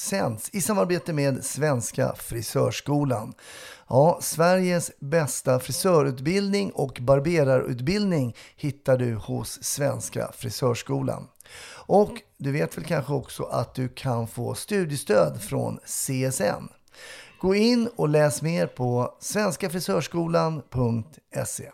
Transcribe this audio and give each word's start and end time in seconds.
sänds 0.00 0.50
i 0.52 0.60
samarbete 0.60 1.12
med 1.12 1.44
Svenska 1.44 2.14
Frisörskolan. 2.16 3.34
Ja, 3.88 4.18
Sveriges 4.22 4.90
bästa 5.00 5.60
frisörutbildning 5.60 6.70
och 6.70 6.98
barberarutbildning 7.00 8.36
hittar 8.56 8.98
du 8.98 9.14
hos 9.14 9.62
Svenska 9.62 10.30
Frisörskolan. 10.34 11.28
Och 11.86 12.12
du 12.38 12.52
vet 12.52 12.78
väl 12.78 12.84
kanske 12.84 13.12
också 13.12 13.42
att 13.42 13.74
du 13.74 13.88
kan 13.88 14.28
få 14.28 14.54
studiestöd 14.54 15.42
från 15.42 15.78
CSN. 15.84 16.68
Gå 17.40 17.54
in 17.54 17.88
och 17.96 18.08
läs 18.08 18.42
mer 18.42 18.66
på 18.66 19.16
svenskafrisörskolan.se. 19.20 21.70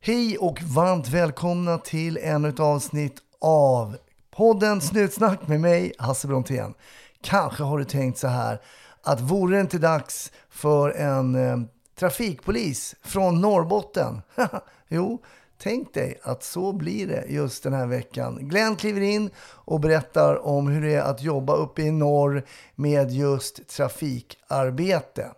Hej 0.00 0.38
och 0.38 0.62
varmt 0.62 1.08
välkomna 1.08 1.78
till 1.78 2.18
ännu 2.22 2.48
ett 2.48 2.60
avsnitt 2.60 3.16
av 3.40 3.96
podden 4.36 4.80
Snutsnack 4.80 5.48
med 5.48 5.60
mig, 5.60 5.92
Hasse 5.98 6.26
Brontén. 6.28 6.74
Kanske 7.20 7.62
har 7.62 7.78
du 7.78 7.84
tänkt 7.84 8.18
så 8.18 8.28
här 8.28 8.60
att 9.02 9.20
vore 9.20 9.56
det 9.56 9.60
inte 9.60 9.78
dags 9.78 10.32
för 10.50 10.90
en 10.90 11.34
eh, 11.34 11.58
trafikpolis 11.98 12.94
från 13.02 13.40
Norrbotten? 13.40 14.22
jo, 14.88 15.22
tänk 15.58 15.94
dig 15.94 16.20
att 16.22 16.42
så 16.42 16.72
blir 16.72 17.06
det 17.06 17.24
just 17.28 17.62
den 17.62 17.72
här 17.72 17.86
veckan. 17.86 18.38
Glenn 18.40 18.76
kliver 18.76 19.00
in 19.00 19.30
och 19.38 19.80
berättar 19.80 20.46
om 20.46 20.66
hur 20.68 20.82
det 20.82 20.94
är 20.94 21.02
att 21.02 21.22
jobba 21.22 21.54
uppe 21.54 21.82
i 21.82 21.90
norr 21.90 22.44
med 22.74 23.10
just 23.10 23.68
trafikarbete. 23.68 25.30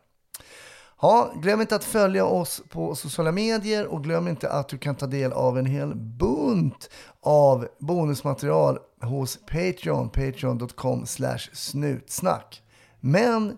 Ja, 1.01 1.33
glöm 1.43 1.61
inte 1.61 1.77
att 1.77 1.85
följa 1.85 2.25
oss 2.25 2.63
på 2.69 2.95
sociala 2.95 3.33
medier 3.33 3.87
och 3.87 4.05
glöm 4.05 4.29
inte 4.29 4.51
att 4.51 4.69
du 4.69 4.79
kan 4.79 4.95
ta 4.95 5.07
del 5.07 5.33
av 5.33 5.59
en 5.59 5.67
hel 5.67 5.95
bunt 5.95 6.91
av 7.21 7.69
bonusmaterial 7.79 8.79
hos 9.01 9.39
Patreon, 9.47 10.09
patreon.com 10.11 11.07
snutsnack. 11.53 12.63
Men 13.01 13.57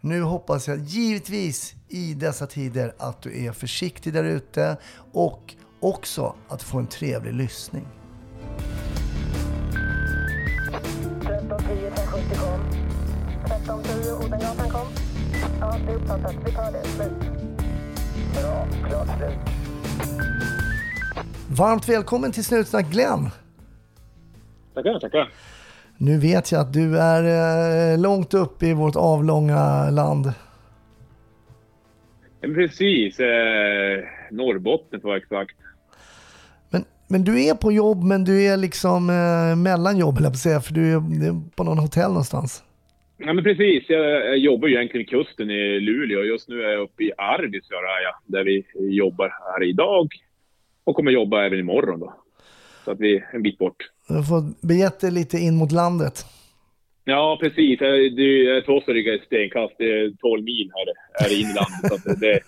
nu 0.00 0.22
hoppas 0.22 0.68
jag 0.68 0.78
givetvis 0.78 1.74
i 1.88 2.14
dessa 2.14 2.46
tider 2.46 2.94
att 2.98 3.22
du 3.22 3.44
är 3.44 3.52
försiktig 3.52 4.12
där 4.12 4.24
ute 4.24 4.76
och 5.12 5.54
också 5.80 6.34
att 6.48 6.62
få 6.62 6.78
en 6.78 6.86
trevlig 6.86 7.32
lyssning. 7.34 7.86
1310 11.20 11.86
1070 11.86 12.38
kom. 12.38 12.60
1310 13.44 14.26
Odengatan 14.26 14.70
kom. 14.70 14.86
Ja, 15.60 15.76
det 15.86 15.92
är 15.92 15.96
uppfattat. 15.96 16.34
Vi 16.46 16.52
tar 16.52 16.72
det. 16.72 16.84
Slut. 16.88 17.12
Bra. 18.34 18.66
Klart 18.88 19.08
slut. 19.18 19.38
Varmt 21.48 21.88
välkommen 21.88 22.32
till 22.32 22.44
Snutsnack 22.44 22.86
Glenn! 22.86 23.30
Tackar, 24.82 24.98
tackar. 25.00 25.28
Nu 25.96 26.18
vet 26.18 26.52
jag 26.52 26.60
att 26.60 26.72
du 26.72 26.98
är 26.98 27.22
eh, 27.92 28.00
långt 28.00 28.34
upp 28.34 28.62
i 28.62 28.72
vårt 28.74 28.96
avlånga 28.96 29.90
land. 29.90 30.32
Precis. 32.40 33.20
Eh, 33.20 34.04
Norrbotten 34.30 35.00
för 35.00 35.08
att 35.08 35.22
exakt. 35.22 35.56
Men, 36.70 36.84
men 37.08 37.24
du 37.24 37.44
är 37.44 37.54
på 37.54 37.72
jobb, 37.72 38.04
men 38.04 38.24
du 38.24 38.46
är 38.46 38.56
liksom 38.56 39.10
eh, 39.10 39.56
mellan 39.56 39.98
jobb, 39.98 40.14
jag 40.20 40.32
på 40.32 40.38
säga, 40.38 40.60
för 40.60 40.74
du 40.74 40.92
är, 40.92 41.56
på 41.56 41.64
någon 41.64 41.78
hotell 41.78 42.08
någonstans. 42.08 42.64
Ja, 43.16 43.32
men 43.32 43.44
precis. 43.44 43.84
Jag, 43.88 44.04
jag 44.26 44.38
jobbar 44.38 44.68
ju 44.68 44.74
egentligen 44.74 45.06
vid 45.06 45.10
kusten 45.10 45.50
i 45.50 45.80
Luleå. 45.80 46.24
Just 46.24 46.48
nu 46.48 46.62
är 46.62 46.68
jag 46.68 46.80
uppe 46.82 47.04
i 47.04 47.12
Arvidsjaur 47.18 47.82
där 48.26 48.44
vi 48.44 48.64
jobbar 48.96 49.28
här 49.28 49.64
idag. 49.64 50.08
Och 50.84 50.96
kommer 50.96 51.10
jobba 51.10 51.44
även 51.44 51.58
imorgon 51.58 52.00
då. 52.00 52.14
Så 52.84 52.90
att 52.90 53.00
vi 53.00 53.16
är 53.16 53.30
en 53.32 53.42
bit 53.42 53.58
bort. 53.58 53.90
Du 54.08 54.24
får 54.24 54.66
biljetter 54.66 55.10
lite 55.10 55.38
in 55.38 55.56
mot 55.56 55.72
landet. 55.72 56.26
Ja, 57.04 57.38
precis. 57.40 57.78
Det 57.78 57.86
är 57.86 58.80
stycken 58.82 59.18
stenkast. 59.26 59.74
Det 59.78 59.84
är 59.84 60.16
12 60.20 60.44
mil 60.44 60.70
här, 60.74 60.86
här 61.24 61.32
i 61.32 61.42
landet. 61.42 62.02
Så 62.04 62.10
att 62.10 62.20
det, 62.20 62.40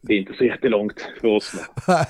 det 0.00 0.14
är 0.14 0.18
inte 0.18 0.32
så 0.38 0.44
jättelångt 0.44 0.94
för 1.20 1.28
oss. 1.28 1.52
Nej, 1.88 2.06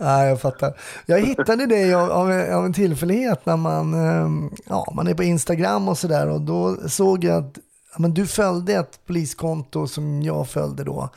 Nej, 0.00 0.28
jag 0.28 0.40
fattar. 0.40 0.72
Jag 1.06 1.20
hittade 1.20 1.66
dig 1.66 1.94
av, 1.94 2.10
av, 2.10 2.30
en- 2.30 2.72
tillfällighet 2.72 3.46
när 3.46 3.56
man, 3.56 3.94
eh, 3.94 4.50
ja, 4.68 4.92
man 4.96 5.06
är 5.06 5.14
på 5.14 5.22
Instagram 5.22 5.88
och 5.88 5.98
sådär 5.98 6.28
och 6.28 6.40
då 6.40 6.76
såg 6.88 7.24
jag 7.24 7.44
att 7.44 7.58
men 7.98 8.14
du 8.14 8.26
följde 8.26 8.74
ett 8.74 9.00
poliskonto 9.06 9.86
som 9.86 10.22
jag 10.22 10.48
följde 10.48 10.84
då. 10.84 11.08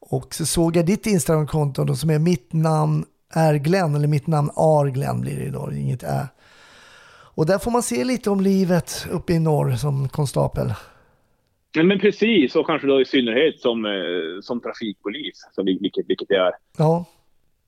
Och 0.00 0.34
så 0.34 0.46
såg 0.46 0.76
jag 0.76 0.86
ditt 0.86 1.06
Instagramkonto 1.06 1.84
då 1.84 1.94
som 1.96 2.10
är 2.10 2.18
mitt 2.18 2.52
namn 2.52 3.04
är 3.34 3.54
Glenn, 3.54 3.94
eller 3.94 4.08
mitt 4.08 4.26
namn 4.26 4.48
är 4.56 4.90
Glenn 4.90 5.20
blir 5.20 5.38
det 5.44 5.50
då, 5.50 5.72
inget 5.72 6.02
ä. 6.02 6.28
Och 7.34 7.46
där 7.46 7.58
får 7.58 7.70
man 7.70 7.82
se 7.82 8.04
lite 8.04 8.30
om 8.30 8.40
livet 8.40 9.06
uppe 9.10 9.32
i 9.32 9.38
norr 9.38 9.72
som 9.76 10.08
konstapel. 10.08 10.72
Ja, 11.72 11.82
men 11.82 11.98
precis. 12.00 12.56
Och 12.56 12.66
kanske 12.66 12.86
då 12.88 13.00
i 13.00 13.04
synnerhet 13.04 13.60
som, 13.60 13.84
eh, 13.84 13.92
som 14.42 14.60
trafikpolis. 14.60 15.48
Så 15.54 15.62
vil- 15.62 15.78
vilket, 15.80 16.04
vilket 16.08 16.28
det 16.28 16.36
är. 16.36 16.52
Ja, 16.78 17.04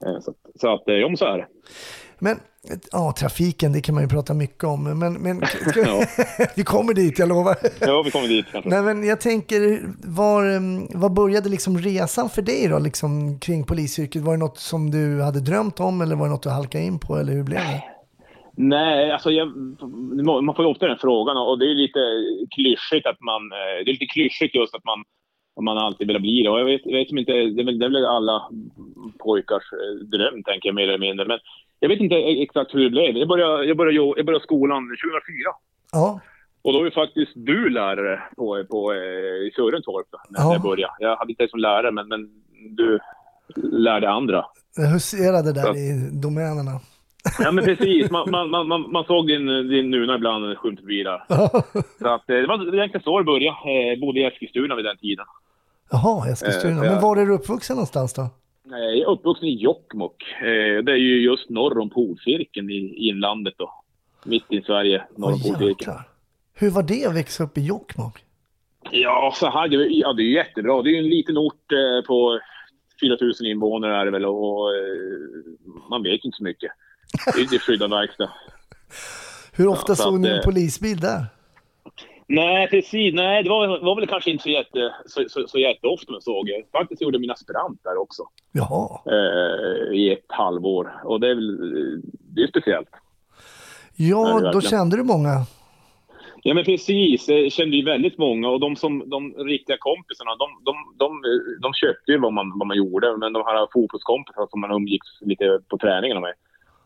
Eh, 0.06 0.20
Så, 0.20 0.30
att- 0.30 0.60
så 0.60 0.74
att, 0.74 0.88
eh, 0.88 0.94
ja, 0.94 1.16
så 1.16 1.24
är 1.24 1.38
det. 1.38 1.46
men 2.18 2.36
ja, 2.92 3.14
trafiken 3.18 3.72
det 3.72 3.80
kan 3.80 3.94
man 3.94 4.04
ju 4.04 4.08
prata 4.08 4.34
mycket 4.34 4.64
om. 4.64 4.98
Men, 4.98 5.12
men 5.12 5.42
Ja. 5.76 6.04
vi 6.56 6.64
kommer 6.64 6.94
dit, 6.94 7.18
jag 7.18 7.28
lovar. 7.28 7.56
Ja, 7.80 8.02
vi 8.02 8.10
kommer 8.10 8.28
dit 8.28 8.46
kanske. 8.52 8.70
Nej, 8.70 8.82
men 8.82 9.04
jag 9.04 9.20
tänker, 9.20 9.80
var, 10.16 10.56
um, 10.56 10.88
vad 10.94 11.12
började 11.14 11.48
liksom 11.48 11.78
resan 11.78 12.28
för 12.28 12.42
dig 12.42 12.68
då, 12.68 12.78
liksom 12.78 13.38
kring 13.40 13.64
polisyrket? 13.64 14.22
Var 14.22 14.32
det 14.32 14.38
något 14.38 14.58
som 14.58 14.90
du 14.90 15.22
hade 15.22 15.40
drömt 15.40 15.80
om 15.80 16.00
eller 16.00 16.16
var 16.16 16.26
det 16.26 16.32
något 16.32 16.42
du 16.42 16.48
halkade 16.50 16.84
in 16.84 16.98
på 16.98 17.16
eller 17.16 17.32
hur 17.32 17.44
blev 17.44 17.60
det? 17.60 17.82
Nej, 18.56 19.10
alltså 19.12 19.30
jag, 19.30 19.48
man 20.44 20.54
får 20.54 20.64
ju 20.64 20.70
ofta 20.70 20.86
den 20.86 20.98
frågan 20.98 21.36
och 21.36 21.58
det 21.58 21.64
är 21.64 21.74
lite 21.74 22.00
klyschigt 22.54 23.06
att 23.06 23.20
man... 23.20 23.42
eh, 23.52 23.84
Det 23.84 23.90
är 23.90 23.92
lite 23.98 24.06
klyschigt 24.06 24.54
just 24.54 24.74
att 24.74 24.84
man, 24.84 25.04
man 25.64 25.78
alltid 25.78 26.06
vill 26.08 26.20
bli 26.20 26.42
det. 26.42 26.50
Och 26.50 26.60
jag 26.60 26.64
vet, 26.64 26.80
jag 26.84 26.98
vet 26.98 27.10
inte, 27.10 27.32
det 27.32 27.62
är 27.62 27.64
väl, 27.64 27.78
det 27.78 27.86
är 27.86 27.90
väl 27.90 28.06
alla 28.06 28.48
pojkars 29.24 29.66
eh, 29.72 30.04
dröm, 30.06 30.42
tänker 30.42 30.68
jag 30.68 30.74
mer 30.74 30.88
eller 30.88 30.98
mindre. 31.08 31.26
Men 31.26 31.38
jag 31.80 31.88
vet 31.88 32.00
inte 32.00 32.14
exakt 32.16 32.74
hur 32.74 32.80
det 32.84 32.90
blev. 32.90 33.16
Jag 33.16 33.28
började, 33.28 33.64
jag 33.64 33.76
började, 33.76 33.96
jag 34.16 34.26
började 34.26 34.42
skolan 34.44 34.82
2004. 34.82 35.50
Ja, 35.92 36.20
Och 36.62 36.72
då 36.72 36.78
var 36.78 36.84
ju 36.84 36.90
faktiskt 36.90 37.32
du 37.34 37.68
lärare 37.70 38.22
på, 38.36 38.64
på, 38.70 38.92
eh, 38.92 38.98
i 39.46 39.52
Sörentorp 39.56 40.06
när 40.28 40.40
Ja. 40.40 40.52
jag 40.52 40.62
började. 40.62 40.92
Jag 40.98 41.16
hade 41.16 41.32
inte 41.32 41.42
dig 41.42 41.50
som 41.50 41.60
lärare, 41.60 41.90
men, 41.92 42.08
men 42.08 42.28
du 42.76 42.98
lärde 43.56 44.10
andra. 44.10 44.44
jag 44.76 44.86
huserade 44.86 45.52
där 45.52 45.76
i 45.76 46.10
domänerna. 46.12 46.80
Ja, 47.38 47.50
men 47.52 47.64
precis. 47.64 48.10
Man, 48.10 48.30
man, 48.30 48.50
man, 48.50 48.92
man, 48.92 49.04
såg 49.04 49.26
din, 49.26 49.46
din 49.46 49.90
nuna 49.90 50.14
ibland 50.14 50.58
skymta 50.58 50.80
förbi 50.82 51.02
där. 51.02 51.22
Så 51.98 52.08
att, 52.08 52.30
eh, 52.30 52.36
det 52.36 52.46
var 52.46 52.74
egentligen 52.74 53.02
så 53.04 53.18
det 53.18 53.24
började. 53.24 53.46
Eh, 53.92 54.00
bodde 54.00 54.20
i 54.20 54.24
Eskilstuna 54.24 54.74
vid 54.76 54.84
den 54.84 54.96
tiden. 54.96 55.26
Jaha, 55.90 56.28
Eskilstuna. 56.28 56.80
Men 56.82 57.00
var 57.00 57.16
är 57.16 57.26
du 57.26 57.32
uppvuxen 57.34 57.76
någonstans 57.76 58.14
då? 58.14 58.28
Eh, 58.72 58.78
Jag 58.78 58.98
är 58.98 59.08
uppvuxen 59.08 59.48
i 59.48 59.54
Jokkmokk. 59.62 60.22
Eh, 60.40 60.82
Det 60.84 60.92
är 60.92 60.96
ju 60.96 61.22
just 61.22 61.50
norr 61.50 61.78
om 61.78 61.90
polcirkeln 61.90 62.70
i, 62.70 62.94
inlandet 63.08 63.54
då. 63.58 63.84
Mitt 64.24 64.44
i 64.48 64.62
Sverige, 64.62 65.02
norr 65.16 65.32
om 65.32 65.40
polcirkeln. 65.40 65.96
Hur 66.54 66.70
var 66.70 66.82
det 66.82 67.06
att 67.06 67.14
växa 67.16 67.44
upp 67.44 67.58
i 67.58 67.60
Jokkmokk? 67.60 68.24
Ja, 68.90 69.32
så 69.36 69.50
här, 69.50 69.68
det, 69.68 69.76
ja, 69.76 70.12
det 70.12 70.22
är 70.22 70.30
jättebra. 70.44 70.82
Det 70.82 70.88
är 70.90 70.92
ju 70.92 70.98
en 70.98 71.08
liten 71.08 71.38
ort 71.38 71.72
eh, 71.72 72.06
på 72.06 72.40
4 73.00 73.16
000 73.20 73.32
invånare 73.50 73.96
är 73.96 74.04
det 74.04 74.10
väl 74.10 74.24
och 74.24 74.68
man 75.90 76.02
vet 76.02 76.24
inte 76.24 76.36
så 76.36 76.44
mycket. 76.44 76.70
Det 77.34 77.40
är 77.40 77.54
är 77.54 77.58
skyddad 77.58 77.90
verkstad. 77.90 78.30
Hur 79.52 79.66
ofta 79.66 79.94
så 79.96 80.02
såg 80.02 80.20
ni 80.20 80.28
en 80.28 80.42
polisbil 80.44 81.00
där? 81.00 81.24
Nej, 82.32 82.68
precis. 82.68 83.14
Nej, 83.14 83.42
det 83.42 83.50
var, 83.50 83.84
var 83.84 83.96
väl 83.96 84.06
kanske 84.06 84.30
inte 84.30 84.42
så, 84.42 84.50
jätte, 84.50 84.94
så, 85.06 85.24
så, 85.28 85.48
så 85.48 85.58
jätteofta 85.58 86.12
man 86.12 86.20
såg. 86.20 86.48
Jag 86.48 86.64
Faktiskt 86.72 87.02
gjorde 87.02 87.18
min 87.18 87.30
aspirant 87.30 87.80
där 87.84 87.98
också 87.98 88.22
Jaha. 88.52 89.00
eh, 89.06 89.94
i 89.98 90.12
ett 90.12 90.26
halvår. 90.28 91.00
Och 91.04 91.20
det 91.20 91.28
är 91.28 91.34
väl 91.34 91.58
det 92.34 92.42
är 92.42 92.46
speciellt. 92.46 92.88
Ja, 93.96 94.40
det 94.40 94.52
då 94.52 94.60
kände 94.60 94.96
du 94.96 95.02
många. 95.04 95.46
Ja, 96.42 96.54
men 96.54 96.64
precis. 96.64 97.28
Jag 97.28 97.52
kände 97.52 97.76
ju 97.76 97.84
väldigt 97.84 98.18
många 98.18 98.48
och 98.48 98.60
de, 98.60 98.76
som, 98.76 99.10
de 99.10 99.34
riktiga 99.34 99.76
kompisarna, 99.80 100.30
de, 100.36 100.48
de, 100.64 100.74
de, 100.98 101.22
de 101.62 101.72
köpte 101.74 102.12
ju 102.12 102.18
vad 102.18 102.32
man, 102.32 102.58
vad 102.58 102.66
man 102.68 102.76
gjorde. 102.76 103.16
Men 103.16 103.32
de 103.32 103.42
här 103.46 103.68
fotbollskompisarna 103.72 104.46
som 104.46 104.60
man 104.60 104.72
umgicks 104.72 105.08
lite 105.20 105.60
på 105.68 105.78
träningarna 105.78 106.20
med, 106.20 106.34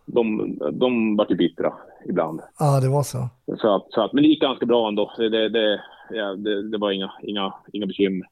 de, 0.07 0.57
de 0.73 1.17
var 1.17 1.27
ju 1.29 1.37
bittra 1.37 1.73
ibland. 2.09 2.41
Ja, 2.59 2.81
det 2.81 2.89
var 2.89 3.03
så. 3.03 3.29
Så 3.61 3.75
att, 3.75 3.87
så 3.91 4.01
att, 4.01 4.13
men 4.13 4.23
det 4.23 4.29
gick 4.29 4.41
ganska 4.41 4.67
bra 4.67 4.89
ändå. 4.89 5.13
Det, 5.17 5.29
det, 5.29 5.49
det, 5.49 5.81
ja, 6.11 6.35
det, 6.35 6.71
det 6.71 6.79
var 6.79 6.91
inga, 6.91 7.13
inga, 7.23 7.55
inga 7.73 7.87
bekymmer 7.87 8.27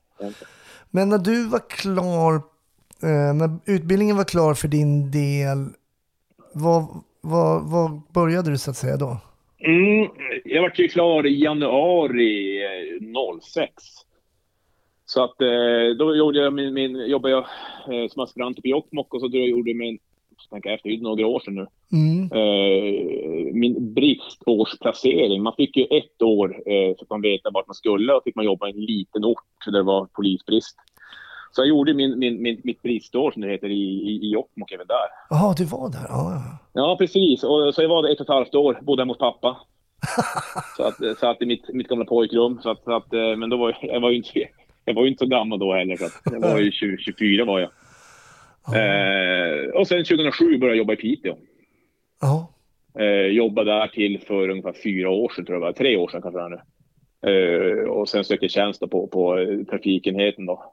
Men 0.91 1.09
när 1.09 1.19
du 1.19 1.49
var 1.49 1.69
klar, 1.69 2.35
eh, 3.03 3.35
när 3.35 3.59
utbildningen 3.65 4.17
var 4.17 4.25
klar 4.25 4.55
för 4.55 4.69
din 4.69 5.11
del, 5.11 5.69
vad, 6.55 6.87
vad, 7.21 7.71
vad 7.71 8.01
började 8.15 8.51
du 8.51 8.59
så 8.59 8.71
att 8.71 8.77
säga 8.77 8.97
då? 8.97 9.17
Mm, 9.59 10.11
jag 10.45 10.63
var 10.63 10.73
ju 10.75 10.89
klar 10.89 11.27
i 11.27 11.43
januari 11.43 12.63
eh, 12.65 13.41
06. 13.41 13.73
Så 15.05 15.25
att 15.25 15.41
eh, 15.41 15.97
då 15.99 16.17
gjorde 16.17 16.39
jag 16.39 16.53
min, 16.53 16.75
min, 16.75 16.97
jobbade 16.97 17.35
jag 17.35 17.45
eh, 17.95 18.09
som 18.09 18.23
aspirant 18.23 18.59
i 18.65 18.69
Jokkmokk 18.69 19.15
och 19.15 19.21
så 19.21 19.29
då 19.29 19.39
gjorde 19.39 19.71
jag 19.71 19.77
min, 19.77 19.99
tänka 20.51 20.73
efter, 20.73 20.89
det 20.89 20.95
är 20.95 20.99
några 21.01 21.27
år 21.27 21.41
sedan 21.41 21.55
nu, 21.55 21.67
Mm. 21.93 22.23
eh, 22.33 23.55
min 23.55 23.95
bristårsplacering. 23.95 25.43
Man 25.43 25.55
fick 25.57 25.77
ju 25.77 25.85
ett 25.85 26.23
år 26.23 26.49
eh, 26.67 26.95
så 26.97 27.03
att 27.05 27.11
man 27.11 27.23
veta 27.23 27.51
vart 27.51 27.67
man 27.67 27.75
skulle 27.75 28.13
och 28.15 28.23
fick 28.25 28.35
man 28.37 28.45
jobba 28.45 28.69
i 28.69 28.71
en 28.71 28.81
liten 28.85 29.25
ort 29.25 29.45
där 29.65 29.73
det 29.73 29.83
var 29.83 30.07
polisbrist. 30.07 30.77
Så 31.53 31.61
jag 31.61 31.69
gjorde 31.69 31.95
min, 31.95 32.19
min, 32.19 32.43
min, 32.43 32.61
mitt 32.65 32.83
bristår 32.83 33.31
som 33.31 33.43
det 33.43 33.49
heter 33.49 33.69
i, 33.69 33.83
i, 33.83 34.11
i 34.27 34.31
Jokkmokk 34.33 34.73
även 34.73 34.87
där. 34.87 34.97
Jaha, 35.31 35.55
du 35.59 35.65
var 35.65 35.89
där? 35.91 36.07
Ja, 36.09 36.33
ja. 36.35 36.59
Ja, 36.73 36.97
precis. 36.99 37.45
Och, 37.45 37.75
så 37.75 37.83
jag 37.83 37.89
var 37.89 38.03
där 38.03 38.13
ett 38.13 38.21
och 38.21 38.27
ett 38.27 38.35
halvt 38.35 38.55
år, 38.55 38.79
bodde 38.83 39.03
hemma 39.03 39.13
hos 39.13 39.19
pappa. 39.19 39.57
så 40.77 40.83
att, 40.83 41.19
så 41.19 41.27
att 41.27 41.43
i 41.43 41.47
mitt, 41.47 41.69
mitt 41.75 41.89
gamla 41.89 42.05
pojkrum. 42.05 42.59
Så 42.63 42.71
att, 42.71 42.85
så 42.85 42.93
att, 42.93 43.13
eh, 43.15 43.37
men 43.37 43.51
då 43.51 43.57
var 43.57 43.77
jag, 43.83 43.95
jag 43.95 44.01
var 44.01 44.11
ju 44.11 44.17
inte, 44.17 44.31
jag 44.85 44.95
var 44.95 45.07
inte 45.07 45.25
så 45.25 45.31
gammal 45.31 45.59
då 45.59 45.73
heller. 45.75 45.97
Så 45.97 46.05
att, 46.05 46.13
jag 46.33 46.41
var 46.41 46.59
ju 46.59 46.73
20, 46.73 46.97
24 46.99 47.45
var 47.45 47.61
jag. 47.61 47.71
Eh, 48.67 49.71
och 49.81 49.89
sen 49.89 50.05
2007 50.05 50.45
började 50.59 50.67
jag 50.67 50.77
jobba 50.77 50.93
i 50.93 50.97
Piteå. 50.97 51.37
Ja. 52.21 52.49
Eh, 52.99 53.27
jobbade 53.27 53.71
där 53.71 53.87
till 53.89 54.21
för 54.27 54.49
ungefär 54.49 54.75
fyra 54.85 55.11
år 55.11 55.33
sedan, 55.37 55.45
tror 55.47 55.57
jag. 55.57 55.61
var. 55.61 55.73
Tre 55.73 55.97
år 55.97 56.09
sedan 56.09 56.23
kanske 56.23 56.41
det 56.41 56.45
är 56.45 56.49
nu. 56.49 56.61
Eh, 57.27 57.89
och 57.89 58.09
sen 58.09 58.25
sökte 58.25 58.45
jag 58.45 58.51
tjänst 58.51 58.81
på, 58.81 59.07
på 59.07 59.37
trafikenheten 59.71 60.47
då. 60.47 60.73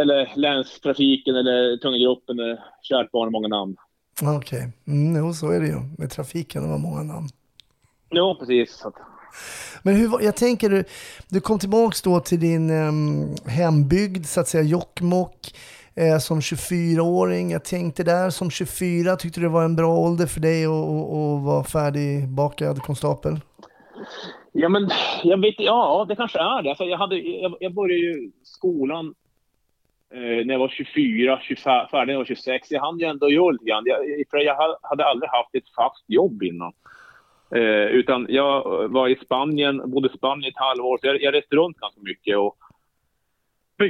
Eller 0.00 0.32
länstrafiken 0.36 1.34
eller 1.36 1.76
tunga 1.76 1.98
gruppen. 1.98 2.38
eh, 2.40 2.58
Kärt 2.82 3.10
barn 3.10 3.32
många 3.32 3.48
namn. 3.48 3.76
Okej, 4.22 4.68
mm, 4.86 5.16
jo, 5.16 5.32
så 5.32 5.50
är 5.50 5.60
det 5.60 5.66
ju 5.66 5.76
med 5.98 6.10
trafiken, 6.10 6.62
det 6.62 6.68
var 6.68 6.78
många 6.78 7.02
namn. 7.02 7.28
Ja, 8.10 8.36
precis. 8.40 8.82
Men 9.82 9.96
hur, 9.96 10.10
jag 10.22 10.36
tänker, 10.36 10.70
du, 10.70 10.84
du 11.28 11.40
kom 11.40 11.58
tillbaks 11.58 12.02
då 12.02 12.20
till 12.20 12.40
din 12.40 12.70
em, 12.70 13.34
hembygd, 13.46 14.26
så 14.26 14.40
att 14.40 14.48
säga 14.48 14.62
Jokkmokk, 14.64 15.54
eh, 15.96 16.18
som 16.18 16.40
24-åring. 16.40 17.50
Jag 17.50 17.64
tänkte 17.64 18.04
där 18.04 18.30
som 18.30 18.50
24, 18.50 19.16
tyckte 19.16 19.40
du 19.40 19.46
det 19.46 19.52
var 19.52 19.64
en 19.64 19.76
bra 19.76 19.98
ålder 19.98 20.26
för 20.26 20.40
dig 20.40 20.64
att 20.64 21.44
vara 21.44 21.64
färdigbakad 21.64 22.78
konstapel? 22.78 23.40
Ja, 24.52 24.68
men 24.68 24.90
jag 25.22 25.40
vet 25.40 25.54
Ja, 25.58 26.06
det 26.08 26.16
kanske 26.16 26.38
är 26.38 26.62
det. 26.62 26.68
Alltså, 26.68 26.84
jag, 26.84 26.98
hade, 26.98 27.18
jag, 27.18 27.56
jag 27.60 27.74
började 27.74 28.00
ju 28.00 28.30
skolan 28.42 29.14
eh, 30.14 30.46
när 30.46 30.52
jag 30.52 30.58
var 30.58 30.68
24, 30.68 31.40
25, 31.42 31.88
färdig 31.90 32.06
när 32.06 32.12
jag 32.12 32.18
var 32.18 32.24
26. 32.24 32.70
Jag 32.70 32.80
hann 32.80 32.98
ju 32.98 33.06
ändå 33.06 33.30
göra 33.30 33.50
lite 33.50 33.64
grann. 33.64 33.82
Jag, 33.86 33.98
för 34.30 34.38
jag 34.38 34.76
hade 34.82 35.04
aldrig 35.04 35.30
haft 35.30 35.54
ett 35.54 35.74
fast 35.76 36.04
jobb 36.06 36.42
innan. 36.42 36.72
Eh, 37.54 37.86
utan 38.00 38.26
jag 38.28 38.88
var 38.88 39.08
i 39.08 39.16
Spanien, 39.24 39.90
bodde 39.90 40.08
i 40.08 40.16
Spanien 40.16 40.48
ett 40.50 40.60
halvår. 40.60 40.98
Så 40.98 41.06
jag, 41.06 41.22
jag 41.22 41.34
reste 41.34 41.56
runt 41.56 41.76
ganska 41.76 42.00
mycket 42.00 42.38
och, 42.38 42.56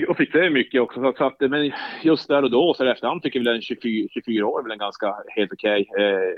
och 0.08 0.16
fick 0.16 0.32
se 0.32 0.50
mycket 0.50 0.80
också. 0.82 1.12
Så, 1.18 1.24
att- 1.26 1.50
men 1.50 1.72
just 2.02 2.28
där 2.28 2.42
och 2.42 2.50
då, 2.50 2.74
så 2.74 2.84
efterhand, 2.84 3.22
tycker 3.22 3.38
jag 3.38 3.44
väl 3.44 3.56
en 3.56 3.62
24, 3.62 4.08
24 4.10 4.46
år 4.46 4.58
är 4.58 4.62
väl 4.62 4.72
en 4.72 4.78
ganska 4.78 5.14
helt 5.36 5.52
okej. 5.52 5.88
Eh, 5.98 6.34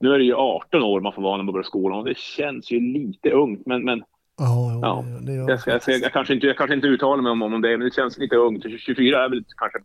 nu 0.00 0.14
är 0.14 0.18
det 0.18 0.24
ju 0.24 0.34
18 0.34 0.82
år 0.82 1.00
man 1.00 1.12
får 1.12 1.22
vara 1.22 1.36
när 1.36 1.44
man 1.44 1.52
börjar 1.52 1.64
skolan 1.64 1.98
och 1.98 2.04
det 2.04 2.16
känns 2.18 2.70
ju 2.70 2.80
lite 2.80 3.30
ungt. 3.30 3.66
Men, 3.66 3.84
men 3.84 4.02
Ja, 4.38 4.70
jo, 4.74 4.80
Ja, 4.82 5.04
det, 5.20 5.26
det 5.26 5.32
gör 5.32 5.48
jag, 5.50 5.60
ska, 5.60 5.70
jag, 5.70 5.82
ska, 5.82 5.92
jag, 5.92 6.12
kanske 6.12 6.34
inte, 6.34 6.46
jag 6.46 6.56
kanske 6.56 6.74
inte 6.74 6.86
uttalar 6.86 7.22
mig 7.22 7.32
om, 7.32 7.42
om 7.42 7.60
det, 7.60 7.76
men 7.78 7.80
det 7.88 7.94
känns 7.94 8.18
lite 8.18 8.36
ungt. 8.36 8.64
24 8.80 9.24
är 9.24 9.28
väl 9.28 9.44
kanske 9.56 9.78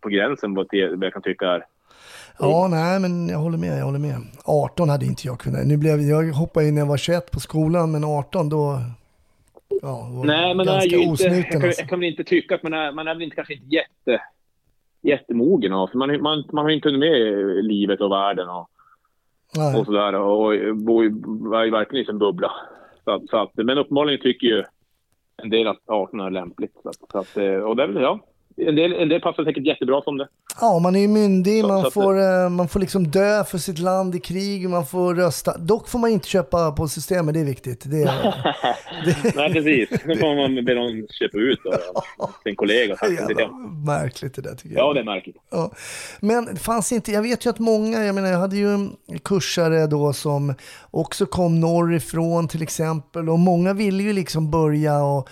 på 0.00 0.08
gränsen 0.08 0.54
det- 0.54 0.96
vad 0.96 1.04
jag 1.04 1.12
kan 1.12 1.22
tycka 1.22 1.46
är. 1.48 1.64
Ja, 2.38 2.68
nej, 2.70 3.00
men 3.00 3.28
jag 3.28 3.38
håller 3.38 3.58
med, 3.58 3.78
jag 3.78 3.84
håller 3.84 3.98
med. 3.98 4.16
18 4.44 4.88
hade 4.88 5.06
inte 5.06 5.26
jag 5.26 5.40
kunnat. 5.40 5.66
Nu 5.66 5.76
blev, 5.76 6.00
jag 6.00 6.32
hoppade 6.32 6.68
in 6.68 6.74
när 6.74 6.80
jag 6.82 6.88
var 6.88 6.96
21 6.96 7.30
på 7.30 7.40
skolan, 7.40 7.92
men 7.92 8.04
18 8.04 8.48
då... 8.48 8.78
Ja, 9.82 10.22
Nej, 10.24 10.54
men 10.54 10.68
är 10.68 10.82
ju 10.86 11.02
inte, 11.02 11.22
jag, 11.24 11.48
kan, 11.50 11.62
alltså. 11.64 11.80
jag 11.82 11.88
kan 11.88 12.00
väl 12.00 12.08
inte 12.08 12.24
tycka 12.24 12.54
att 12.54 12.62
man 12.62 12.72
är, 12.72 12.92
man 12.92 13.08
är 13.08 13.14
väl 13.14 13.22
inte, 13.22 13.36
kanske 13.36 13.54
inte 13.54 13.66
jätte, 13.74 14.22
jättemogen 15.02 15.72
av. 15.72 15.90
Man, 15.94 16.22
man, 16.22 16.44
man 16.52 16.64
har 16.64 16.70
inte 16.70 16.88
hunnit 16.88 17.00
med 17.00 17.64
livet 17.64 18.00
och 18.00 18.10
världen 18.12 18.48
och, 18.48 18.68
Nej. 19.56 19.80
och 19.80 19.86
sådär. 19.86 20.14
Och 20.14 20.76
bor 20.76 21.04
ju, 21.04 21.10
är 21.54 21.64
ju 21.64 21.70
verkligen 21.70 22.02
i 22.02 22.06
sin 22.06 22.18
bubbla. 22.18 22.52
Så, 23.04 23.10
att- 23.10 23.28
så 23.30 23.36
att, 23.36 23.50
men 23.54 23.78
uppenbarligen 23.78 24.20
tycker 24.20 24.46
ju 24.46 24.64
en 25.42 25.50
del 25.50 25.66
att 25.66 25.80
18 25.88 26.20
är 26.20 26.30
lämpligt. 26.30 26.72
Så 26.82 26.88
att, 26.88 27.10
så 27.12 27.18
att, 27.18 27.36
eh, 27.36 27.54
och 27.54 27.76
det 27.76 27.82
är 27.82 27.88
väl, 27.88 28.02
ja. 28.02 28.20
En 28.56 28.76
del, 28.76 28.92
en 28.92 29.08
del 29.08 29.20
passar 29.20 29.44
säkert 29.44 29.66
jättebra 29.66 30.02
som 30.02 30.16
det. 30.18 30.28
Ja, 30.60 30.78
man 30.78 30.96
är 30.96 31.00
ju 31.00 31.08
myndig, 31.08 31.60
Så- 31.60 31.68
man, 31.68 31.82
så 31.82 31.90
får, 31.90 32.20
eh, 32.20 32.48
man 32.48 32.68
får 32.68 32.80
liksom 32.80 33.06
dö 33.10 33.44
för 33.44 33.58
sitt 33.58 33.78
land 33.78 34.14
i 34.14 34.20
krig, 34.20 34.68
man 34.68 34.86
får 34.86 35.14
rösta. 35.14 35.58
Dock 35.58 35.88
får 35.88 35.98
man 35.98 36.10
inte 36.10 36.28
köpa 36.28 36.72
på 36.72 36.88
systemet, 36.88 37.34
det 37.34 37.40
är 37.40 37.44
viktigt. 37.44 37.90
Det 37.90 38.02
är, 38.02 38.34
Nej, 39.36 39.52
precis. 39.52 39.88
Nu 40.06 40.16
får 40.16 40.36
man 40.36 40.64
be 40.64 40.74
någon 40.74 41.06
köpa 41.08 41.38
ut 41.38 41.58
då, 41.64 41.72
sin 42.42 42.56
kollega. 42.56 42.96
det 43.00 43.08
det 43.08 43.14
jävla 43.14 43.42
är- 43.42 43.86
märkligt 43.86 44.34
det 44.34 44.42
där 44.42 44.54
tycker 44.54 44.76
jag. 44.76 44.88
Ja, 44.88 44.92
det 44.92 45.00
är 45.00 45.04
märkligt. 45.04 45.36
Ja. 45.50 45.70
Men 46.20 46.44
det 46.44 46.60
fanns 46.60 46.92
inte, 46.92 47.12
jag 47.12 47.22
vet 47.22 47.46
ju 47.46 47.50
att 47.50 47.58
många, 47.58 48.04
jag 48.04 48.14
menar 48.14 48.28
jag 48.28 48.38
hade 48.38 48.56
ju 48.56 48.88
kursare 49.24 49.86
då 49.86 50.12
som 50.12 50.54
också 50.90 51.26
kom 51.26 51.60
norrifrån 51.60 52.48
till 52.48 52.62
exempel 52.62 53.28
och 53.28 53.38
många 53.38 53.72
ville 53.72 54.02
ju 54.02 54.12
liksom 54.12 54.50
börja 54.50 55.02
och, 55.02 55.28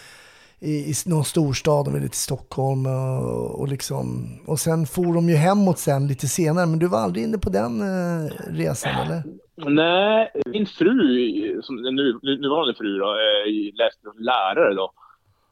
i, 0.60 0.90
i 0.90 0.93
någon 1.06 1.25
storstad, 1.25 1.84
de 1.84 1.94
ville 1.94 2.08
till 2.08 2.19
Stockholm 2.19 2.87
och, 2.87 3.60
och 3.60 3.69
liksom, 3.69 4.28
och 4.46 4.58
sen 4.58 4.87
for 4.87 5.14
de 5.14 5.28
ju 5.28 5.37
hemåt 5.37 5.78
sen 5.78 6.06
lite 6.06 6.26
senare, 6.28 6.66
men 6.66 6.78
du 6.78 6.88
var 6.88 6.99
aldrig 6.99 7.25
inne 7.25 7.38
på 7.38 7.50
den 7.50 7.81
eh, 7.81 8.31
resan 8.50 8.93
eller? 9.06 9.22
Nej, 9.70 10.31
min 10.46 10.66
fru, 10.66 11.62
som 11.62 11.76
nu, 11.76 12.19
nu- 12.22 12.38
nuvarande 12.40 12.75
fru 12.75 12.99
då, 12.99 13.06
eh, 13.06 13.75
läste 13.75 14.00
som 14.02 14.19
lärare 14.19 14.75
då 14.75 14.93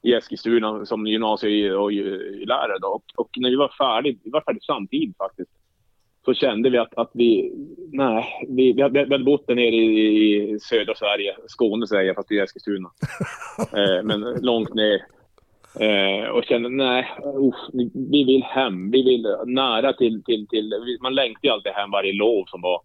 i 0.02 0.12
Eskilstuna 0.14 0.86
som 0.86 1.06
gymnasie 1.06 1.72
och 1.72 1.92
eh, 1.92 2.46
lärare 2.46 2.78
då. 2.80 2.88
Och, 2.88 3.04
och 3.16 3.30
när 3.36 3.50
vi 3.50 3.56
var 3.56 3.68
färdiga, 3.78 4.18
vi 4.24 4.30
var 4.30 4.40
färdiga 4.40 4.60
samtidigt 4.66 5.16
faktiskt, 5.16 5.50
så 6.26 6.34
kände 6.34 6.70
vi 6.70 6.78
att, 6.78 6.98
att 6.98 7.10
vi, 7.14 7.52
nej, 7.92 8.24
vi, 8.48 8.72
vi, 8.72 8.82
hade, 8.82 9.04
vi 9.04 9.12
hade 9.12 9.24
bott 9.24 9.46
där 9.46 9.54
nere 9.54 9.74
i, 9.74 10.54
i 10.54 10.60
södra 10.60 10.94
Sverige, 10.94 11.36
Skåne 11.46 11.86
säger 11.86 12.04
jag, 12.04 12.16
fast 12.16 12.28
det 12.28 12.38
är 12.38 12.44
Eskilstuna. 12.44 12.90
eh, 13.72 14.02
men 14.04 14.20
långt 14.20 14.74
ner. 14.74 15.06
Eh, 15.80 16.28
och 16.28 16.44
kände, 16.44 16.68
nej, 16.68 17.06
usch, 17.24 17.70
vi 18.10 18.24
vill 18.24 18.42
hem. 18.42 18.90
Vi 18.90 19.02
vill 19.02 19.26
nära 19.46 19.92
till, 19.92 20.22
till, 20.24 20.46
till 20.48 20.72
man 21.02 21.14
längtar 21.14 21.48
ju 21.48 21.50
alltid 21.50 21.72
hem 21.72 21.90
varje 21.90 22.12
lov 22.12 22.44
som 22.44 22.60
var. 22.60 22.80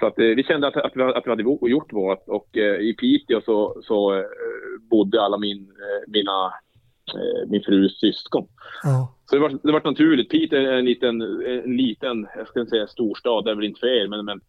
Så 0.00 0.06
att, 0.06 0.18
eh, 0.18 0.24
vi 0.24 0.44
kände 0.44 0.66
att, 0.66 0.76
att, 0.76 0.92
vi, 0.94 1.02
att 1.02 1.26
vi 1.26 1.30
hade 1.30 1.42
gjort 1.42 1.92
vårt 1.92 2.28
och 2.28 2.56
eh, 2.56 2.80
i 2.80 2.94
Piteå 2.98 3.40
så, 3.40 3.82
så 3.82 4.14
eh, 4.14 4.24
bodde 4.90 5.22
alla 5.22 5.38
min, 5.38 5.58
eh, 5.58 6.10
mina, 6.12 6.52
min 7.46 7.62
frus 7.62 8.00
syskon. 8.00 8.48
Ja. 8.82 9.14
Så 9.26 9.36
det 9.36 9.42
var, 9.42 9.58
det 9.62 9.72
var 9.72 9.80
naturligt. 9.84 10.30
Piteå 10.30 10.58
är 10.58 10.72
en 10.72 10.84
liten, 10.84 11.20
en 11.46 11.76
liten, 11.76 12.26
jag 12.36 12.48
ska 12.48 12.60
inte 12.60 12.70
säga 12.70 12.86
storstad, 12.86 13.44
det 13.44 13.50
är 13.50 13.54
väl 13.54 13.64
inte 13.64 13.80
fel, 13.80 14.08
men, 14.08 14.24
men 14.24 14.40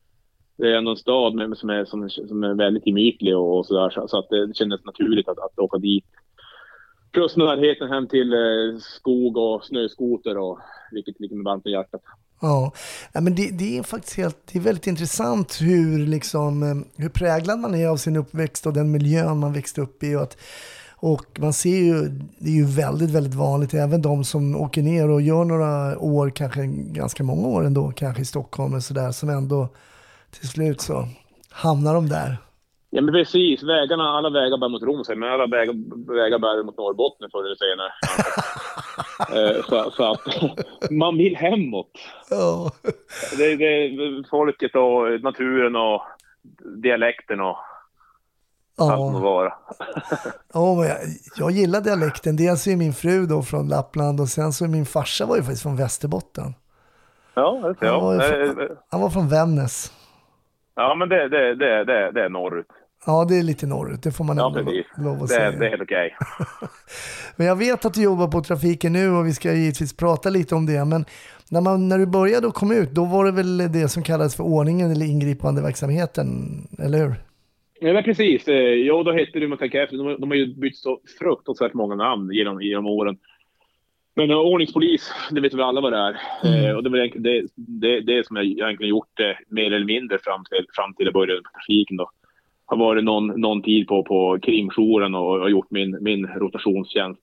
det 0.57 0.67
är 0.67 0.77
ändå 0.77 0.91
en 0.91 0.97
stad 0.97 1.35
med, 1.35 1.57
som, 1.57 1.69
är, 1.69 1.85
som, 1.85 2.09
som 2.09 2.43
är 2.43 2.53
väldigt 2.53 2.87
gemytlig 2.87 3.37
och, 3.37 3.57
och 3.57 3.65
sådär. 3.65 3.89
Så, 3.89 4.07
så 4.07 4.19
att 4.19 4.29
det 4.29 4.55
kändes 4.55 4.85
naturligt 4.85 5.27
att, 5.27 5.39
att 5.39 5.59
åka 5.59 5.77
dit. 5.77 6.05
Plus 7.11 7.37
närheten 7.37 7.89
hem 7.89 8.07
till 8.07 8.33
eh, 8.33 8.79
skog 8.79 9.37
och 9.37 9.65
snöskoter 9.65 10.37
och 10.37 10.59
vilket 10.91 11.19
ligger 11.19 11.35
mig 11.35 11.43
varmt 11.43 11.65
om 11.65 11.71
hjärtat. 11.71 12.01
Ja, 12.41 12.71
ja 13.13 13.21
men 13.21 13.35
det, 13.35 13.57
det 13.59 13.77
är 13.77 13.83
faktiskt 13.83 14.17
helt, 14.17 14.37
det 14.53 14.59
är 14.59 14.63
väldigt 14.63 14.87
intressant 14.87 15.57
hur, 15.61 16.07
liksom, 16.07 16.63
eh, 16.63 17.03
hur 17.03 17.09
präglad 17.09 17.59
man 17.59 17.75
är 17.75 17.87
av 17.87 17.97
sin 17.97 18.15
uppväxt 18.15 18.65
och 18.65 18.73
den 18.73 18.91
miljön 18.91 19.39
man 19.39 19.53
växte 19.53 19.81
upp 19.81 20.03
i. 20.03 20.15
Och, 20.15 20.21
att, 20.21 20.37
och 20.99 21.39
man 21.39 21.53
ser 21.53 21.77
ju, 21.77 22.09
det 22.39 22.49
är 22.49 22.55
ju 22.55 22.65
väldigt, 22.65 23.11
väldigt 23.11 23.35
vanligt, 23.35 23.73
även 23.73 24.01
de 24.01 24.23
som 24.23 24.55
åker 24.55 24.81
ner 24.81 25.09
och 25.09 25.21
gör 25.21 25.43
några 25.43 25.99
år, 25.99 26.29
kanske 26.29 26.65
ganska 26.67 27.23
många 27.23 27.47
år 27.47 27.65
ändå, 27.65 27.91
kanske 27.95 28.21
i 28.21 28.25
Stockholm 28.25 28.73
och 28.73 28.83
sådär, 28.83 29.11
som 29.11 29.29
ändå 29.29 29.69
till 30.31 30.47
slut 30.49 30.81
så 30.81 31.07
hamnar 31.51 31.93
de 31.93 32.09
där. 32.09 32.37
Ja 32.89 33.01
men 33.01 33.13
precis, 33.13 33.63
vägarna, 33.63 34.03
alla 34.03 34.29
vägar 34.29 34.57
bär 34.57 34.69
mot 34.69 34.83
Rom 34.83 35.03
säger 35.03 35.19
men 35.19 35.29
alla 35.29 35.47
vägar, 35.47 35.73
vägar 36.13 36.39
bär 36.39 36.63
mot 36.63 36.77
Norrbotten 36.77 37.29
förr 37.31 37.45
eller 37.45 37.55
senare. 37.55 37.91
Eh, 39.35 39.63
så, 39.69 39.91
så 39.91 40.11
att 40.11 40.21
man 40.91 41.17
vill 41.17 41.35
hemåt. 41.35 41.91
Ja, 42.29 42.71
Det, 43.37 43.55
det, 43.55 44.23
folket 44.29 44.75
och 44.75 45.23
naturen 45.23 45.75
och 45.75 46.01
dialekten 46.83 47.41
och 47.41 47.57
allt 48.77 49.13
må 49.13 49.13
ja. 49.13 49.19
vara. 49.19 50.75
men 50.75 50.87
jag, 50.87 50.97
jag 51.37 51.51
gillar 51.51 51.81
dialekten. 51.81 52.35
Dels 52.35 52.67
är 52.67 52.75
min 52.75 52.93
fru 52.93 53.25
då 53.25 53.41
från 53.41 53.67
Lappland 53.67 54.21
och 54.21 54.29
sen 54.29 54.53
så 54.53 54.65
är 54.65 54.69
min 54.69 54.85
farsa 54.85 55.25
var 55.25 55.35
ju 55.35 55.41
faktiskt 55.41 55.63
från 55.63 55.75
Västerbotten. 55.75 56.53
Ja, 57.33 57.51
det 57.67 57.79
ser 57.79 57.91
Han 57.91 58.01
var, 58.01 58.13
jag. 58.15 58.47
Eh, 58.47 58.53
från, 58.53 58.67
han 58.89 59.01
var 59.01 59.09
från 59.09 59.29
Vännäs. 59.29 59.91
Ja, 60.75 60.95
men 60.95 61.09
det, 61.09 61.29
det, 61.29 61.55
det, 61.55 61.83
det, 61.85 62.11
det 62.11 62.25
är 62.25 62.29
norrut. 62.29 62.67
Ja, 63.05 63.25
det 63.29 63.39
är 63.39 63.43
lite 63.43 63.67
norrut. 63.67 64.03
Det 64.03 64.11
får 64.11 64.23
man 64.23 64.37
Ja, 64.37 64.47
ändå 64.59 64.71
lov 64.97 65.13
att 65.15 65.21
Det, 65.21 65.27
säga. 65.27 65.51
det 65.51 65.65
är 65.65 65.69
helt 65.69 65.81
okej. 65.81 66.17
Men 67.35 67.47
jag 67.47 67.55
vet 67.55 67.85
att 67.85 67.93
du 67.93 68.03
jobbar 68.03 68.27
på 68.27 68.41
trafiken 68.43 68.93
nu 68.93 69.09
och 69.11 69.27
vi 69.27 69.33
ska 69.33 69.53
givetvis 69.53 69.97
prata 69.97 70.29
lite 70.29 70.55
om 70.55 70.65
det. 70.65 70.85
Men 70.85 71.05
när, 71.49 71.61
man, 71.61 71.87
när 71.89 71.97
du 71.97 72.05
började 72.05 72.47
och 72.47 72.53
kom 72.55 72.71
ut, 72.71 72.91
då 72.91 73.05
var 73.05 73.25
det 73.25 73.31
väl 73.31 73.57
det 73.71 73.89
som 73.89 74.03
kallades 74.03 74.35
för 74.35 74.43
ordningen 74.43 74.91
eller 74.91 75.05
ingripande 75.05 75.61
verksamheten, 75.61 76.27
eller 76.79 76.97
hur? 76.97 77.15
Ja, 77.79 77.93
men 77.93 78.03
precis. 78.03 78.47
Eh, 78.47 78.73
Jo, 78.73 79.03
då 79.03 79.11
hette 79.11 79.39
det, 79.39 79.47
man 79.47 79.57
tänker 79.57 79.83
efter, 79.83 79.97
de, 79.97 80.21
de 80.21 80.31
har 80.31 80.37
ju 80.37 80.55
bytt 80.55 80.77
så 80.77 80.99
fruktansvärt 81.19 81.73
många 81.73 81.95
namn 81.95 82.31
genom, 82.31 82.61
genom 82.61 82.85
åren. 82.85 83.17
Men 84.15 84.31
uh, 84.31 84.37
ordningspolis, 84.37 85.11
det 85.31 85.41
vet 85.41 85.53
vi 85.53 85.61
alla 85.61 85.81
vad 85.81 85.93
det 85.93 85.97
är. 85.97 86.13
Eh, 86.43 86.75
och 86.75 86.83
det 86.83 86.89
är 86.89 86.91
väl 86.91 86.99
egentligen 86.99 87.23
det, 87.23 87.47
det, 87.55 88.01
det 88.01 88.27
som 88.27 88.35
jag 88.35 88.45
egentligen 88.45 88.89
gjort 88.89 89.11
det 89.13 89.37
mer 89.47 89.71
eller 89.71 89.85
mindre 89.85 90.17
fram 90.21 90.43
till, 90.45 90.65
fram 90.75 90.93
till 90.93 91.05
jag 91.05 91.13
började 91.13 91.41
på 91.41 91.49
trafiken 91.49 91.97
då. 91.97 92.09
Har 92.65 92.77
varit 92.77 93.03
någon, 93.03 93.27
någon 93.27 93.61
tid 93.61 93.87
på, 93.87 94.03
på 94.03 94.39
krimjouren 94.41 95.15
och, 95.15 95.41
och 95.41 95.51
gjort 95.51 95.71
min, 95.71 95.97
min 96.01 96.27
rotationstjänst. 96.27 97.21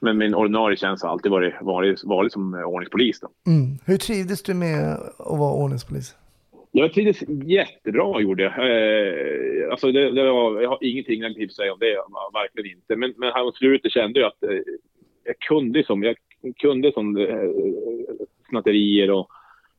Men 0.00 0.18
min 0.18 0.34
ordinarie 0.34 0.76
tjänst 0.76 1.02
har 1.02 1.10
alltid 1.10 1.30
varit, 1.30 1.54
varit, 1.60 2.04
varit 2.04 2.32
som 2.32 2.54
eh, 2.54 2.60
ordningspolis 2.60 3.20
då. 3.20 3.28
Mm. 3.46 3.78
Hur 3.84 3.96
trivdes 3.96 4.42
du 4.42 4.54
med 4.54 4.92
att 5.18 5.38
vara 5.38 5.52
ordningspolis? 5.52 6.14
Jag 6.78 6.92
trivdes 6.92 7.22
jättebra 7.46 8.20
gjorde 8.20 8.42
jag. 8.42 8.52
Eh, 8.52 9.70
alltså 9.70 9.92
det, 9.92 10.10
det 10.10 10.32
var, 10.32 10.60
jag 10.60 10.68
har 10.68 10.78
ingenting 10.80 11.20
negativt 11.20 11.50
att 11.50 11.56
säga 11.56 11.72
om 11.72 11.78
det, 11.78 11.96
verkligen 12.34 12.76
inte. 12.76 12.96
Men, 12.96 13.14
men 13.16 13.32
här 13.32 13.44
mot 13.44 13.56
slutet 13.56 13.92
kände 13.92 14.20
jag 14.20 14.26
att 14.26 14.42
eh, 14.42 14.58
jag 15.24 15.38
kunde 15.38 15.84
som, 15.84 16.02
jag 16.02 16.16
kunde 16.56 16.92
som 16.92 17.16
eh, 17.16 17.50
snatterier 18.48 19.10
och 19.10 19.28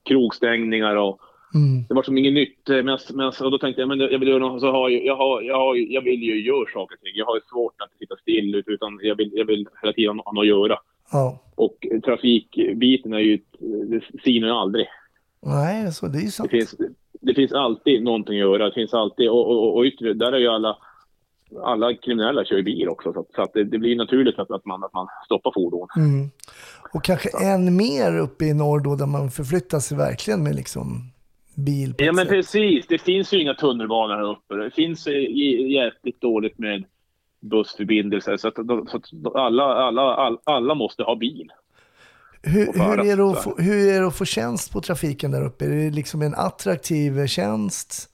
krogstängningar 0.10 0.96
och 0.96 1.22
Mm. 1.56 1.84
det 1.90 1.94
var 1.94 2.04
som 2.04 2.18
inget 2.18 2.34
nytt. 2.34 2.70
eh, 2.70 2.84
Men, 2.84 2.98
men, 3.14 3.28
och 3.28 3.52
då 3.52 3.58
tänkte 3.58 3.82
jag, 3.82 3.88
men 3.88 4.00
jag 4.00 4.20
vill, 4.20 4.30
göra 4.30 4.60
så 4.60 4.72
har, 4.72 4.90
jag, 4.90 5.06
jag, 5.06 5.16
har, 5.16 5.42
jag, 5.42 5.58
har, 5.58 5.76
jag 5.76 6.02
vill 6.02 6.24
ju 6.24 6.42
göra 6.42 6.66
saker 6.74 6.96
och 6.96 7.02
ting. 7.02 7.12
Jag 7.16 7.26
har 7.26 7.40
svårt 7.52 7.82
att 7.82 7.98
sitta 8.00 8.16
still 8.16 8.64
utan 8.66 9.00
jag 9.02 9.16
vill, 9.16 9.32
jag 9.34 9.46
vill 9.46 9.68
hela 9.82 9.94
tiden 9.94 10.20
ha 10.20 10.32
något 10.32 10.42
att 10.42 10.48
göra. 10.48 10.78
Ja. 11.12 11.40
Och 11.56 11.88
trafikbiten 12.06 13.14
är 13.14 13.20
ju, 13.20 13.40
det 13.60 14.02
sinar 14.24 14.48
ju 14.48 14.54
aldrig. 14.54 14.86
Nej, 15.42 15.92
så 15.94 16.08
det 16.08 16.18
är 16.20 16.28
sant. 16.28 16.52
Det 16.52 16.58
finns, 16.58 16.76
det 17.22 17.34
finns 17.34 17.52
alltid 17.54 18.04
någonting 18.04 18.34
att 18.36 18.40
göra. 18.50 18.66
Det 18.66 18.74
finns 18.74 18.94
alltid, 18.94 19.30
och, 19.30 19.48
och, 19.52 19.78
och 19.78 19.84
yttre, 19.86 20.14
där 20.14 20.32
är 20.32 20.38
ju 20.38 20.48
alla, 20.48 20.78
alla 21.64 21.94
kriminella 21.94 22.46
kör 22.46 22.62
bil 22.62 22.90
också. 22.90 23.14
Så, 23.14 23.20
att- 23.20 23.34
så 23.36 23.42
att 23.42 23.54
det, 23.54 23.64
det 23.64 23.78
blir 23.78 23.96
naturligt 23.96 24.40
att, 24.40 24.52
att, 24.52 24.66
man, 24.66 24.84
att 24.84 24.94
man 24.94 25.08
stoppar 25.26 25.52
fordon. 25.56 25.88
Mm. 25.98 26.30
Och 26.94 27.04
kanske 27.04 27.30
än 27.46 27.76
mer 27.76 28.18
uppe 28.20 28.46
i 28.46 28.54
norr 28.54 28.80
då, 28.80 28.96
där 28.96 29.06
man 29.06 29.32
förflyttar 29.32 29.80
sig 29.80 29.98
verkligen 29.98 30.44
med 30.44 30.56
liksom 30.56 31.12
bil 31.56 31.94
Ja 31.98 32.12
men 32.12 32.26
sätt. 32.26 32.30
precis, 32.30 32.88
det 32.88 32.98
finns 33.02 33.34
ju 33.34 33.42
inga 33.42 33.54
tunnelbanor 33.54 34.16
här 34.16 34.32
uppe. 34.32 34.56
Det 34.56 34.72
finns 34.72 35.08
eh, 35.08 35.14
j- 35.14 35.74
jäkligt 35.74 36.22
dåligt 36.22 36.58
med 36.60 36.84
bussförbindelser. 37.40 38.38
Så 38.38 38.48
att, 38.48 38.56
så 38.56 38.98
att 38.98 39.36
alla, 39.36 39.64
alla, 39.64 40.02
alla, 40.02 40.38
alla 40.44 40.76
måste 40.76 41.04
ha 41.04 41.16
bil. 41.16 41.52
Hur, 42.44 42.66
hur, 42.66 43.12
är 43.12 43.18
det 43.18 43.32
att 43.32 43.44
få, 43.44 43.56
hur 43.58 43.90
är 43.96 44.02
det 44.02 44.08
att 44.08 44.18
få 44.18 44.26
tjänst 44.26 44.74
på 44.74 44.82
trafiken 44.82 45.32
där 45.32 45.46
uppe? 45.46 45.66
Är 45.66 45.70
det 45.70 45.96
liksom 45.96 46.22
en 46.22 46.36
attraktiv 46.36 47.28
tjänst? 47.28 48.10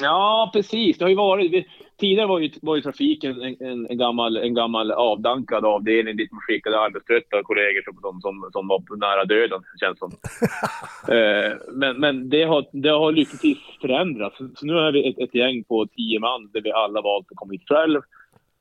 Ja, 0.00 0.50
precis. 0.52 0.98
Det 0.98 1.04
har 1.04 1.10
ju 1.10 1.16
varit... 1.16 1.52
vi- 1.52 1.66
Tidigare 2.00 2.26
var 2.26 2.38
ju, 2.38 2.50
var 2.62 2.76
ju 2.76 2.82
trafiken 2.82 3.42
en, 3.42 3.56
en, 3.60 3.86
en, 3.90 3.98
gammal, 3.98 4.36
en 4.36 4.54
gammal 4.54 4.92
avdankad 4.92 5.64
avdelning 5.64 6.16
dit 6.16 6.32
man 6.32 6.40
skickade 6.40 6.80
arbetströtta 6.80 7.42
kollegor 7.42 7.82
som, 7.84 7.94
som, 8.00 8.20
som, 8.20 8.50
som 8.52 8.68
var 8.68 8.96
nära 8.96 9.24
döden, 9.24 9.60
känns 9.80 9.98
som. 9.98 10.10
eh, 11.16 11.52
men 11.72 12.00
men 12.00 12.28
det, 12.28 12.42
har, 12.42 12.66
det 12.72 12.88
har 12.88 13.12
lyckligtvis 13.12 13.58
förändrats. 13.80 14.36
Så 14.38 14.66
nu 14.66 14.72
är 14.72 14.92
vi 14.92 15.08
ett, 15.08 15.18
ett 15.18 15.34
gäng 15.34 15.64
på 15.64 15.86
tio 15.86 16.20
man 16.20 16.50
där 16.52 16.60
vi 16.60 16.72
alla 16.72 17.00
valt 17.00 17.26
att 17.30 17.36
komma 17.36 17.52
hit 17.52 17.68
själv. 17.68 18.00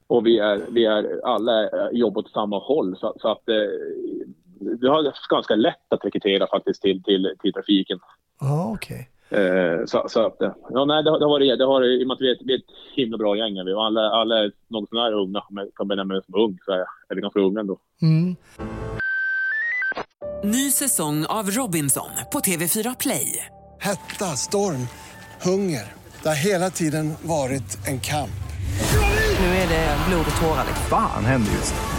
Och 0.08 0.26
vi 0.28 0.40
är, 0.40 0.62
vi 0.72 0.86
är 0.86 1.26
alla 1.26 1.64
eh, 1.64 1.90
jobbar 1.92 2.22
åt 2.22 2.32
samma 2.32 2.60
håll. 2.60 2.98
Så, 2.98 3.16
så 3.22 3.28
att 3.32 3.50
eh, 3.50 3.56
vi 4.82 4.88
har 4.88 5.14
ganska 5.30 5.56
lätt 5.56 5.94
att 5.94 6.06
rekrytera 6.06 6.48
faktiskt 6.48 6.82
till, 6.82 7.04
till, 7.04 7.34
till 7.42 7.54
trafiken. 7.54 8.00
Ja, 8.40 8.72
okej. 8.76 9.10
Eh, 9.30 9.86
så, 9.86 10.06
så 10.10 10.26
att, 10.26 10.36
ja, 10.70 10.86
nej, 10.86 11.04
det, 11.04 11.20
det 11.20 11.26
har 11.26 11.30
varit, 11.30 11.60
det 11.60 11.66
har, 11.66 11.84
i 11.84 12.04
och 12.04 12.08
med 12.08 12.16
att 12.16 12.22
vi 12.22 12.30
är, 12.32 12.36
ett- 12.36 12.42
vi 12.46 12.54
är 12.54 12.58
ett 12.58 12.74
himla 12.96 13.18
bra 13.18 13.38
gäng. 13.38 13.58
Är 13.58 13.64
vi, 13.66 13.74
och 13.74 13.86
alla, 13.86 14.02
alla 14.02 14.40
är 14.44 14.52
något 14.68 14.90
sånär 14.90 15.14
unga, 15.14 15.40
om 15.50 15.58
jag 15.58 15.68
kan 15.76 15.88
benämna 15.88 16.14
mig 16.14 16.24
som 16.26 16.36
ung, 16.42 16.58
så 16.66 16.72
är, 16.72 16.78
är 17.10 17.16
vi 17.16 17.22
ganska 17.22 17.40
unga 17.40 17.60
ändå. 17.60 17.80
Mm. 18.02 18.36
Ny 20.44 20.72
säsong 20.72 21.26
av 21.30 21.50
Robinson 21.50 22.10
på 22.32 22.40
TV4 22.40 22.96
Play. 23.00 23.46
Hetta, 23.80 24.26
storm, 24.26 24.88
hunger. 25.46 25.84
Det 26.24 26.30
har 26.30 26.36
hela 26.46 26.70
tiden 26.70 27.14
varit 27.22 27.88
en 27.88 28.00
kamp. 28.00 28.30
Nu 29.40 29.46
är 29.46 29.70
det 29.70 29.98
blod 30.10 30.26
och 30.36 30.42
tårar. 30.42 30.64
liksom. 30.68 30.86
Fan 30.90 31.26
händer 31.26 31.52
just 31.52 31.74
nu. 31.74 31.99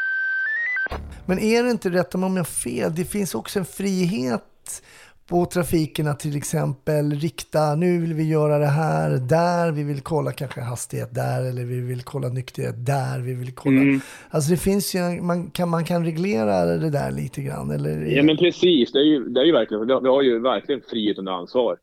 Men 1.25 1.39
är 1.39 1.63
det 1.63 1.71
inte, 1.71 1.89
rätta 1.89 2.17
mig 2.17 2.27
om 2.27 2.33
jag 2.35 2.39
har 2.43 2.45
fel, 2.45 2.95
det 2.95 3.05
finns 3.05 3.35
också 3.35 3.59
en 3.59 3.65
frihet 3.65 4.41
på 5.27 5.45
trafiken 5.45 6.07
att 6.07 6.19
till 6.19 6.37
exempel 6.37 7.11
rikta, 7.11 7.75
nu 7.75 7.99
vill 8.01 8.13
vi 8.13 8.29
göra 8.29 8.57
det 8.57 8.65
här, 8.65 9.09
där, 9.11 9.71
vi 9.71 9.83
vill 9.83 10.01
kolla 10.01 10.31
kanske 10.31 10.61
hastighet 10.61 11.15
där, 11.15 11.43
eller 11.49 11.63
vi 11.65 11.81
vill 11.81 12.01
kolla 12.03 12.27
nykterhet 12.27 12.85
där, 12.85 13.19
vi 13.19 13.33
vill 13.33 13.51
kolla. 13.53 13.81
Alltså 14.29 14.51
det 14.51 14.57
finns 14.57 14.95
ju, 14.95 15.21
man 15.21 15.49
kan, 15.51 15.69
man 15.69 15.83
kan 15.85 16.05
reglera 16.05 16.65
det 16.65 16.89
där 16.89 17.11
lite 17.11 17.41
grann, 17.41 17.71
eller? 17.71 18.05
Ja, 18.05 18.23
men 18.23 18.37
precis. 18.37 18.91
Det 18.91 18.99
är 18.99 19.03
ju, 19.03 19.29
det 19.29 19.39
är 19.41 19.45
ju 19.45 19.51
verkligen, 19.51 19.87
vi 19.87 19.93
har- 19.93 20.01
vi 20.01 20.07
har 20.07 20.21
ju 20.21 20.39
verkligen 20.39 20.81
frihet 20.89 21.17
under 21.17 21.31
ansvar. 21.31 21.77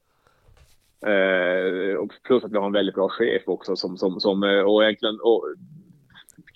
Eh, 1.06 1.94
och 1.96 2.10
plus 2.26 2.44
att 2.44 2.52
vi 2.52 2.56
har 2.58 2.66
en 2.66 2.72
väldigt 2.72 2.94
bra 2.94 3.08
chef 3.08 3.42
också 3.46 3.76
som, 3.76 3.96
som, 3.96 4.20
som 4.20 4.42
eh, 4.42 4.60
och 4.60 4.82
egentligen, 4.84 5.18
och, 5.22 5.44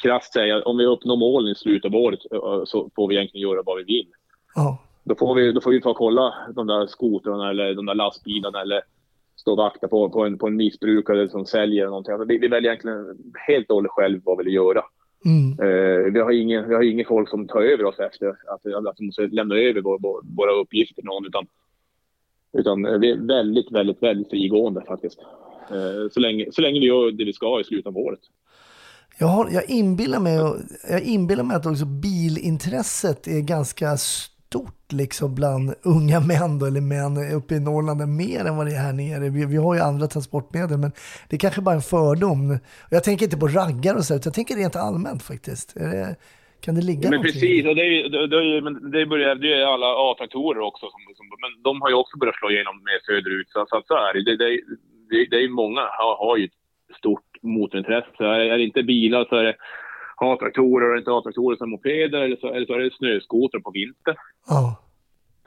krasst 0.02 0.32
säga, 0.32 0.62
om 0.62 0.78
vi 0.78 0.87
uppnår 0.87 1.16
målen 1.16 1.52
i 1.52 1.54
slutet 1.54 1.94
av 1.94 2.00
året 2.00 2.21
så 2.64 2.90
får 2.97 3.09
vi 3.09 3.14
egentligen 3.14 3.49
göra 3.49 3.62
vad 3.62 3.78
vi 3.78 3.85
vill. 3.85 4.06
Ja. 4.54 4.78
Då 5.04 5.14
får 5.14 5.35
vi, 5.35 5.52
då 5.52 5.61
får 5.61 5.71
vi 5.71 5.80
ta 5.80 5.90
och 5.90 5.97
kolla 5.97 6.35
de 6.54 6.66
där 6.66 6.87
skotrarna 6.87 7.50
eller 7.50 7.75
de 7.75 7.87
där 7.87 7.94
lastbilarna 7.94 8.61
eller 8.61 8.82
stå 9.37 9.50
och 9.50 9.56
vakta 9.56 9.88
på, 9.88 10.11
på, 10.11 10.25
en, 10.25 10.38
på 10.38 10.47
en 10.47 10.56
missbrukare 10.56 11.28
som 11.28 11.47
säljer 11.47 11.87
någonting. 11.87 12.12
Alltså 12.12 12.26
vi, 12.28 12.38
vi 12.38 12.49
väljer 12.49 12.71
egentligen 12.71 13.18
helt 13.47 13.71
och 13.71 13.75
hållet 13.75 13.90
själv 13.90 14.21
vad 14.25 14.38
vi 14.38 14.44
vill 14.44 14.54
göra. 14.54 14.82
Mm. 15.25 15.50
Eh, 15.50 16.12
vi, 16.12 16.21
har 16.21 16.30
ingen, 16.30 16.68
vi 16.68 16.75
har 16.75 16.82
ingen 16.82 17.06
folk 17.06 17.28
som 17.28 17.49
tar 17.49 17.62
över 17.62 17.85
oss 17.85 17.99
efter 17.99 18.28
att, 18.28 18.66
att 18.66 18.97
vi 18.99 19.06
måste 19.06 19.26
lämna 19.26 19.54
över 19.54 19.80
vår, 19.80 19.99
vår, 20.02 20.21
våra 20.37 20.52
uppgifter 20.52 20.94
till 20.94 21.04
någon. 21.04 21.26
Utan, 21.26 21.47
utan 22.52 23.00
vi 23.00 23.11
är 23.11 23.16
väldigt, 23.16 23.73
väldigt, 23.73 24.02
väldigt 24.02 24.30
frigående 24.30 24.82
faktiskt. 24.87 25.18
Eh, 25.71 26.09
så, 26.11 26.21
länge, 26.21 26.47
så 26.52 26.61
länge 26.61 26.80
vi 26.80 26.87
gör 26.87 27.11
det 27.11 27.25
vi 27.25 27.32
ska 27.32 27.61
i 27.61 27.64
slutet 27.64 27.87
av 27.87 27.97
året. 27.97 28.21
Jag, 29.19 29.26
har, 29.26 29.50
jag, 29.50 29.71
inbillar 29.71 30.21
mig, 30.21 30.35
jag 30.90 31.02
inbillar 31.02 31.45
mig 31.45 31.57
att 31.57 31.66
också 31.66 31.85
bilintresset 31.85 33.26
är 33.26 33.40
ganska 33.40 33.97
stort 33.97 34.92
liksom 34.92 35.35
bland 35.35 35.75
unga 35.83 36.21
män 36.21 36.59
då, 36.59 36.66
eller 36.66 36.81
män 36.81 37.35
uppe 37.35 37.54
i 37.54 37.61
Norrland, 37.61 38.09
mer 38.09 38.45
än 38.45 38.57
vad 38.57 38.66
det 38.66 38.73
är 38.73 38.83
här 38.88 38.92
nere. 38.92 39.31
Vi, 39.31 39.47
vi 39.47 39.57
har 39.57 39.75
ju 39.75 39.81
andra 39.81 40.07
transportmedel, 40.07 40.78
men 40.78 40.92
det 41.28 41.37
är 41.37 41.40
kanske 41.40 41.61
bara 41.61 41.75
en 41.75 41.83
fördom. 41.83 42.59
Jag 42.90 43.04
tänker 43.04 43.25
inte 43.25 43.37
på 43.37 43.49
raggar 43.49 43.95
och 43.95 44.04
så, 44.04 44.14
utan 44.14 44.31
jag 44.31 44.35
tänker 44.35 44.57
rent 44.57 44.76
allmänt 44.76 45.23
faktiskt. 45.23 45.75
Det, 45.75 46.16
kan 46.64 46.75
det 46.75 46.85
ligga 46.90 47.11
Men 47.11 47.11
någonting? 47.11 47.33
precis, 47.33 47.66
och 47.69 47.76
det 47.78 47.83
är, 47.83 48.09
det, 48.14 48.26
det 48.33 48.61
men 48.66 48.90
det 48.95 49.07
börjar, 49.07 49.35
det 49.35 49.52
är 49.61 49.66
alla 49.75 49.90
A-traktorer 50.07 50.61
också. 50.71 50.85
Som, 50.95 51.00
som, 51.16 51.26
men 51.45 51.52
de 51.62 51.73
har 51.83 51.88
ju 51.92 51.97
också 52.02 52.19
börjat 52.19 52.38
slå 52.40 52.50
igenom 52.50 52.76
mer 52.88 53.00
söderut. 53.09 53.49
Så, 53.50 53.66
så, 53.71 53.83
så 53.88 53.95
är 54.07 54.11
det. 54.14 54.23
Det, 54.28 54.37
det, 54.42 54.50
det, 55.11 55.19
det 55.33 55.38
är 55.45 55.49
många 55.62 55.81
har, 55.81 56.14
har 56.26 56.37
ju 56.37 56.45
ett 56.45 56.97
stort 57.02 57.32
motorintresse. 57.42 58.25
Är, 58.25 58.58
det 58.58 58.64
inte 58.64 58.82
bilar 58.82 59.25
så 59.25 59.37
är 59.37 59.44
det, 59.44 59.54
ha 60.16 60.38
traktorer 60.38 60.92
och 60.92 60.99
inte 60.99 61.11
ha 61.11 61.22
traktorer 61.22 61.56
som 61.56 61.70
mopeder 61.70 62.20
eller 62.20 62.37
så, 62.37 62.52
eller 62.52 62.66
så 62.66 62.75
är 62.75 62.78
det 62.78 62.94
snöskotrar 62.94 63.61
på 63.61 63.70
vintern. 63.70 64.16
Ja. 64.49 64.78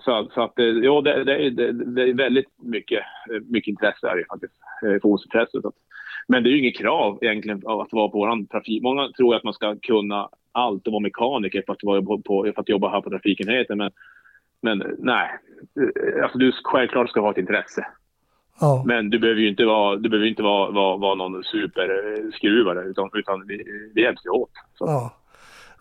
Så, 0.05 0.27
så 0.33 0.41
att, 0.41 0.59
eh, 0.59 0.65
ja, 0.65 1.01
det, 1.01 1.23
det, 1.23 1.49
det, 1.49 1.71
det 1.71 2.01
är 2.01 2.13
väldigt 2.13 2.49
mycket, 2.57 3.03
eh, 3.31 3.41
mycket 3.49 3.71
intresse 3.71 4.07
är 4.07 4.15
det 4.15 4.25
faktiskt. 4.29 4.53
eh, 4.85 5.01
Fordonsintresse. 5.01 5.61
Men 6.27 6.43
det 6.43 6.49
är 6.49 6.51
ju 6.51 6.59
inget 6.59 6.77
krav 6.77 7.19
egentligen 7.21 7.57
att 7.57 7.93
vara 7.93 8.09
på 8.09 8.17
våran 8.17 8.47
trafik. 8.47 8.83
Många 8.83 9.09
tror 9.17 9.35
att 9.35 9.43
man 9.43 9.53
ska 9.53 9.75
kunna 9.75 10.29
allt 10.51 10.87
och 10.87 10.93
vara 10.93 11.01
mekaniker 11.01 11.63
för 11.65 11.73
att, 11.73 11.83
vara 11.83 12.01
på, 12.01 12.21
på, 12.21 12.51
för 12.55 12.61
att 12.61 12.69
jobba 12.69 12.89
här 12.89 13.01
på 13.01 13.09
trafikenheten. 13.09 13.77
Men, 13.77 13.91
men 14.61 14.95
nej, 14.99 15.29
alltså 16.23 16.37
du 16.37 16.51
självklart 16.63 17.09
ska 17.09 17.21
ha 17.21 17.31
ett 17.31 17.37
intresse. 17.37 17.87
Ja. 18.59 18.83
Men 18.85 19.09
du 19.09 19.19
behöver 19.19 19.41
ju 19.41 19.49
inte 19.49 19.65
vara, 19.65 19.95
du 19.95 20.09
behöver 20.09 20.27
inte 20.27 20.43
vara, 20.43 20.71
vara, 20.71 20.97
vara 20.97 21.15
någon 21.15 21.43
superskruvare 21.43 22.83
utan, 22.83 23.09
utan 23.13 23.47
vi, 23.47 23.63
vi 23.93 24.01
hjälps 24.01 24.25
ju 24.25 24.29
åt. 24.29 24.51
Så. 24.77 24.85
Ja. 24.85 25.13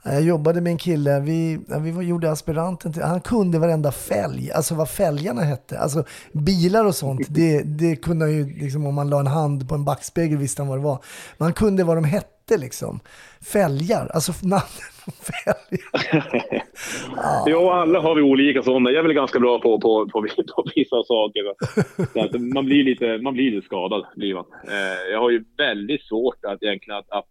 Jag 0.07 0.23
jobbade 0.23 0.61
med 0.61 0.71
en 0.71 0.79
kille, 0.79 1.21
vi, 1.21 1.61
vi 1.81 2.07
gjorde 2.07 2.31
aspiranten 2.31 2.93
till, 2.93 3.03
han 3.03 3.21
kunde 3.21 3.59
varenda 3.59 3.93
fälg, 3.93 4.53
alltså 4.53 4.75
vad 4.75 4.91
fälgarna 4.91 5.43
hette. 5.43 5.79
Alltså 5.79 6.05
bilar 6.33 6.85
och 6.85 6.95
sånt, 6.95 7.27
det, 7.29 7.63
det 7.63 7.97
kunde 7.97 8.25
han 8.25 8.33
ju, 8.33 8.47
liksom, 8.47 8.87
om 8.87 8.95
man 8.95 9.11
la 9.11 9.21
en 9.21 9.27
hand 9.27 9.69
på 9.69 9.75
en 9.75 9.85
backspegel 9.85 10.39
visste 10.39 10.63
han 10.63 10.69
vad 10.69 10.79
det 10.79 10.85
var. 10.85 10.99
Men 11.39 11.45
han 11.45 11.53
kunde 11.53 11.85
vad 11.85 11.97
de 11.97 12.05
hette 12.05 12.57
liksom. 12.57 13.01
Fälgar, 13.41 14.11
alltså 14.15 14.33
namnet 14.43 14.94
på 15.05 15.13
fälgar. 15.13 16.63
Jo, 17.47 17.71
alla 17.71 18.01
har 18.01 18.15
vi 18.15 18.23
olika 18.23 18.63
sådana. 18.63 18.91
Jag 18.91 18.99
är 18.99 19.03
väl 19.03 19.13
ganska 19.13 19.41
bra 19.41 19.59
på, 19.59 19.81
på, 19.81 20.09
på, 20.09 20.27
på 20.57 20.65
vissa 20.77 21.03
saker. 21.05 21.43
Man, 22.55 22.65
blir 22.67 22.85
lite, 22.85 23.19
man 23.19 23.35
blir 23.35 23.51
lite 23.51 23.67
skadad. 23.67 24.07
Blir 24.17 24.35
man. 24.35 24.45
Eh, 24.69 25.13
jag 25.13 25.21
har 25.21 25.31
ju 25.31 25.45
väldigt 25.59 26.03
svårt 26.03 26.45
att 26.45 26.63
egentligen 26.63 26.99
att, 26.99 27.11
att 27.11 27.25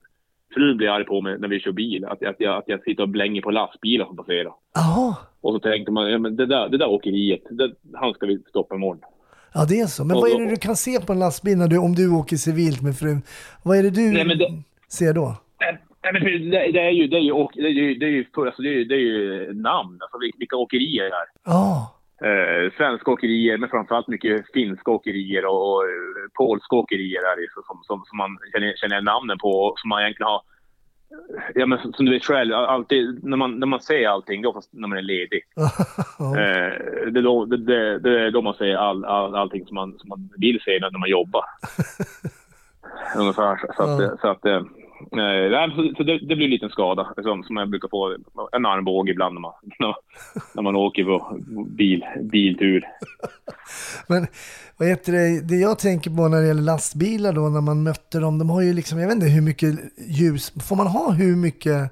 frun 0.54 0.78
blir 0.78 0.90
arg 0.90 1.06
på 1.06 1.22
mig 1.22 1.40
när 1.40 1.48
vi 1.48 1.60
kör 1.60 1.72
bil. 1.72 2.06
Att, 2.06 2.24
att, 2.24 2.36
jag, 2.40 2.58
att 2.58 2.64
jag 2.68 2.84
sitter 2.84 3.04
och 3.04 3.10
blänger 3.10 3.42
på 3.42 3.52
lastbilar 3.52 4.06
som 4.06 4.18
passerar. 4.18 4.54
Jaha, 4.76 5.16
Och 5.42 5.54
så 5.54 5.60
tänker 5.60 5.92
man, 5.92 6.12
ja, 6.12 6.18
men 6.18 6.36
det, 6.36 6.46
där, 6.46 6.70
det 6.70 6.78
där 6.78 6.90
åkeriet, 6.90 7.42
det, 7.50 7.72
han 7.94 8.14
ska 8.14 8.26
vi 8.26 8.40
stoppa 8.50 8.76
imorgon. 8.76 9.02
ja 9.54 9.66
det 9.70 9.80
är 9.80 9.88
så. 9.88 10.06
Men 10.06 10.18
vad 10.18 10.32
är 10.32 10.40
det 10.40 10.50
du 10.50 10.56
kan 10.58 10.76
se 10.76 11.00
på 11.00 11.14
en 11.14 11.20
lastbil 11.20 11.58
när 11.58 11.68
du, 11.68 11.78
om 11.78 11.96
du 11.96 12.12
åker 12.12 12.38
civilt 12.38 12.82
med 12.82 12.98
frun? 12.98 13.22
Vad 13.64 13.78
är 13.78 13.84
det 13.84 13.90
du 13.90 14.12
Nej, 14.12 14.36
det- 14.38 14.64
ser 14.90 15.14
då? 15.14 15.36
Nej, 16.04 16.14
men 16.14 16.22
för 16.22 16.30
det, 16.30 16.72
det 16.72 16.80
är 16.80 16.90
ju, 16.92 17.08
det 17.08 17.18
är 17.18 17.22
ju, 17.22 17.32
åk- 17.32 17.54
det 17.56 17.62
är 17.68 17.70
ju, 17.70 17.96
det 17.96 18.06
är 18.06 18.10
ju, 18.10 18.26
alltså 18.36 18.62
det 18.62 18.70
är 18.70 18.74
ju, 18.74 18.84
det 18.86 18.96
är 18.96 19.00
ju 19.00 19.54
namn, 19.54 19.98
alltså 20.02 20.18
vil- 20.18 20.38
vilka 20.40 20.56
åkerier 20.56 21.04
det 21.04 21.16
är. 21.16 21.28
Ja, 21.46 21.90
Eh, 22.24 22.72
svenska 22.78 23.12
åkerier, 23.12 23.58
men 23.58 23.70
framförallt 23.70 24.08
mycket 24.08 24.46
finska 24.54 24.92
åkerier 24.92 25.46
och, 25.46 25.74
och 25.76 25.84
eh, 25.84 25.90
polska 26.38 26.76
åkerier 26.76 27.22
är 27.22 27.42
det 27.42 27.48
som, 27.54 27.80
som, 27.84 28.04
som 28.06 28.18
man 28.18 28.38
känner, 28.54 28.74
känner 28.76 29.02
namnen 29.02 29.38
på 29.38 29.50
och 29.50 29.80
som 29.80 29.90
man 29.90 30.02
egentligen 30.02 30.28
har... 30.28 30.42
Ja, 31.56 31.66
men 31.66 31.80
som, 31.80 31.94
som 31.94 32.06
du 32.06 32.12
vet 32.12 32.24
själv, 32.26 32.54
alltid, 32.54 33.24
när, 33.24 33.38
man, 33.38 33.60
när 33.60 33.68
man 33.68 33.80
säger 33.82 34.10
allting, 34.10 34.42
det 34.42 34.46
är 34.46 34.50
oftast 34.50 34.74
när 34.74 34.88
man 34.88 34.98
är 34.98 35.02
ledig. 35.02 35.42
Eh, 36.20 37.12
det, 37.12 37.20
är 37.20 37.24
då, 37.24 37.46
det, 37.46 37.58
det, 37.58 38.00
det 38.00 38.22
är 38.22 38.32
då 38.32 38.42
man 38.42 38.54
säger 38.54 38.76
all, 38.76 39.06
all, 39.06 39.36
allting 39.36 39.66
som 39.66 39.76
man, 39.76 39.98
som 40.00 40.10
man 40.10 40.30
vill 40.38 40.62
säga 40.62 40.90
när 40.92 41.00
man 41.00 41.10
jobbar. 41.10 41.44
Ungefär. 43.18 43.60
Så 43.76 43.84
att, 43.84 44.02
Ja. 44.02 44.18
så 44.22 44.28
att, 44.28 44.46
eh, 44.46 44.62
så, 45.76 45.94
så 45.98 46.04
det, 46.04 46.20
det 46.20 46.36
blir 46.36 46.46
en 46.46 46.52
liten 46.52 46.70
skada 46.70 47.14
som, 47.24 47.44
som 47.44 47.58
jag 47.58 47.70
brukar 47.70 47.88
få. 47.88 48.18
En 48.52 48.66
armbåge 48.66 49.12
ibland 49.12 49.34
när 49.34 49.42
man, 49.42 49.54
när, 50.56 50.62
man 50.62 50.76
åker 50.76 51.04
på 51.04 51.40
bil, 51.68 52.06
biltur. 52.22 52.84
Men 54.08 54.28
vad 54.78 54.88
heter 54.88 55.12
det, 55.12 55.48
det 55.48 55.56
jag 55.56 55.80
tänker 55.80 56.10
på 56.10 56.28
när 56.28 56.42
det 56.42 56.48
gäller 56.48 56.62
lastbilar 56.62 57.34
då, 57.34 57.42
när 57.42 57.62
man 57.62 57.84
mötte 57.84 58.20
dem, 58.20 58.40
de 58.40 58.50
har 58.50 58.62
ju 58.62 58.74
liksom, 58.74 59.00
jag 59.00 59.08
vet 59.08 59.16
inte 59.16 59.28
hur 59.28 59.42
mycket 59.42 59.76
ljus, 60.08 60.54
får 60.68 60.76
man 60.76 60.88
ha 60.88 61.12
hur 61.12 61.36
mycket 61.36 61.92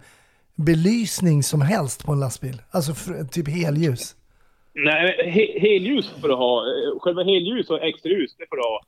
belysning 0.55 1.43
som 1.43 1.61
helst 1.61 2.05
på 2.05 2.11
en 2.11 2.19
lastbil? 2.19 2.61
Alltså 2.71 2.91
fr- 2.91 3.27
typ 3.27 3.47
helljus? 3.47 4.15
Nej, 4.73 5.31
he, 5.31 5.59
helljus 5.69 6.09
får 6.21 6.27
du 6.27 6.33
ha. 6.33 6.57
Eh, 6.65 6.99
Själva 6.99 7.23
helljus 7.23 7.69
och 7.69 7.83
extraljus, 7.83 8.35
det 8.37 8.45
får 8.49 8.55
du 8.55 8.61
ha 8.61 8.81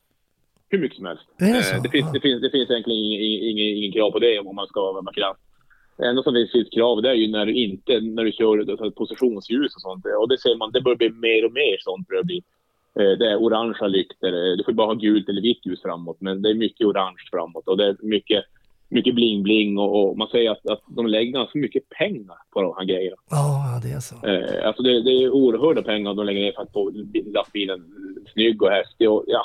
hur 0.73 0.81
mycket 0.81 0.97
som 0.97 1.05
helst. 1.05 1.23
Det 1.37 1.45
Eh? 1.45 1.81
Det 1.83 1.89
finns, 1.89 2.11
det 2.13 2.19
finns, 2.19 2.41
det 2.41 2.49
finns 2.49 2.69
egentligen 2.69 2.99
ingen, 2.99 3.21
ingen, 3.49 3.77
ingen 3.77 3.91
krav 3.91 4.11
på 4.11 4.19
det 4.19 4.39
om 4.39 4.55
man 4.55 4.67
ska 4.67 4.79
vara 4.91 5.13
kraft. 5.13 5.39
Det 5.97 6.05
enda 6.05 6.23
som 6.23 6.33
finns 6.51 6.69
krav 6.69 7.01
det 7.01 7.09
är 7.09 7.13
ju 7.13 7.27
när 7.27 7.45
du 7.45 7.53
inte, 7.53 7.99
när 7.99 8.23
du 8.23 8.31
kör 8.31 8.89
positionsljus 8.89 9.75
och 9.75 9.81
sånt. 9.81 10.05
Och 10.21 10.29
det 10.29 10.37
ser 10.37 10.55
man, 10.55 10.71
det 10.71 10.81
börjar 10.81 10.97
bli 10.97 11.09
mer 11.09 11.45
och 11.45 11.53
mer 11.53 11.77
sånt 11.79 12.07
börjar 12.07 12.23
bli. 12.23 12.41
Eh, 12.99 13.17
Det 13.19 13.31
är 13.31 13.35
orangea 13.43 13.87
lyktor. 13.87 14.27
Eh, 14.27 14.57
Du 14.57 14.63
får 14.63 14.73
bara 14.73 14.87
ha 14.87 14.93
gult 14.93 15.29
eller 15.29 15.41
vitt 15.41 15.65
ljus 15.65 15.81
framåt, 15.81 16.17
men 16.19 16.41
det 16.41 16.49
är 16.49 16.53
mycket 16.53 16.87
orange 16.87 17.23
framåt 17.31 17.67
och 17.67 17.77
det 17.77 17.85
är 17.85 17.97
mycket, 18.01 18.43
mycket 18.89 19.15
bling-bling 19.15 19.77
och, 19.79 20.09
och 20.09 20.17
man 20.17 20.27
säger 20.27 20.51
att, 20.51 20.69
att 20.69 20.81
de 20.87 21.07
lägger 21.07 21.31
ganska 21.31 21.59
mycket 21.59 21.89
pengar 21.89 22.37
på 22.53 22.61
de 22.61 22.73
här 22.77 22.85
grejerna. 22.85 23.17
Ja, 23.29 23.79
det 23.83 23.91
är 23.91 23.99
så. 23.99 24.27
Eh, 24.27 24.67
alltså 24.67 24.83
det, 24.83 25.01
det 25.03 25.11
är 25.23 25.29
oerhörda 25.29 25.81
pengar 25.81 26.13
de 26.13 26.25
lägger 26.25 26.41
ner 26.41 26.51
för 26.51 26.61
att 26.61 26.73
få 26.73 26.91
lastbilen 27.33 27.81
snygg 28.33 28.63
och 28.63 28.69
häftig. 28.69 29.09
Och, 29.11 29.23
ja. 29.27 29.43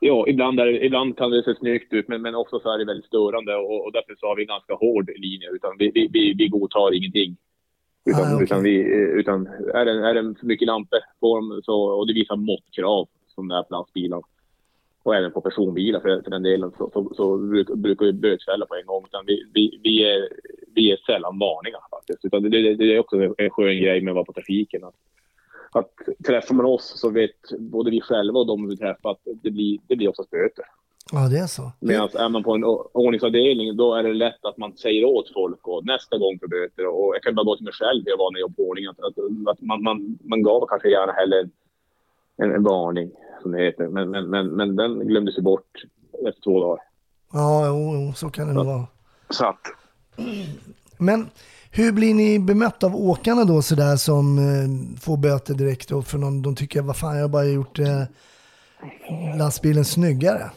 Ja, 0.00 0.28
ibland, 0.28 0.60
är 0.60 0.84
ibland 0.84 1.18
kan 1.18 1.30
det 1.30 1.42
se 1.42 1.54
snyggt 1.54 1.92
ut, 1.92 2.08
men, 2.08 2.22
men 2.22 2.34
också 2.34 2.60
så 2.60 2.72
är 2.74 2.78
det 2.78 2.84
väldigt 2.84 3.06
störande 3.06 3.56
och, 3.56 3.84
och 3.84 3.92
därför 3.92 4.14
så 4.18 4.26
har 4.26 4.36
vi 4.36 4.42
en 4.42 4.48
ganska 4.48 4.74
hård 4.74 5.10
linje. 5.16 5.50
Utan 5.50 5.76
vi, 5.78 5.90
vi, 5.94 6.08
vi, 6.12 6.34
vi 6.38 6.48
godtar 6.48 6.94
ingenting. 6.94 7.36
Utan, 8.04 8.20
Ah, 8.22 8.34
okej. 8.34 8.44
utan, 8.44 8.62
vi, 8.62 8.74
utan 9.20 9.46
är, 9.74 9.84
det, 9.84 10.08
är 10.08 10.14
det 10.14 10.34
för 10.40 10.46
mycket 10.46 10.66
lampor 10.66 10.98
på 11.20 11.36
dem 11.36 11.60
så, 11.64 11.82
och 11.82 12.06
det 12.06 12.12
visar 12.12 12.36
måttkrav 12.36 13.08
som 13.34 13.48
det 13.48 13.54
är 13.54 13.62
på 13.62 13.74
lastbilar 13.74 14.22
och 15.02 15.16
även 15.16 15.32
på 15.32 15.40
personbilar 15.40 16.00
för, 16.00 16.22
för 16.22 16.30
den 16.30 16.42
delen 16.42 16.72
så, 16.78 16.90
så, 16.92 17.12
så 17.14 17.36
brukar, 17.36 17.74
brukar 17.74 18.06
vi 18.06 18.12
bötfälla 18.12 18.66
på 18.66 18.74
en 18.74 18.86
gång. 18.86 19.04
Utan 19.06 19.24
vi, 19.26 19.44
vi, 19.54 19.80
vi, 19.82 20.04
är, 20.04 20.28
vi 20.74 20.92
är 20.92 20.96
sällan 20.96 21.38
varningar 21.38 21.80
faktiskt. 21.90 22.24
Utan 22.24 22.42
det, 22.42 22.48
det, 22.48 22.74
det 22.74 22.94
är 22.94 22.98
också 22.98 23.16
en 23.38 23.50
skön 23.50 23.82
grej 23.82 24.00
med 24.00 24.10
att 24.10 24.14
vara 24.14 24.24
på 24.24 24.32
trafiken. 24.32 24.84
Att, 24.84 24.94
att 25.72 25.90
träffar 26.26 26.54
man 26.54 26.66
oss 26.66 26.92
så 26.96 27.10
vet 27.10 27.50
både 27.58 27.90
vi 27.90 28.00
själva 28.00 28.38
och 28.38 28.46
de 28.46 28.68
vi 28.68 28.76
träffar 28.76 29.10
att 29.10 29.20
det 29.42 29.50
blir, 29.50 29.78
det 29.86 29.96
blir 29.96 30.08
oftast 30.08 30.30
böter. 30.30 30.64
Ja, 31.12 31.28
det 31.28 31.38
är 31.38 31.46
så. 31.46 31.72
Medan 31.80 32.08
är 32.14 32.28
man 32.28 32.42
på 32.42 32.54
en 32.54 32.64
ordningsavdelning 32.92 33.76
då 33.76 33.94
är 33.94 34.02
det 34.02 34.12
lätt 34.12 34.44
att 34.44 34.56
man 34.56 34.76
säger 34.76 35.04
åt 35.04 35.32
folk 35.32 35.68
och 35.68 35.86
nästa 35.86 36.18
gång 36.18 36.38
för 36.38 36.46
böter. 36.46 36.86
Och 36.86 37.14
jag 37.14 37.22
kan 37.22 37.34
bara 37.34 37.44
gå 37.44 37.56
till 37.56 37.64
mig 37.64 37.72
själv 37.72 38.04
när 38.04 38.10
jag 38.10 38.18
var 38.18 38.32
när 38.32 38.40
jag 38.40 38.56
på 38.56 38.62
ordning. 38.62 38.86
Att, 38.86 39.00
att, 39.00 39.18
att 39.48 39.60
man, 39.60 39.82
man, 39.82 40.18
man 40.24 40.42
gav 40.42 40.66
kanske 40.66 40.90
gärna 40.90 41.12
hellre 41.12 41.40
en, 41.40 41.50
en, 42.36 42.54
en 42.54 42.62
varning 42.62 43.10
som 43.42 43.50
det 43.52 43.62
heter. 43.64 43.88
Men, 43.88 44.10
men, 44.10 44.30
men, 44.30 44.46
men 44.48 44.76
den 44.76 45.06
glömdes 45.06 45.38
ju 45.38 45.42
bort 45.42 45.84
efter 46.28 46.42
två 46.42 46.60
dagar. 46.60 46.78
Ja, 47.32 47.66
jo, 47.66 47.94
jo, 47.94 48.12
så 48.12 48.30
kan 48.30 48.48
det 48.48 48.54
nog 48.54 48.66
vara. 48.66 48.86
Så 49.30 49.46
att, 49.46 49.60
Men 50.98 51.26
hur 51.72 51.92
blir 51.92 52.14
ni 52.14 52.38
bemötta 52.38 52.86
av 52.86 52.96
åkarna 52.96 53.44
då 53.44 53.62
sådär 53.62 53.96
som 53.96 54.38
eh, 54.38 55.00
får 55.00 55.16
böter 55.16 55.54
direkt 55.54 55.88
då 55.88 56.02
för 56.02 56.18
någon, 56.18 56.42
de 56.42 56.54
tycker 56.56 56.82
vad 56.82 56.96
fan 56.96 57.16
jag 57.16 57.22
har 57.24 57.28
bara 57.28 57.44
gjort 57.44 57.78
eh, 57.78 58.02
lastbilen 59.38 59.84
snyggare. 59.84 60.50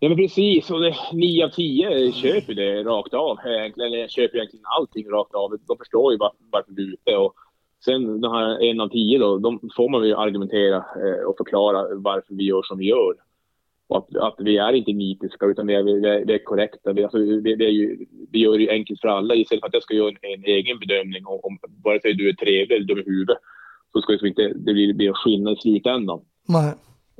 Ja 0.00 0.08
men 0.08 0.18
precis, 0.18 0.70
och 0.70 0.80
det, 0.80 0.94
9 1.12 1.44
av 1.44 1.48
10 1.48 2.12
köper 2.12 2.54
det 2.54 2.82
rakt 2.84 3.14
av. 3.14 3.38
Egentligen, 3.46 3.92
Eller 3.92 4.08
köper 4.08 4.36
egentligen 4.36 4.64
allting 4.78 5.06
rakt 5.10 5.34
av. 5.34 5.58
De 5.66 5.76
förstår 5.78 6.12
ju 6.12 6.18
var- 6.18 6.32
varför 6.50 6.72
du 6.72 6.82
är 6.88 6.92
ute. 6.92 7.16
Och 7.16 7.34
sen 7.84 8.20
de 8.20 8.32
här 8.32 8.70
1 8.74 8.80
av 8.80 8.88
10 8.88 9.18
då, 9.18 9.38
de 9.38 9.60
får 9.76 9.88
man 9.88 10.06
ju 10.06 10.14
argumentera 10.14 10.76
eh, 10.76 11.24
och 11.28 11.36
förklara 11.36 11.82
varför 11.94 12.34
vi 12.34 12.44
gör 12.44 12.62
som 12.62 12.78
vi 12.78 12.84
gör. 12.88 13.14
Och 13.88 13.96
att, 13.96 14.16
att 14.16 14.34
vi 14.38 14.56
är 14.56 14.72
inte 14.72 14.92
nitiska 14.92 15.46
utan 15.46 15.66
vi 15.66 15.74
är, 15.74 15.82
vi 15.82 15.92
är, 15.92 16.24
vi 16.24 16.34
är 16.34 16.44
korrekta. 16.44 16.92
Vi, 16.92 17.02
alltså, 17.02 17.18
vi, 17.18 17.54
vi, 17.54 17.64
ju, 17.64 18.06
vi 18.32 18.38
gör 18.38 18.52
det 18.52 18.62
ju 18.62 18.70
enkelt 18.70 19.00
för 19.00 19.08
alla. 19.08 19.34
Istället 19.34 19.60
för 19.60 19.68
att 19.68 19.74
jag 19.74 19.82
ska 19.82 19.94
göra 19.94 20.08
en, 20.08 20.34
en 20.34 20.44
egen 20.44 20.78
bedömning 20.78 21.26
om, 21.26 21.40
om 21.42 21.58
vare 21.84 22.00
sig 22.00 22.14
du 22.14 22.28
är 22.28 22.32
trevlig 22.32 22.76
eller 22.76 22.86
dum 22.86 22.98
i 22.98 23.02
huvudet. 23.02 23.38
Så 23.92 24.00
ska 24.00 24.12
det, 24.12 24.28
inte, 24.28 24.48
det 24.48 24.72
blir, 24.72 24.94
blir 24.94 25.12
skillnad 25.12 25.52
i 25.52 25.60
slutändan. 25.60 26.20
Nej. 26.48 26.72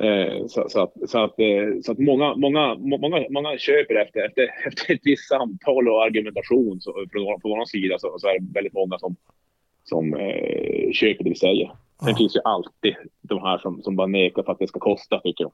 Eh, 0.03 0.47
så, 0.47 0.67
så 0.69 0.83
att, 0.83 0.93
så 1.11 1.19
att, 1.19 1.41
eh, 1.41 1.81
så 1.85 1.93
att 1.93 1.99
många, 1.99 2.35
många, 2.37 2.75
må- 2.75 2.99
många, 2.99 3.27
många 3.31 3.59
köper 3.59 3.95
efter, 3.95 4.27
efter, 4.27 4.49
efter 4.67 4.95
ett 4.95 5.01
visst 5.05 5.29
samtal 5.29 5.89
och 5.89 6.05
argumentation 6.05 6.81
så, 6.81 6.93
från, 7.13 7.41
från 7.41 7.51
vår 7.51 7.65
sida 7.65 7.99
så, 7.99 8.19
så 8.19 8.29
är 8.29 8.39
det 8.39 8.47
väldigt 8.55 8.73
många 8.73 8.99
som, 8.99 9.17
som 9.85 10.15
eh, 10.15 10.93
köper 10.93 11.25
det 11.25 11.31
vi 11.31 11.37
säger. 11.37 11.71
Sen 12.05 12.15
finns 12.15 12.37
ju 12.37 12.41
alltid 12.45 12.95
de 13.23 13.39
här 13.43 13.59
som, 13.59 13.83
som 13.83 13.97
bara 13.97 14.07
nekar 14.07 14.43
för 14.43 14.53
att 14.53 14.59
det 14.59 14.69
ska 14.69 14.81
kosta, 14.81 15.21
tycker 15.21 15.45
de. 15.45 15.53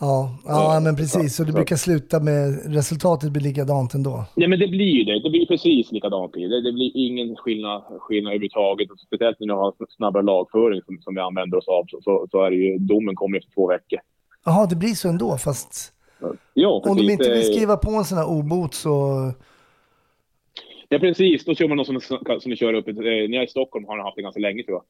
Ja, 0.00 0.30
ja 0.44 0.76
Eh, 0.76 0.82
men 0.82 0.96
precis. 0.96 1.36
Så 1.36 1.44
det 1.44 1.52
brukar 1.52 1.76
sluta 1.76 2.20
med, 2.20 2.74
resultatet 2.74 3.32
blir 3.32 3.42
likadant 3.42 3.94
ändå. 3.94 4.24
Nej, 4.36 4.48
men 4.48 4.58
det 4.58 4.68
blir 4.68 4.92
ju 4.98 5.04
det. 5.04 5.22
Det 5.22 5.30
blir 5.30 5.46
precis 5.46 5.92
likadant. 5.92 6.32
Det, 6.32 6.60
det 6.60 6.72
blir 6.72 6.92
ingen 6.94 7.36
skillnad, 7.36 7.82
skillnad 8.00 8.32
överhuvudtaget. 8.32 8.90
Och 8.90 8.98
Speciellt 9.00 9.40
när 9.40 9.46
vi 9.46 9.52
har 9.52 9.74
snabbare 9.96 10.22
lagföring 10.22 10.82
som, 10.86 10.98
som 11.00 11.14
vi 11.14 11.20
använder 11.20 11.58
oss 11.58 11.68
av 11.68 11.84
så, 11.88 12.00
så, 12.02 12.26
så 12.30 12.44
är 12.44 12.50
det 12.50 12.56
ju, 12.56 12.78
domen 12.78 13.14
kommer 13.14 13.38
efter 13.38 13.52
två 13.52 13.66
veckor. 13.66 13.98
Jaha, 14.44 14.66
det 14.66 14.76
blir 14.76 14.94
så 14.94 15.08
ändå 15.08 15.38
fast 15.38 15.92
Ja, 16.54 16.82
om 16.84 16.96
de 16.96 17.10
inte 17.12 17.30
vill 17.30 17.44
skriva 17.44 17.76
på 17.76 17.90
en 17.90 18.04
sån 18.04 18.18
här 18.18 18.28
obot 18.28 18.74
så... 18.74 19.32
Ja, 20.88 20.98
precis. 20.98 21.44
Då 21.44 21.54
kör 21.54 21.68
man 21.68 21.76
något 21.76 21.86
som, 21.86 22.00
som 22.00 22.50
ni 22.50 22.56
kör 22.56 22.74
upp. 22.74 22.88
Eh, 22.88 22.94
när 22.94 23.34
jag 23.34 23.42
är 23.42 23.46
i 23.46 23.48
Stockholm 23.48 23.84
har 23.84 23.96
jag 23.96 24.04
haft 24.04 24.16
det 24.16 24.22
ganska 24.22 24.40
länge 24.40 24.62
tror 24.62 24.74
jag. 24.76 24.84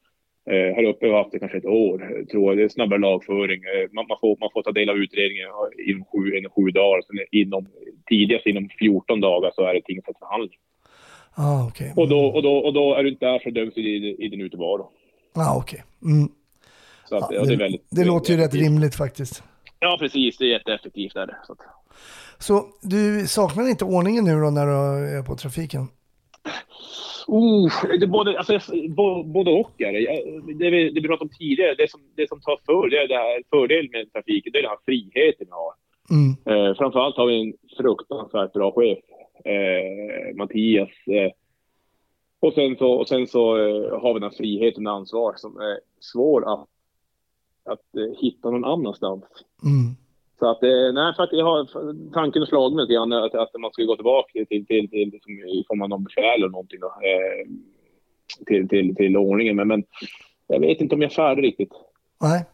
Eh, 0.53 0.75
här 0.77 0.85
uppe 0.85 1.07
har 1.07 1.13
vi 1.13 1.19
haft 1.19 1.33
det 1.33 1.39
kanske 1.39 1.59
ett 1.59 1.65
år, 1.65 2.25
tror 2.31 2.45
jag. 2.45 2.59
Det 2.59 2.65
är 2.65 2.69
snabbare 2.69 2.99
lagföring. 2.99 3.61
Eh, 3.63 3.93
man, 3.93 4.07
man, 4.09 4.19
får, 4.21 4.37
man 4.41 4.51
får 4.53 4.63
ta 4.63 4.73
del 4.73 4.91
av 4.91 4.97
utredningen 4.97 5.47
inom 5.89 6.05
sju, 6.05 6.37
inom 6.39 6.51
sju 6.57 6.71
dagar. 6.71 7.03
Sen 7.03 7.17
inom, 7.41 7.67
tidigast 8.09 8.47
inom 8.47 8.69
14 8.79 9.21
dagar 9.21 9.51
så 9.55 9.63
är 9.63 9.75
det 9.75 9.83
tingsrättsförhandling. 9.83 10.59
Ah, 11.35 11.67
okej. 11.69 11.93
Och, 11.97 12.09
då, 12.09 12.21
och, 12.27 12.43
då, 12.43 12.57
och 12.57 12.73
då 12.73 12.95
är 12.95 13.03
du 13.03 13.09
inte 13.09 13.27
där 13.27 13.39
så 13.39 13.51
döms 13.51 13.75
du 13.75 13.81
i, 13.81 14.25
i 14.25 14.29
din 14.29 14.41
utevaro. 14.41 14.91
Ah, 15.35 15.57
okej. 15.57 15.83
Mm. 16.05 16.29
Så 17.09 17.17
att, 17.17 17.29
Ja, 17.31 17.41
det, 17.41 17.51
det, 17.51 17.57
väldigt, 17.57 17.87
det 17.91 18.05
låter 18.05 18.33
ju 18.33 18.41
rätt 18.41 18.55
rimligt 18.55 18.95
faktiskt. 18.95 19.43
Ja, 19.81 19.97
precis. 20.01 20.39
Det 20.39 20.45
är 20.45 20.49
jätteeffektivt. 20.49 21.17
Är 21.17 21.27
det. 21.27 21.37
Så 21.47 21.53
att, 21.53 21.59
Så 22.39 22.67
du 22.83 23.27
saknar 23.27 23.69
inte 23.69 23.85
ordningen 23.85 24.25
nu 24.25 24.41
då 24.41 24.51
när 24.51 24.67
du 24.67 24.73
är 25.19 25.23
på 25.23 25.37
trafiken? 25.37 25.89
Oh, 27.29 27.71
det 28.01 28.07
både, 28.07 28.39
alltså, 28.39 28.59
både 29.25 29.51
och 29.51 29.81
är 29.81 29.93
det. 29.93 30.55
Det 30.55 30.71
vi, 30.71 30.91
det 30.91 31.01
vi 31.01 31.09
pratade 31.09 31.25
om 31.25 31.37
tidigare, 31.39 31.75
det 31.75 31.91
som, 31.91 32.01
det 32.15 32.29
som 32.29 32.41
tar 32.41 32.59
för, 32.67 32.91
det 32.91 32.99
är 32.99 33.09
det 33.09 33.15
här 33.15 33.43
fördelen 33.51 33.91
med 33.93 34.13
trafiken, 34.13 34.53
det 34.53 34.59
är 34.59 34.63
den 34.63 34.71
här 34.71 34.79
friheten 34.85 35.47
vi 35.47 35.53
har. 35.53 35.73
Mm. 36.11 36.31
Eh, 36.45 36.77
framförallt 36.77 37.17
har 37.17 37.27
vi 37.27 37.41
en 37.41 37.53
fruktansvärt 37.77 38.53
bra 38.53 38.73
chef, 38.73 38.99
eh, 39.45 40.37
Mattias. 40.37 40.89
Eh, 41.07 41.33
och 42.41 42.53
sen 42.53 42.77
så, 42.77 42.93
och 42.93 43.09
sen 43.09 43.27
så 43.27 43.57
eh, 43.57 44.01
har 44.01 44.15
vi 44.15 44.21
den 44.21 44.31
här 44.31 44.37
friheten 44.37 44.87
och 44.87 44.93
ansvar 44.93 45.35
som 45.37 45.57
är 45.57 45.81
svår 46.01 46.53
att, 46.53 46.69
att 47.65 47.97
eh, 47.97 48.21
hitta 48.21 48.51
någon 48.51 48.65
annanstans. 48.65 49.25
Mm. 49.65 49.97
Så 50.39 50.51
att, 50.51 50.63
eh, 50.63 50.93
nej, 50.93 51.15
för 51.17 51.23
att 51.23 51.33
jag 51.33 51.45
har 51.45 52.13
tanken 52.13 52.47
slagit 52.47 52.77
mig 52.77 52.83
lite 52.83 52.95
grann 52.95 53.13
att, 53.13 53.35
att 53.35 53.61
man 53.61 53.71
ska 53.73 53.83
gå 53.83 53.97
tillbaka 53.97 54.33
till, 54.33 54.47
till, 54.47 54.67
till, 54.67 54.91
till 54.91 55.21
som 55.23 55.33
i 55.33 55.65
form 55.69 55.83
av 55.83 55.89
någon 55.89 56.05
befäl 56.05 56.39
eller 56.39 56.49
någonting 56.49 56.81
då, 56.81 56.87
eh, 56.87 57.47
till, 58.47 58.69
till, 58.69 58.97
till 58.97 59.17
ordningen. 59.17 59.57
Men, 59.57 59.69
men 59.69 59.85
jag 60.47 60.61
vet 60.61 60.81
inte 60.81 60.95
om 60.95 61.03
jag 61.03 61.11
är 61.11 61.15
färdig 61.15 61.43
riktigt. 61.43 61.73
Nej. 62.21 62.45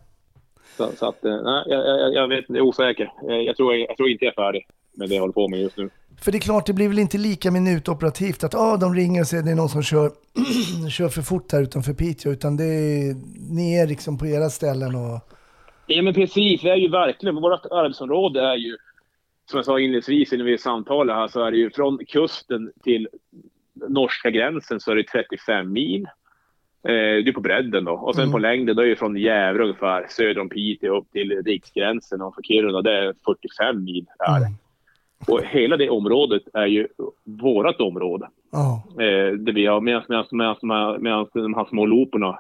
Så, 0.77 0.89
så 0.97 1.09
att, 1.09 1.25
eh, 1.25 1.43
nej, 1.43 1.63
jag, 1.67 1.87
jag, 1.87 2.15
jag 2.15 2.29
vet, 2.29 2.45
jag 2.49 2.57
är 2.57 2.63
osäker. 2.63 3.13
Eh, 3.29 3.37
Jag 3.37 3.57
tror, 3.57 3.75
jag 3.75 3.97
tror 3.97 4.09
inte 4.09 4.25
jag 4.25 4.33
är 4.33 4.43
färdig 4.43 4.67
med 4.97 5.09
det 5.09 5.15
jag 5.15 5.23
håller 5.23 5.33
på 5.33 5.49
med 5.49 5.61
just 5.61 5.77
nu. 5.77 5.91
För 6.21 6.33
det 6.33 6.39
är 6.39 6.41
klart, 6.41 6.67
det 6.67 6.73
blir 6.73 6.89
väl 6.89 6.99
inte 6.99 7.19
lika 7.19 7.51
minutoperativt 7.51 8.45
att 8.45 8.55
ah, 8.55 8.77
de 8.77 8.95
ringer 8.95 9.21
och 9.21 9.27
säger 9.27 9.41
att 9.41 9.47
det 9.47 9.53
är 9.53 9.57
någon 9.57 9.69
som 9.69 9.83
kör, 9.83 10.11
kör 10.91 11.09
för 11.09 11.23
fort 11.23 11.53
här 11.53 11.63
utanför 11.63 11.93
Piteå, 11.93 12.33
utan 12.33 12.57
det 12.57 12.65
är, 12.65 13.15
ni 13.55 13.75
är 13.79 13.87
liksom 13.87 14.19
på 14.19 14.27
era 14.27 14.51
ställen 14.51 14.95
och... 14.95 15.21
Ja 15.87 16.03
men 16.03 16.15
precis, 16.15 16.61
det 16.63 16.71
är 16.71 16.77
ju 16.77 16.89
verkligen, 16.89 17.35
vårt 17.35 17.67
arbetsområde 17.67 18.41
är 18.41 18.55
ju, 18.57 18.77
som 19.51 19.57
jag 19.59 19.65
sa 19.65 19.81
inledningsvis 19.81 20.33
när 20.33 20.45
vi 20.45 20.59
samtalade 20.59 21.19
här, 21.21 21.29
så 21.29 21.45
är 21.45 21.51
det 21.51 21.57
ju 21.57 21.71
från 21.71 21.99
kusten 22.09 22.73
till 22.83 23.09
norska 23.89 24.31
gränsen 24.31 24.81
så 24.81 24.91
är 24.91 24.97
det 24.97 25.03
35 25.03 25.73
mil. 25.73 26.03
Eh, 26.89 26.93
det 26.93 27.29
är 27.29 27.33
på 27.33 27.41
bredden 27.41 27.85
då. 27.85 27.93
Och 27.93 28.15
sen 28.15 28.23
Mm. 28.23 28.33
på 28.33 28.39
längden 28.39 28.77
då 28.77 28.83
är 28.83 28.87
det 28.87 28.97
från 28.97 29.17
Gävle 29.17 29.63
ungefär 29.63 30.07
söder 30.11 30.41
om 30.41 30.49
Piteå 30.49 30.97
upp 30.99 31.11
till 31.13 31.43
riksgränsen 31.47 32.23
och 32.23 32.35
för 32.35 32.43
Kiruna 32.43 32.83
det 32.83 32.93
är 32.99 33.15
45 33.25 33.85
mil. 33.85 34.07
Är 34.19 34.41
det. 34.41 34.53
Och 35.33 35.41
hela 35.45 35.77
det 35.77 35.91
området 35.91 36.43
är 36.55 36.67
ju 36.67 36.89
vårat 37.25 37.81
område. 37.81 38.29
Ja. 38.53 38.85
Eh, 39.05 39.33
det 39.33 39.53
vi 39.53 39.67
har, 39.67 39.81
medan, 39.81 40.03
medan, 40.09 40.25
medan, 40.31 40.57
de 40.61 40.71
här- 40.71 40.99
medan 40.99 41.27
de 41.33 41.55
här 41.55 41.65
små 41.65 41.87
loporna 41.87 42.39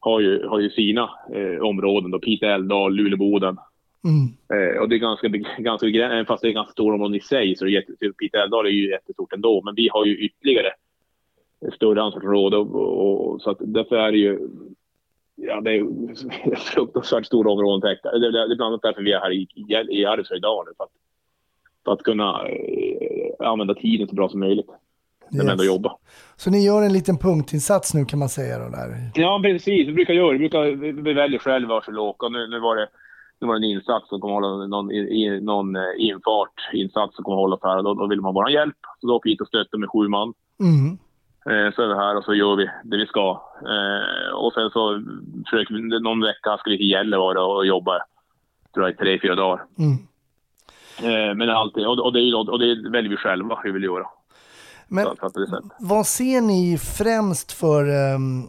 har 0.00 0.20
ju, 0.20 0.46
har 0.46 0.60
ju 0.60 0.70
sina 0.70 1.10
eh, 1.34 1.62
områden. 1.62 2.10
Då, 2.10 2.18
Pite 2.18 2.46
älvdal, 2.46 2.94
Luleåboden. 2.94 3.56
Mm. 4.04 4.26
Eh, 4.52 4.80
och 4.80 4.88
det 4.88 4.96
är 4.96 4.98
ganska, 4.98 5.28
ganska 5.58 5.86
begränsat, 5.86 6.26
fast 6.26 6.42
det 6.42 6.48
är 6.48 6.52
ganska 6.52 6.72
stora 6.72 6.94
områden 6.94 7.16
i 7.16 7.20
sig, 7.20 7.56
så 7.56 7.64
är 7.64 7.66
det 7.66 7.74
jätte, 7.74 7.92
Pite 8.18 8.38
älvdal 8.38 8.66
är 8.66 8.70
ju 8.70 8.90
jättestort 8.90 9.32
ändå. 9.32 9.62
Men 9.64 9.74
vi 9.74 9.88
har 9.88 10.06
ju 10.06 10.16
ytterligare 10.16 10.72
större 11.74 12.02
ansvarsområde 12.02 12.56
och, 12.56 12.74
och, 12.74 13.30
och, 13.30 13.42
så 13.42 13.50
att 13.50 13.58
därför 13.60 13.96
är 13.96 14.12
det 14.12 14.18
ju 14.18 14.48
Ja, 15.42 15.60
det 15.60 15.70
är 15.70 16.56
fruktansvärt 16.74 17.26
stora 17.26 17.50
områden 17.50 17.80
täckta. 17.80 18.12
Det, 18.12 18.18
det, 18.18 18.48
det 18.48 18.54
är 18.54 18.56
bland 18.56 18.62
annat 18.62 18.82
därför 18.82 19.02
vi 19.02 19.12
är 19.12 19.20
här 19.20 19.32
i, 19.32 19.46
i, 19.54 19.98
i 20.00 20.04
Arvidsjaur 20.04 20.38
idag 20.38 20.64
nu. 20.66 20.72
För 20.76 20.84
att, 20.84 20.90
för 21.84 21.92
att 21.92 22.02
kunna 22.02 22.48
eh, 22.48 23.48
använda 23.48 23.74
tiden 23.74 24.08
så 24.08 24.14
bra 24.14 24.28
som 24.28 24.40
möjligt. 24.40 24.70
När 25.30 25.44
vi 25.44 25.50
ändå 25.50 25.64
Yes. 25.64 25.72
jobbar. 25.72 25.92
Så 26.36 26.50
ni 26.50 26.64
gör 26.64 26.82
en 26.82 26.92
liten 26.92 27.18
punktinsats 27.18 27.94
nu 27.94 28.04
kan 28.04 28.18
man 28.18 28.28
säga 28.28 28.58
då 28.58 28.68
där. 28.68 29.10
Ja, 29.14 29.40
precis. 29.42 29.88
Vi 29.88 29.92
brukar 29.92 30.14
göra 30.14 30.32
det. 30.32 30.38
Vi, 30.38 30.48
brukar, 30.48 31.02
vi, 31.02 31.12
väljer 31.12 31.38
själva 31.38 31.74
var 31.74 31.84
vi 31.86 31.92
ska 31.92 32.00
åka. 32.02 32.28
Nu, 32.28 32.46
nu 32.46 32.60
var 32.60 32.76
det 32.76 32.88
nu 33.40 33.46
var 33.46 33.54
det 33.54 33.66
en 33.66 33.70
insats 33.70 34.08
som 34.08 34.20
kommer 34.20 34.34
hålla 34.34 34.66
någon, 34.66 34.92
i, 34.92 35.40
någon 35.42 35.76
eh, 35.76 35.82
infart, 35.96 36.54
insats 36.72 37.16
som 37.16 37.24
kommer 37.24 37.36
hålla 37.36 37.56
för 37.60 37.68
här. 37.68 37.82
Då, 37.82 37.94
då 37.94 38.06
vill 38.06 38.20
man 38.20 38.34
bara 38.34 38.44
ha 38.44 38.50
hjälp. 38.50 38.76
Så 39.00 39.06
då 39.06 39.14
åker 39.14 39.28
vi 39.28 39.32
hit 39.32 39.40
och 39.40 39.46
stöttar 39.48 39.78
med 39.78 39.90
sju 39.90 40.08
man. 40.08 40.32
Mm. 40.60 40.98
Eh, 41.46 41.74
så 41.74 41.82
är 41.82 41.88
vi 41.88 41.94
här 41.94 42.16
och 42.16 42.24
så 42.24 42.34
gör 42.34 42.56
vi 42.56 42.70
det 42.84 42.96
vi 42.96 43.06
ska. 43.06 43.42
Eh, 43.72 44.34
och 44.34 44.52
sen 44.52 44.70
så 44.70 45.02
försöker 45.50 45.74
vi, 45.74 46.00
någon 46.00 46.20
vecka 46.20 46.56
ska 46.58 46.70
vi 46.70 46.76
till 46.78 46.90
Gällivare 46.90 47.40
och 47.40 47.66
jobba, 47.66 47.98
tror 48.74 48.86
jag, 48.86 48.94
i 48.94 48.96
tre, 48.96 49.18
fyra 49.22 49.34
dagar. 49.34 49.64
Mm. 49.78 49.96
Eh, 51.02 51.34
men 51.34 51.50
alltid, 51.50 51.86
och, 51.86 51.98
och, 51.98 52.12
det 52.12 52.34
och 52.34 52.58
det 52.58 52.90
väljer 52.90 53.10
vi 53.10 53.16
själva 53.16 53.54
hur 53.54 53.70
vi 53.70 53.72
vill 53.72 53.84
göra. 53.84 54.06
Men 54.90 55.04
det 55.04 55.60
vad 55.78 56.06
ser 56.06 56.40
ni 56.40 56.78
främst 56.78 57.52
för 57.52 57.88
ehm, 57.88 58.42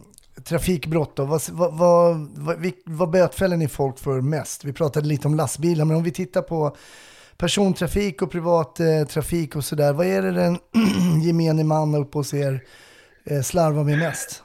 trafikbrott 0.48 1.16
då? 1.16 1.24
Vad, 1.24 1.40
vad, 1.52 1.78
vad, 1.78 2.16
vad, 2.36 2.72
vad 2.84 3.10
bötfäller 3.10 3.56
ni 3.56 3.68
folk 3.68 3.98
för 3.98 4.20
mest? 4.20 4.64
Vi 4.64 4.72
pratade 4.72 5.06
lite 5.08 5.28
om 5.28 5.34
lastbilar, 5.34 5.84
men 5.84 5.96
om 5.96 6.02
vi 6.02 6.12
tittar 6.12 6.42
på 6.42 6.76
persontrafik 7.36 8.22
och 8.22 8.30
privat 8.30 8.80
eh, 8.80 9.06
trafik 9.08 9.56
och 9.56 9.64
sådär. 9.64 9.92
Vad 9.92 10.06
är 10.06 10.22
det 10.22 10.32
den 10.32 10.56
gemene 11.26 11.64
man 11.64 11.94
uppe 11.94 12.18
hos 12.18 12.34
er 12.34 12.60
eh, 13.30 13.40
slarvar 13.40 13.84
med 13.84 13.98
mest? 13.98 14.44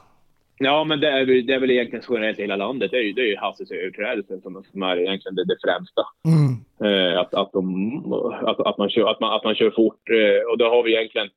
Ja, 0.58 0.84
men 0.84 1.00
det 1.00 1.08
är, 1.08 1.26
väl- 1.26 1.46
det 1.46 1.54
är 1.54 1.60
väl 1.60 1.70
egentligen 1.70 2.04
generellt 2.08 2.38
i 2.38 2.42
hela 2.42 2.56
landet. 2.56 2.90
Det 2.90 2.96
är 2.96 3.02
ju, 3.02 3.12
det 3.12 3.20
är 3.20 3.26
ju 3.26 3.36
hastighetsöverträdelsen 3.36 4.40
som, 4.40 4.64
som 4.72 4.82
är 4.82 4.96
egentligen 4.96 5.34
det, 5.34 5.44
det 5.44 5.58
främsta. 5.64 6.02
Mm. 6.32 6.50
Eh, 6.84 7.20
att, 7.20 7.34
att, 7.34 7.52
de, 7.52 8.12
att, 8.46 8.60
att, 8.60 8.78
man 8.78 8.90
kör, 8.90 9.10
att, 9.10 9.20
man, 9.20 9.36
att 9.36 9.44
man 9.44 9.54
kör 9.54 9.70
fort. 9.70 10.02
Eh, 10.10 10.50
och 10.50 10.58
då 10.58 10.64
har 10.64 10.82
vi 10.82 10.96
egentligen... 10.96 11.28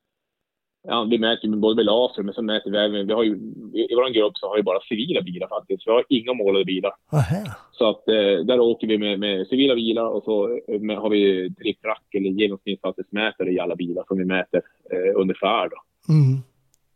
Ja, 0.88 1.08
vi 1.10 1.20
mäter 1.20 1.50
ju 1.50 1.56
både 1.56 1.76
med 1.76 1.86
laser, 1.86 2.24
men 2.24 2.34
så 2.34 2.42
mäter 2.42 2.72
vi 2.72 2.78
även... 2.78 3.08
Vi 3.08 3.14
har 3.14 3.24
ju, 3.24 3.32
I 3.74 3.96
vår 3.96 4.14
grupp 4.14 4.38
så 4.38 4.48
har 4.48 4.56
vi 4.58 4.64
bara 4.64 4.80
civila 4.80 5.22
bilar 5.22 5.48
faktiskt. 5.48 5.88
Vi 5.88 5.92
har 5.92 6.06
inga 6.10 6.34
målade 6.34 6.66
bilar. 6.66 6.92
Aha. 7.14 7.56
Så 7.72 7.90
att 7.90 8.08
eh, 8.08 8.46
där 8.46 8.60
åker 8.60 8.88
vi 8.88 8.98
med, 8.98 9.20
med 9.20 9.48
civila 9.48 9.76
bilar 9.76 10.06
och 10.06 10.24
så 10.24 10.60
eh, 10.68 10.80
med, 10.80 10.98
har 10.98 11.10
vi 11.10 11.50
trick-track 11.60 12.16
eller 12.18 12.30
genomsnittshastighetsmätare 12.30 13.52
i 13.52 13.60
alla 13.60 13.76
bilar 13.76 14.04
som 14.08 14.18
vi 14.18 14.26
mäter 14.26 14.62
eh, 14.92 15.36
färd. 15.42 15.72
Då. 15.72 16.14
Mm. 16.14 16.38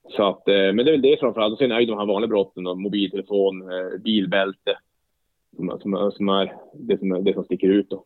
Så 0.09 0.23
att, 0.23 0.47
eh, 0.47 0.53
men 0.73 0.77
det 0.77 0.89
är 0.89 0.91
väl 0.91 1.01
det 1.01 1.19
framförallt. 1.19 1.53
Och 1.53 1.57
sen 1.59 1.71
är 1.71 1.79
ju 1.79 1.85
de 1.85 1.97
här 1.97 2.05
vanliga 2.05 2.29
brotten 2.29 2.63
då, 2.63 2.75
mobiltelefon, 2.75 3.61
eh, 3.61 4.01
bilbälte. 4.03 4.77
Som, 5.55 5.79
som, 5.81 6.11
som 6.11 6.29
är 6.29 6.53
det 6.73 6.99
som, 6.99 7.11
är- 7.11 7.21
det 7.21 7.33
som 7.33 7.43
sticker 7.43 7.67
ut 7.67 7.89
då. 7.89 8.03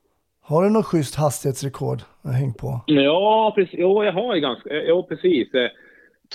Har 0.49 0.63
du 0.63 0.69
något 0.69 0.85
schysst 0.85 1.15
hastighetsrekord 1.15 2.01
att 2.21 2.33
häng 2.35 2.53
på? 2.53 2.81
Ja, 2.85 3.51
precis. 3.55 3.75
Jo, 3.79 4.03
jag 4.03 4.13
har 4.13 4.35
ju 4.35 4.41
ganska... 4.41 4.69
eh, 4.69 4.83
Jo, 4.87 5.03
precis. 5.03 5.53
Eh, 5.53 5.69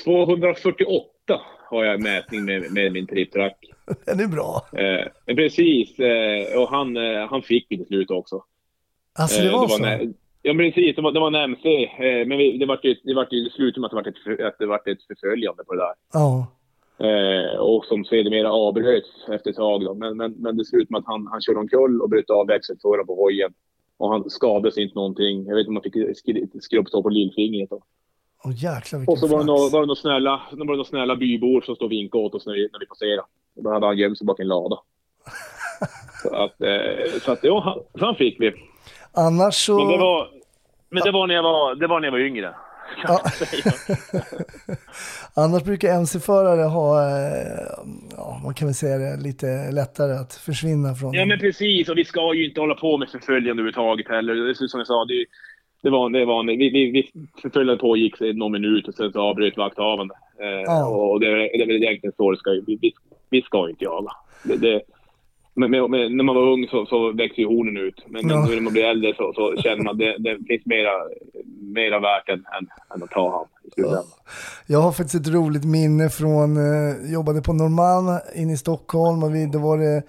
248 0.04 1.40
har 1.70 1.84
jag 1.84 2.02
mätning 2.02 2.44
med, 2.44 2.72
med 2.72 2.92
min 2.92 3.06
tripptrack. 3.06 3.56
Den 4.06 4.20
är 4.20 4.26
bra. 4.28 4.66
Eh, 4.72 5.34
precis. 5.34 5.98
Eh, 5.98 6.60
och 6.62 6.68
han, 6.68 6.96
eh, 6.96 7.26
han 7.30 7.42
fick 7.42 7.70
ju 7.70 7.76
till 7.76 7.86
slut 7.86 8.10
också. 8.10 8.42
Alltså 9.18 9.42
det 9.42 9.48
Eh, 9.48 9.52
var 9.52 9.68
så? 9.68 9.82
nä- 9.82 10.12
ja, 10.42 10.54
precis. 10.54 10.96
Det 10.96 11.02
var, 11.02 11.12
det 11.12 11.20
var 11.20 11.26
en 11.28 11.34
MC. 11.34 11.84
Eh, 11.84 12.26
men 12.26 12.38
vi, 12.38 12.58
det 12.58 12.66
var 12.66 12.80
ju 12.82 12.94
det 13.04 13.14
vart 13.14 13.32
ju 13.32 13.44
det 13.44 13.50
slutade 13.50 13.80
med 13.80 13.86
att 13.86 14.04
det 14.04 14.12
var 14.26 14.34
ett, 14.34 14.40
att 14.46 14.58
det 14.58 14.66
var 14.66 14.76
ett 14.90 15.02
förföljande 15.02 15.64
på 15.64 15.74
det 15.74 15.80
där. 15.80 15.94
Ja. 16.12 16.46
Eh, 17.08 17.58
och 17.60 17.84
som 17.84 18.04
sedermera 18.04 18.52
avbröts 18.52 19.08
efter 19.32 19.50
ett 19.50 19.56
tag. 19.56 19.84
Då. 19.84 19.94
Men, 19.94 20.16
men, 20.16 20.32
men 20.32 20.56
det 20.56 20.64
slutade 20.64 20.86
med 20.92 20.98
att 20.98 21.06
han, 21.06 21.26
han 21.30 21.40
körde 21.42 21.58
omkull 21.58 22.00
och 22.02 22.10
bröt 22.10 22.30
av 22.30 22.46
växelföraren 22.46 23.06
på 23.06 23.14
hojen. 23.14 23.52
Och 23.98 24.10
han 24.10 24.30
skadades 24.30 24.78
inte 24.78 24.94
någonting. 24.94 25.46
Jag 25.46 25.54
vet 25.54 25.60
inte 25.60 25.68
om 25.68 25.76
han 25.76 25.82
fick 25.82 26.64
skrubbsår 26.64 27.02
på 27.02 27.08
lillfingret. 27.08 27.70
Då. 27.70 27.82
Åh 28.44 28.52
jäklar 28.64 29.04
Och 29.06 29.18
så 29.18 29.26
var 29.26 29.38
det, 29.38 29.44
några, 29.44 29.68
var 29.68 29.80
det 29.80 29.86
några 29.86 30.00
snälla, 30.00 30.42
det 30.50 30.56
var 30.56 30.64
några 30.64 30.84
snälla 30.84 31.16
bybor 31.16 31.60
som 31.60 31.74
stod 31.74 31.86
och 31.86 31.92
vinkade 31.92 32.24
åt 32.24 32.34
oss 32.34 32.46
när 32.46 32.54
vi, 32.54 32.68
när 32.72 32.80
vi 32.80 32.86
passerade. 32.86 33.22
Då 33.54 33.70
hade 33.70 33.86
han 33.86 33.96
gömt 33.96 34.18
sig 34.18 34.26
bakom 34.26 34.42
en 34.42 34.48
lada. 34.48 34.78
så 36.22 36.34
att, 36.34 36.60
eh, 36.60 37.20
så 37.22 37.32
att 37.32 37.44
ja, 37.44 37.60
han, 37.60 38.00
så 38.00 38.06
han 38.06 38.14
fick 38.14 38.40
vi. 38.40 38.52
Annars 39.12 39.54
så... 39.66 39.78
Men 39.78 39.88
det 39.88 39.98
var, 39.98 40.30
men 40.90 41.02
det 41.02 41.10
var, 41.10 41.26
när, 41.26 41.34
jag 41.34 41.42
var, 41.42 41.74
det 41.74 41.86
var 41.86 42.00
när 42.00 42.06
jag 42.06 42.12
var 42.12 42.18
yngre. 42.18 42.54
Ja. 43.02 43.20
Annars 45.34 45.64
brukar 45.64 45.88
MC-förare 45.88 46.62
ha, 46.62 47.00
eh, 47.02 47.66
ja, 48.16 48.40
man 48.44 48.54
kan 48.54 48.68
väl 48.68 48.74
säga 48.74 48.98
det, 48.98 49.16
lite 49.22 49.70
lättare 49.72 50.12
att 50.12 50.34
försvinna 50.34 50.94
från. 50.94 51.12
Ja 51.14 51.24
men 51.24 51.38
precis, 51.38 51.88
och 51.88 51.98
vi 51.98 52.04
ska 52.04 52.34
ju 52.34 52.48
inte 52.48 52.60
hålla 52.60 52.74
på 52.74 52.98
med 52.98 53.08
förföljande 53.08 53.50
överhuvudtaget 53.50 54.08
heller. 54.08 54.34
Det 54.34 54.50
är 54.50 54.66
som 54.68 54.80
jag 54.80 54.86
sa, 54.86 55.04
det, 55.04 55.24
det 55.82 55.90
var, 55.90 56.10
det 56.10 56.24
var 56.24 56.44
vi, 56.46 56.56
vi, 56.56 56.90
vi 56.90 57.10
förföljandet 57.42 57.80
pågick 57.80 58.14
någon 58.20 58.52
minut 58.52 58.88
och 58.88 58.94
sen 58.94 59.12
så 59.12 59.20
avbröt 59.20 59.56
vakthavande. 59.56 60.14
Eh, 60.40 60.62
Ja. 60.66 60.86
Och 60.88 61.20
det, 61.20 61.26
är- 61.26 61.58
det 61.58 61.62
är 61.62 61.66
väl 61.66 61.82
egentligen 61.82 62.12
så 62.16 62.30
det 62.30 62.36
ska 62.38 62.50
vi, 62.50 62.78
vi, 62.82 62.92
vi 63.30 63.42
ska 63.42 63.70
inte 63.70 63.84
jaga. 63.84 64.10
Det, 64.44 64.56
det, 64.56 64.80
men, 65.54 65.70
men, 65.70 66.16
när 66.16 66.24
man 66.24 66.34
var 66.34 66.52
ung 66.52 66.66
så, 66.70 66.86
så 66.86 67.12
växer 67.12 67.38
ju 67.42 67.46
hornen 67.48 67.76
ut. 67.76 68.04
Men, 68.06 68.28
Ja. 68.28 68.46
nu 68.46 68.54
när 68.54 68.60
man 68.62 68.72
blir 68.72 68.84
äldre 68.84 69.14
så, 69.16 69.32
så 69.34 69.62
känner 69.62 69.84
man 69.84 69.92
att 69.92 69.98
det, 69.98 70.16
det 70.18 70.38
finns 70.48 70.66
mera, 70.66 70.90
mera 71.60 72.00
värt 72.00 72.28
än, 72.28 72.34
än, 72.58 72.66
än 72.94 73.02
att 73.02 73.10
ta 73.10 73.30
han 73.30 73.46
i 73.68 73.70
slutändan. 73.74 74.04
Jag 74.66 74.78
har 74.80 74.92
faktiskt 74.92 75.26
ett 75.26 75.32
roligt 75.34 75.64
minne 75.64 76.10
från, 76.10 76.56
eh, 76.56 77.12
jobbade 77.12 77.42
på 77.42 77.52
Norrmalm 77.52 78.20
inne 78.34 78.52
i 78.52 78.56
Stockholm 78.56 79.22
och 79.22 79.34
vi, 79.34 79.46
då 79.46 79.58
var 79.58 79.78
det, 79.78 80.02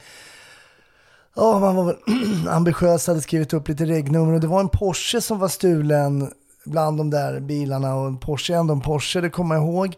ja 1.35 1.59
man 1.59 1.75
var 1.75 1.85
väl 1.85 1.95
ambitiös, 2.49 3.07
hade 3.07 3.21
skrivit 3.21 3.53
upp 3.53 3.67
lite 3.67 3.85
regnummer 3.85 4.33
och 4.33 4.39
det 4.41 4.47
var 4.47 4.59
en 4.59 4.69
Porsche 4.69 5.21
som 5.21 5.39
var 5.39 5.47
stulen 5.47 6.31
bland 6.65 6.97
de 6.97 7.09
där 7.09 7.39
bilarna 7.39 7.95
och 7.95 8.07
en 8.07 8.17
Porsche 8.19 8.53
är 8.53 8.57
ändå 8.57 8.73
en 8.73 8.81
Porsche, 8.81 9.21
det 9.21 9.29
kommer 9.29 9.55
jag 9.55 9.63
ihåg. 9.63 9.95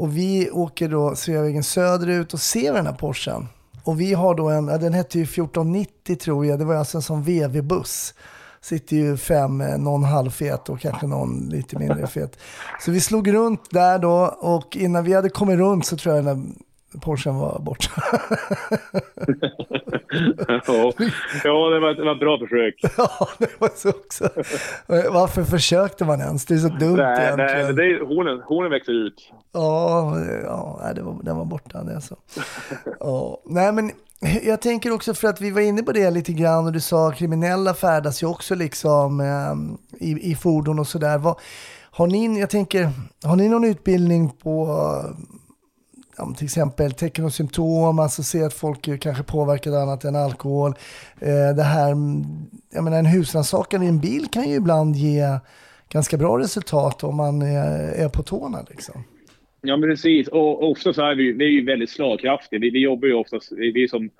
Och 0.00 0.16
vi 0.16 0.50
åker 0.50 0.88
då 0.88 1.14
Sveavägen 1.16 1.62
söderut 1.62 2.32
och 2.34 2.40
ser 2.40 2.72
den 2.72 2.86
här 2.86 2.92
Porschen. 2.92 3.46
Och 3.88 4.00
vi 4.00 4.14
har 4.14 4.34
då 4.34 4.48
en, 4.48 4.66
den 4.66 4.94
hette 4.94 5.18
ju 5.18 5.24
1490 5.24 6.16
tror 6.16 6.46
jag, 6.46 6.58
det 6.58 6.64
var 6.64 6.74
alltså 6.74 6.98
en 6.98 7.02
sån 7.02 7.22
VV-buss. 7.22 8.14
Sitter 8.60 8.96
ju 8.96 9.16
fem, 9.16 9.60
eh, 9.60 9.78
någon 9.78 10.04
halvfet 10.04 10.68
och 10.68 10.80
kanske 10.80 11.06
någon 11.06 11.48
lite 11.48 11.78
mindre 11.78 12.06
fet. 12.06 12.38
Så 12.80 12.90
vi 12.90 13.00
slog 13.00 13.32
runt 13.32 13.70
där 13.70 13.98
då 13.98 14.36
och 14.40 14.76
innan 14.76 15.04
vi 15.04 15.14
hade 15.14 15.28
kommit 15.28 15.58
runt 15.58 15.86
så 15.86 15.96
tror 15.96 16.16
jag 16.16 16.24
den 16.24 16.36
där 16.36 16.54
Porschen 17.00 17.38
var 17.38 17.58
borta. 17.58 17.90
ja, 21.44 21.70
det, 21.70 21.80
var, 21.80 21.94
det 21.94 22.04
var 22.04 22.12
ett 22.12 22.20
bra 22.20 22.38
försök. 22.38 22.74
ja, 22.96 23.28
det 23.38 23.60
var 23.60 23.70
så 23.76 23.88
också. 23.88 24.28
Varför 24.86 25.44
försökte 25.44 26.04
man 26.04 26.20
ens? 26.20 26.46
Det 26.46 26.54
är 26.54 26.58
så 26.58 26.68
dumt 26.68 26.96
nej, 26.96 27.24
egentligen. 27.24 27.64
nej, 27.64 27.74
det 27.74 27.84
är, 27.84 28.06
hornen, 28.06 28.40
hornen 28.40 28.70
växer 28.70 28.92
ut. 28.92 29.32
Ja, 29.52 30.18
ja 30.44 30.92
det 30.94 31.02
var, 31.02 31.16
den 31.22 31.36
var 31.36 31.44
borta. 31.44 31.82
Det 31.82 31.94
alltså. 31.94 32.16
ja, 33.00 33.40
nej, 33.44 33.72
men 33.72 33.92
jag 34.42 34.60
tänker 34.60 34.92
också 34.92 35.14
för 35.14 35.28
att 35.28 35.40
vi 35.40 35.50
var 35.50 35.60
inne 35.60 35.82
på 35.82 35.92
det 35.92 36.10
lite 36.10 36.32
grann 36.32 36.66
och 36.66 36.72
du 36.72 36.80
sa 36.80 37.10
kriminella 37.10 37.74
färdas 37.74 38.22
ju 38.22 38.26
också 38.26 38.54
liksom 38.54 39.20
eh, 39.20 40.08
i, 40.08 40.30
i 40.32 40.34
fordon 40.34 40.78
och 40.78 40.86
sådär. 40.86 41.34
Har 41.90 42.06
ni, 42.06 42.40
jag 42.40 42.50
tänker, 42.50 42.90
har 43.24 43.36
ni 43.36 43.48
någon 43.48 43.64
utbildning 43.64 44.30
på 44.30 44.68
ja, 46.18 46.34
till 46.36 46.44
exempel 46.44 46.92
tecken 46.92 47.24
och 47.24 47.32
symptom, 47.32 47.98
alltså 47.98 48.22
se 48.22 48.42
att 48.42 48.54
folk 48.54 48.88
är 48.88 48.96
kanske 48.96 49.22
påverkade 49.22 49.82
annat 49.82 50.04
än 50.04 50.16
alkohol. 50.16 50.70
Eh, 51.20 51.56
det 51.56 51.62
här, 51.62 51.88
jag 52.74 52.84
menar 52.84 52.98
en 52.98 53.06
husrannsakan 53.06 53.82
i 53.82 53.86
en 53.86 54.00
bil 54.00 54.26
kan 54.32 54.48
ju 54.48 54.56
ibland 54.56 54.96
ge 54.96 55.22
ganska 55.92 56.16
bra 56.16 56.38
resultat 56.38 57.04
om 57.04 57.16
man 57.16 57.42
är, 57.42 58.04
är 58.04 58.08
på 58.08 58.22
tårna 58.22 58.58
liksom. 58.68 59.04
Ja, 59.60 59.76
men 59.76 59.90
precis. 59.90 60.28
Och 60.28 60.70
ofta 60.70 60.92
så 60.92 61.02
är 61.02 61.14
vi, 61.14 61.32
vi 61.32 61.44
är 61.44 61.50
ju 61.50 61.64
väldigt 61.64 61.90
slagkraftiga. 61.90 62.60
Vi, 62.60 62.70
vi 62.70 62.82
jobbar 62.82 63.08
ju 63.08 63.14
oftast, 63.14 63.52
vi 63.52 63.82
är 63.84 63.88
som 63.88 64.10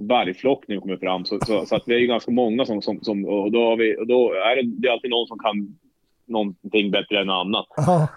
vargflock 0.00 0.64
när 0.68 0.76
vi 0.76 0.80
kommer 0.80 0.96
fram. 0.96 1.24
Så, 1.24 1.38
så, 1.46 1.66
så, 1.66 1.76
att 1.76 1.82
vi 1.86 1.94
är 1.94 1.98
ju 1.98 2.06
ganska 2.06 2.30
många 2.30 2.66
som, 2.66 2.82
som, 2.82 3.00
som 3.02 3.24
och 3.24 3.52
då, 3.52 3.64
har 3.64 3.76
vi, 3.76 3.96
och 3.96 4.06
då 4.06 4.32
är 4.32 4.56
det, 4.56 4.62
det 4.62 4.88
är 4.88 4.92
alltid 4.92 5.10
någon 5.10 5.26
som 5.26 5.38
kan 5.38 5.78
någonting 6.26 6.90
bättre 6.90 7.20
än 7.20 7.30
annat. 7.30 7.66
Aha. 7.78 8.08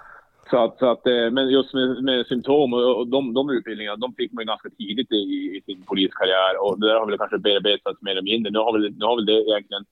Så 0.54 0.64
att, 0.64 0.80
så 0.80 0.86
att, 0.92 1.08
eh, 1.08 1.30
men 1.32 1.50
just 1.50 1.74
med, 1.74 2.04
med 2.04 2.26
symptom 2.28 2.74
och, 2.74 3.08
de, 3.08 3.34
de 3.34 3.50
utbildningarna, 3.50 3.98
de 3.98 4.14
fick 4.14 4.32
man 4.32 4.42
ju 4.42 4.48
ganska 4.48 4.70
tidigt 4.70 5.12
i, 5.12 5.16
i 5.58 5.62
sin 5.66 5.82
poliskarriär 5.86 6.54
och 6.64 6.80
det 6.80 6.88
där 6.88 6.96
har 7.00 7.06
väl 7.06 7.18
kanske 7.18 7.38
bearbetats 7.38 8.02
mer 8.02 8.12
eller 8.12 8.22
mindre. 8.22 8.52
Nu 8.52 8.60
har 8.60 8.74
väl, 8.74 8.92
nu 8.98 9.06
har 9.06 9.16
väl 9.16 9.26
det 9.26 9.34
egentligen 9.50 9.86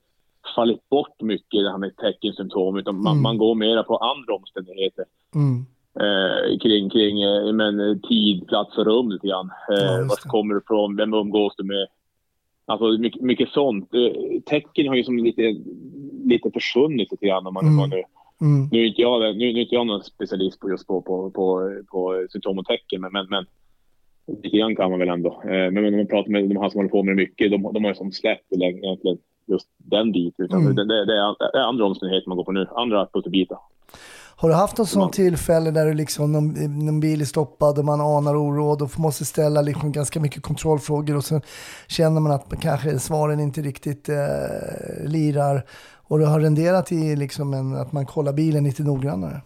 fallit 0.56 0.88
bort 0.88 1.20
mycket 1.22 1.60
det 1.64 1.70
här 1.70 1.78
med 1.78 1.96
tecken, 1.96 2.32
symptom, 2.32 2.76
utan 2.76 3.02
man, 3.02 3.12
Mm. 3.12 3.22
man 3.22 3.38
går 3.38 3.54
mera 3.54 3.82
på 3.82 3.96
andra 3.96 4.34
omständigheter. 4.34 5.04
Mm. 5.34 5.56
Eh, 6.04 6.58
kring, 6.58 6.90
kring 6.90 7.22
eh, 7.22 7.52
men, 7.52 7.80
eh, 7.80 7.96
tid, 8.08 8.46
plats 8.48 8.78
och 8.78 8.86
rum 8.86 9.10
lite 9.10 9.26
grann. 9.26 9.50
Ja, 9.68 9.74
Eh, 9.74 9.96
just 9.98 10.10
vart 10.10 10.20
kommer 10.32 10.54
du 10.54 10.60
ifrån? 10.60 10.96
Vem 10.96 11.14
umgås 11.14 11.54
du 11.56 11.64
med? 11.64 11.86
Alltså 12.66 12.86
mycket, 12.98 13.22
mycket 13.22 13.48
sånt. 13.48 13.94
Eh, 13.94 14.40
tecken 14.46 14.88
har 14.88 14.94
ju 14.94 15.04
som 15.04 15.16
lite, 15.18 15.56
lite 16.24 16.50
försvunnit 16.50 17.10
lite 17.10 17.26
grann. 17.26 17.46
Om 17.46 17.54
man, 17.54 17.64
Mm. 17.64 17.76
man 17.76 17.90
nu, 17.90 18.02
Mm. 18.42 18.68
nu, 18.72 18.78
är 18.78 18.86
inte 18.86 19.02
jag, 19.02 19.20
nu, 19.20 19.34
nu 19.34 19.58
är 19.58 19.62
inte 19.62 19.74
jag 19.74 19.86
någon 19.86 20.02
specialist 20.02 20.60
på 20.60 20.70
just 20.70 20.86
på, 20.86 21.02
på, 21.02 21.30
på, 21.30 21.70
på 21.90 22.26
symptom 22.30 22.58
och 22.58 22.66
tecken, 22.66 23.00
men, 23.00 23.12
men, 23.12 23.26
men 23.30 23.46
lite 24.42 24.56
grann 24.56 24.76
kan 24.76 24.90
man 24.90 24.98
väl 24.98 25.08
ändå. 25.08 25.42
Eh, 25.44 25.70
men 25.72 25.74
när 25.74 25.96
man 25.96 26.06
pratar 26.06 26.30
med 26.30 26.48
de 26.48 26.56
här 26.56 26.70
som 26.70 26.78
håller 26.78 26.90
på 26.90 27.02
med 27.02 27.12
det 27.12 27.22
mycket, 27.22 27.50
de, 27.50 27.72
de 27.72 27.84
har 27.84 27.90
ju 27.90 27.94
som 27.94 28.12
släppt 28.12 28.52
egentligen 28.52 29.18
just 29.46 29.68
den 29.76 30.12
biten. 30.12 30.48
Mm. 30.52 30.74
det, 30.74 30.84
det, 30.84 31.06
det, 31.06 31.12
är, 31.12 31.58
andra 31.58 31.84
omständigheter 31.84 32.28
man 32.28 32.36
går 32.36 32.44
på 32.44 32.52
nu, 32.52 32.66
andra 32.76 33.06
pusselbitar. 33.12 33.58
Har 34.36 34.48
du 34.48 34.54
haft 34.54 34.78
något 34.78 34.88
sånt 34.88 35.12
tillfälle 35.12 35.70
där 35.70 35.86
du 35.86 35.94
liksom, 35.94 36.32
någon, 36.32 36.48
någon 36.86 37.00
bil 37.00 37.20
är 37.20 37.24
stoppad 37.24 37.78
och 37.78 37.84
man 37.84 38.00
anar 38.00 38.36
oråd 38.36 38.82
och 38.82 38.98
måste 38.98 39.24
ställa 39.24 39.62
liksom 39.62 39.92
ganska 39.92 40.20
mycket 40.20 40.42
kontrollfrågor 40.42 41.16
och 41.16 41.24
sen 41.24 41.40
känner 41.88 42.20
man 42.20 42.32
att 42.32 42.60
kanske 42.60 42.98
svaren 42.98 43.40
inte 43.40 43.60
riktigt 43.60 44.08
eh, 44.08 44.16
lirar 45.06 45.62
och 46.12 46.18
det 46.18 46.26
har 46.26 46.40
renderat 46.40 46.92
i 46.92 47.16
liksom 47.16 47.54
en, 47.54 47.74
att 47.74 47.92
man 47.92 48.06
kollar 48.06 48.32
bilen 48.32 48.64
lite 48.64 48.82
noggrannare? 48.82 49.40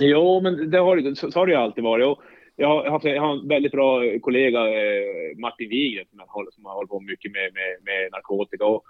Jo, 0.00 0.40
men 0.40 0.70
det 0.70 0.78
har, 0.78 1.14
så, 1.14 1.30
så 1.30 1.38
har 1.38 1.46
det 1.46 1.52
ju 1.52 1.58
alltid 1.58 1.84
varit. 1.84 2.06
Och 2.06 2.22
jag, 2.56 2.68
har, 2.68 2.90
haft, 2.90 3.04
jag 3.04 3.22
har 3.22 3.32
en 3.32 3.48
väldigt 3.48 3.72
bra 3.72 4.02
kollega, 4.20 4.60
eh, 4.60 5.38
Martin 5.38 5.68
Wigren, 5.68 6.06
som, 6.10 6.46
som 6.52 6.64
har 6.64 6.74
hållit 6.74 6.90
på 6.90 7.00
mycket 7.00 7.32
med, 7.32 7.52
med, 7.54 7.70
med 7.84 8.12
narkotika. 8.12 8.64
Och 8.66 8.84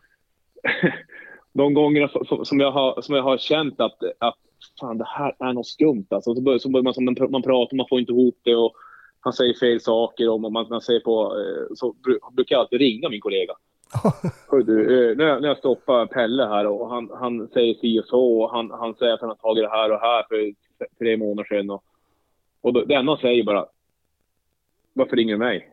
de 1.53 1.75
gångerna 1.75 2.09
som, 2.09 2.45
som, 2.45 2.61
jag 2.61 2.73
har, 2.73 3.03
som 3.03 3.15
jag 3.15 3.23
har 3.23 3.39
känt 3.39 3.81
att, 3.81 3.99
att 4.19 4.39
fan, 4.81 4.99
det 4.99 5.09
här 5.09 5.35
är 5.39 5.53
något 5.53 5.67
skumt. 5.67 6.07
Alltså, 6.11 6.35
så 6.35 6.41
börjar, 6.41 6.59
så 6.59 6.69
börjar 6.69 6.85
man, 6.85 6.95
som 6.95 7.05
man, 7.05 7.17
man 7.31 7.43
pratar, 7.43 7.77
man 7.77 7.89
får 7.89 8.01
inte 8.01 8.13
ihop 8.13 8.39
det 8.43 8.57
och 8.57 8.73
han 9.21 9.33
säger 9.33 9.55
fel 9.55 9.81
saker. 9.81 10.31
Och 10.31 10.41
man, 10.41 10.53
man 10.53 10.81
säger 10.81 11.01
på, 11.01 11.39
eh, 11.41 11.75
så 11.75 11.95
brukar 12.33 12.55
jag 12.55 12.61
alltid 12.61 12.79
ringa 12.81 13.09
min 13.09 13.21
kollega. 13.21 13.53
Du, 14.67 15.11
eh, 15.11 15.17
när, 15.17 15.25
jag, 15.25 15.43
när 15.43 15.49
jag 15.49 15.59
stoppar 15.59 16.07
Pelle 16.07 16.47
här 16.47 16.67
och 16.67 16.91
han, 16.91 17.11
han 17.15 17.49
säger 17.49 17.75
si 17.75 18.01
och 18.01 18.05
så 18.05 18.43
och 18.43 18.51
han, 18.51 18.71
han 18.71 18.95
säger 18.95 19.15
att 19.15 19.21
han 19.21 19.29
har 19.29 19.37
tagit 19.37 19.65
det 19.65 19.71
här 19.71 19.93
och 19.93 20.01
här 20.01 20.25
för 20.29 20.55
tre 20.99 21.17
månader 21.17 21.45
sedan. 21.45 21.71
Och, 21.71 21.85
och 22.61 22.73
då, 22.73 22.85
det 22.85 22.95
enda 22.95 23.13
han 23.13 23.21
säger 23.21 23.45
bara, 23.45 23.67
varför 24.93 25.17
ringer 25.17 25.33
du 25.33 25.39
mig? 25.39 25.73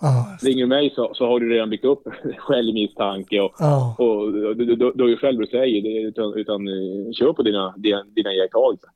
Ja, 0.00 0.38
Ringer 0.42 0.62
du 0.62 0.66
mig 0.66 0.92
så, 0.94 1.14
så 1.14 1.26
har 1.26 1.40
du 1.40 1.48
redan 1.48 1.70
byggt 1.70 1.84
upp 1.84 2.02
självmisstanke 2.38 3.40
och, 3.40 3.54
ja, 3.58 3.96
och 3.98 4.32
du, 4.32 4.54
du, 4.54 4.92
du, 4.94 5.04
är 5.04 5.08
ju 5.08 5.16
själv 5.16 5.38
du 5.38 5.46
säger 5.46 6.06
utan, 6.08 6.34
utan 6.34 6.68
eh, 6.68 7.12
kör 7.12 7.32
på 7.32 7.42
dina, 7.42 7.74
dina, 7.76 8.04
dina 8.04 8.32
iakttagelser. 8.34 8.90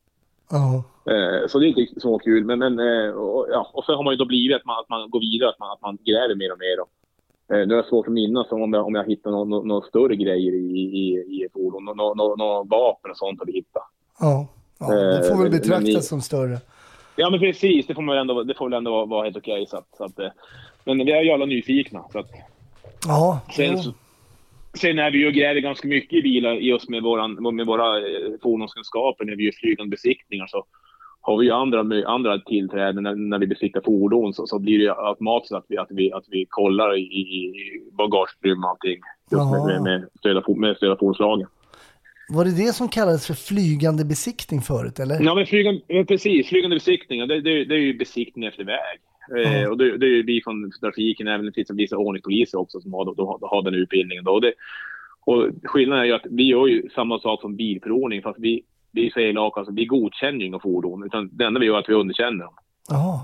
ja. 0.50 0.84
Eh, 1.12 1.48
så 1.48 1.58
det 1.58 1.66
är 1.66 1.78
inte 1.78 2.00
så 2.00 2.18
kul. 2.18 2.44
Men, 2.44 2.58
men, 2.58 2.78
eh, 2.78 3.12
och, 3.12 3.46
ja, 3.50 3.70
och 3.72 3.84
så 3.84 3.96
har 3.96 4.04
man 4.04 4.12
ju 4.12 4.18
då 4.18 4.24
blivit 4.24 4.56
att 4.56 4.64
man, 4.64 4.80
att 4.80 4.88
man 4.88 5.10
går 5.10 5.20
vidare, 5.20 5.50
att 5.50 5.58
man, 5.58 5.70
att 5.70 5.82
man 5.82 5.98
gräver 6.04 6.34
mer 6.34 6.52
och 6.52 6.58
mer. 6.58 6.80
Och, 6.80 6.88
eh, 7.52 7.58
det 7.58 7.84
svårt 7.88 8.06
att 8.06 8.12
minnas 8.12 8.52
om 8.52 8.72
jag, 8.72 8.86
om 8.86 8.94
jag 8.94 9.04
hittar 9.08 9.30
några 9.30 9.44
nå, 9.44 9.62
nå 9.62 9.82
större 9.82 10.16
grejer 10.16 10.52
i, 10.52 10.80
i, 10.80 11.24
i 11.28 11.44
ett 11.46 11.52
fordon. 11.52 11.84
Några 11.84 12.14
nå, 12.14 12.36
nå, 12.36 12.64
vapen 12.70 13.10
och 13.10 13.16
sånt 13.16 13.38
har 13.38 13.46
vi 13.46 13.52
hittat. 13.52 13.82
ja. 14.20 14.46
ja 14.78 14.86
det 14.94 15.16
Eh, 15.18 15.22
får 15.22 15.42
väl 15.42 15.50
men- 15.50 15.50
betraktas 15.60 15.92
men 15.94 16.02
som 16.02 16.20
större. 16.20 16.58
Ja 17.16 17.30
men 17.30 17.40
precis, 17.40 17.86
det 17.86 17.94
får, 17.94 18.02
man 18.02 18.14
väl 18.14 18.20
ändå, 18.20 18.42
det 18.42 18.54
får 18.54 18.68
väl 18.68 18.76
ändå 18.76 19.06
vara, 19.06 19.24
helt 19.24 19.36
okej. 19.36 19.66
så 19.66 19.76
att, 19.76 19.88
så 19.98 20.04
att, 20.04 20.18
eh, 20.18 20.28
men 20.84 20.98
vi 20.98 21.12
är 21.12 21.22
ju 21.22 21.30
alla 21.30 21.46
nyfikna. 21.46 22.04
Så 22.12 22.18
att, 22.18 22.30
Ja, 23.06 23.40
sen, 23.56 23.78
så- 23.82 23.92
sen 24.74 24.98
är 24.98 25.10
vi 25.10 25.18
ju 25.18 25.26
och 25.26 25.32
gräver 25.32 25.60
ganska 25.60 25.88
mycket 25.88 26.18
i 26.18 26.22
bilar 26.22 26.52
just 26.54 26.88
med, 26.88 27.02
våran, 27.02 27.54
med 27.56 27.66
våra 27.66 27.98
eh, 27.98 28.04
fordonskunskaper 28.42 29.24
när 29.24 29.36
vi 29.36 29.44
gör 29.44 29.52
flygande 29.52 29.90
besiktningar. 29.90 30.46
Så 30.46 30.64
har 31.20 31.38
vi 31.38 31.46
ju 31.46 31.52
andra, 31.52 32.06
andra 32.06 32.38
tillträden 32.38 33.02
när, 33.02 33.14
när 33.14 33.38
vi 33.38 33.46
besiktar 33.46 33.80
fordon 33.80 34.34
så, 34.34 34.46
så 34.46 34.58
blir 34.58 34.78
det 34.78 34.84
ju 34.84 34.90
automatiskt 34.90 35.52
att 35.52 35.64
vi, 35.68 35.78
att 35.78 35.90
vi, 35.90 36.12
att 36.12 36.24
vi 36.28 36.46
kollar 36.48 36.96
i, 36.96 37.02
i 37.02 37.52
bagageutrymme 37.92 38.66
och 38.66 38.70
allting. 38.70 39.00
Just 39.30 39.50
med, 39.50 39.82
med, 39.82 39.82
med, 40.58 40.76
stöd 40.76 40.90
av, 40.92 40.96
fordonslagen. 40.96 41.48
Var 42.28 42.44
det 42.44 42.56
det 42.56 42.72
som 42.72 42.88
kallades 42.88 43.26
för 43.26 43.34
flygande 43.34 44.04
besiktning 44.04 44.60
förut 44.60 44.98
eller? 44.98 45.20
Ja, 45.20 45.34
men 45.34 45.46
flygande, 45.46 45.80
men 45.88 46.06
precis. 46.06 46.48
Flygande 46.48 46.76
besiktningar, 46.76 47.26
det, 47.26 47.40
det, 47.40 47.64
det 47.64 47.74
är 47.74 47.78
ju 47.78 47.98
besiktning 47.98 48.44
efter 48.44 48.64
väg. 48.64 48.98
Eh, 49.38 49.68
och 49.70 49.78
det, 49.78 49.98
det 49.98 50.06
är 50.06 50.10
ju 50.10 50.22
vi 50.22 50.40
från 50.44 50.70
trafiken, 50.80 51.28
även 51.28 51.46
det 51.46 51.52
finns 51.52 51.70
vissa 51.70 51.96
ordningspoliser 51.96 52.58
också 52.58 52.80
som 52.80 52.92
har, 52.92 53.04
då, 53.04 53.14
då, 53.14 53.46
har 53.46 53.62
den 53.62 53.74
utbildningen. 53.74 54.24
Då. 54.24 54.32
Och, 54.32 54.40
det, 54.40 54.52
och 55.26 55.48
skillnaden 55.64 56.02
är 56.02 56.06
ju 56.06 56.12
att 56.12 56.26
vi 56.30 56.42
gör 56.42 56.66
ju 56.66 56.88
samma 56.94 57.18
sak 57.18 57.40
som 57.40 57.56
bilprovning, 57.56 58.22
fast 58.22 58.38
vi, 58.38 58.62
vi 58.92 59.10
så 59.10 59.20
elaka, 59.20 59.60
alltså, 59.60 59.74
vi 59.74 59.84
godkänner 59.84 60.44
inga 60.44 60.58
fordon. 60.58 61.04
Utan 61.04 61.28
det 61.32 61.44
enda 61.44 61.60
vi 61.60 61.66
gör 61.66 61.74
är 61.74 61.78
att 61.78 61.88
vi 61.88 61.94
underkänner 61.94 62.44
dem. 62.44 62.54
Jaha. 62.88 63.20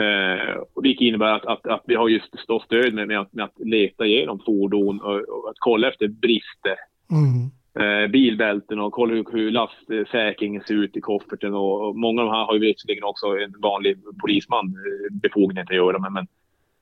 Eh, 0.00 0.62
vilket 0.82 1.02
innebär 1.02 1.32
att, 1.32 1.46
att, 1.46 1.66
att 1.66 1.82
vi 1.86 1.94
har 1.94 2.08
just 2.08 2.38
stå 2.38 2.60
stöd 2.60 2.94
med, 2.94 3.08
med, 3.08 3.20
att, 3.20 3.32
med 3.32 3.44
att 3.44 3.58
leta 3.58 4.06
igenom 4.06 4.40
fordon 4.46 5.00
och, 5.00 5.16
och 5.16 5.50
att 5.50 5.56
kolla 5.58 5.88
efter 5.88 6.08
brister 6.08 6.76
Mm. 7.10 7.50
eh, 7.78 8.10
bilbälten 8.10 8.80
och 8.80 8.92
kolla 8.92 9.14
hur, 9.14 9.24
hur 9.32 9.50
lastsäkringen 9.50 10.62
ser 10.62 10.74
ut 10.74 10.96
i 10.96 11.00
kofferten. 11.00 11.54
Och, 11.54 11.88
och 11.88 11.96
många 11.96 12.22
av 12.22 12.26
de 12.26 12.34
här 12.34 12.44
har 12.44 12.54
ju 12.54 12.60
visserligen 12.60 13.04
också 13.04 13.26
en 13.26 13.54
vanlig 13.62 13.98
polisman 14.20 14.66
eh, 14.66 15.16
befogenhet 15.22 15.70
att 15.70 15.76
göra, 15.76 15.98
men, 15.98 16.12
men 16.12 16.26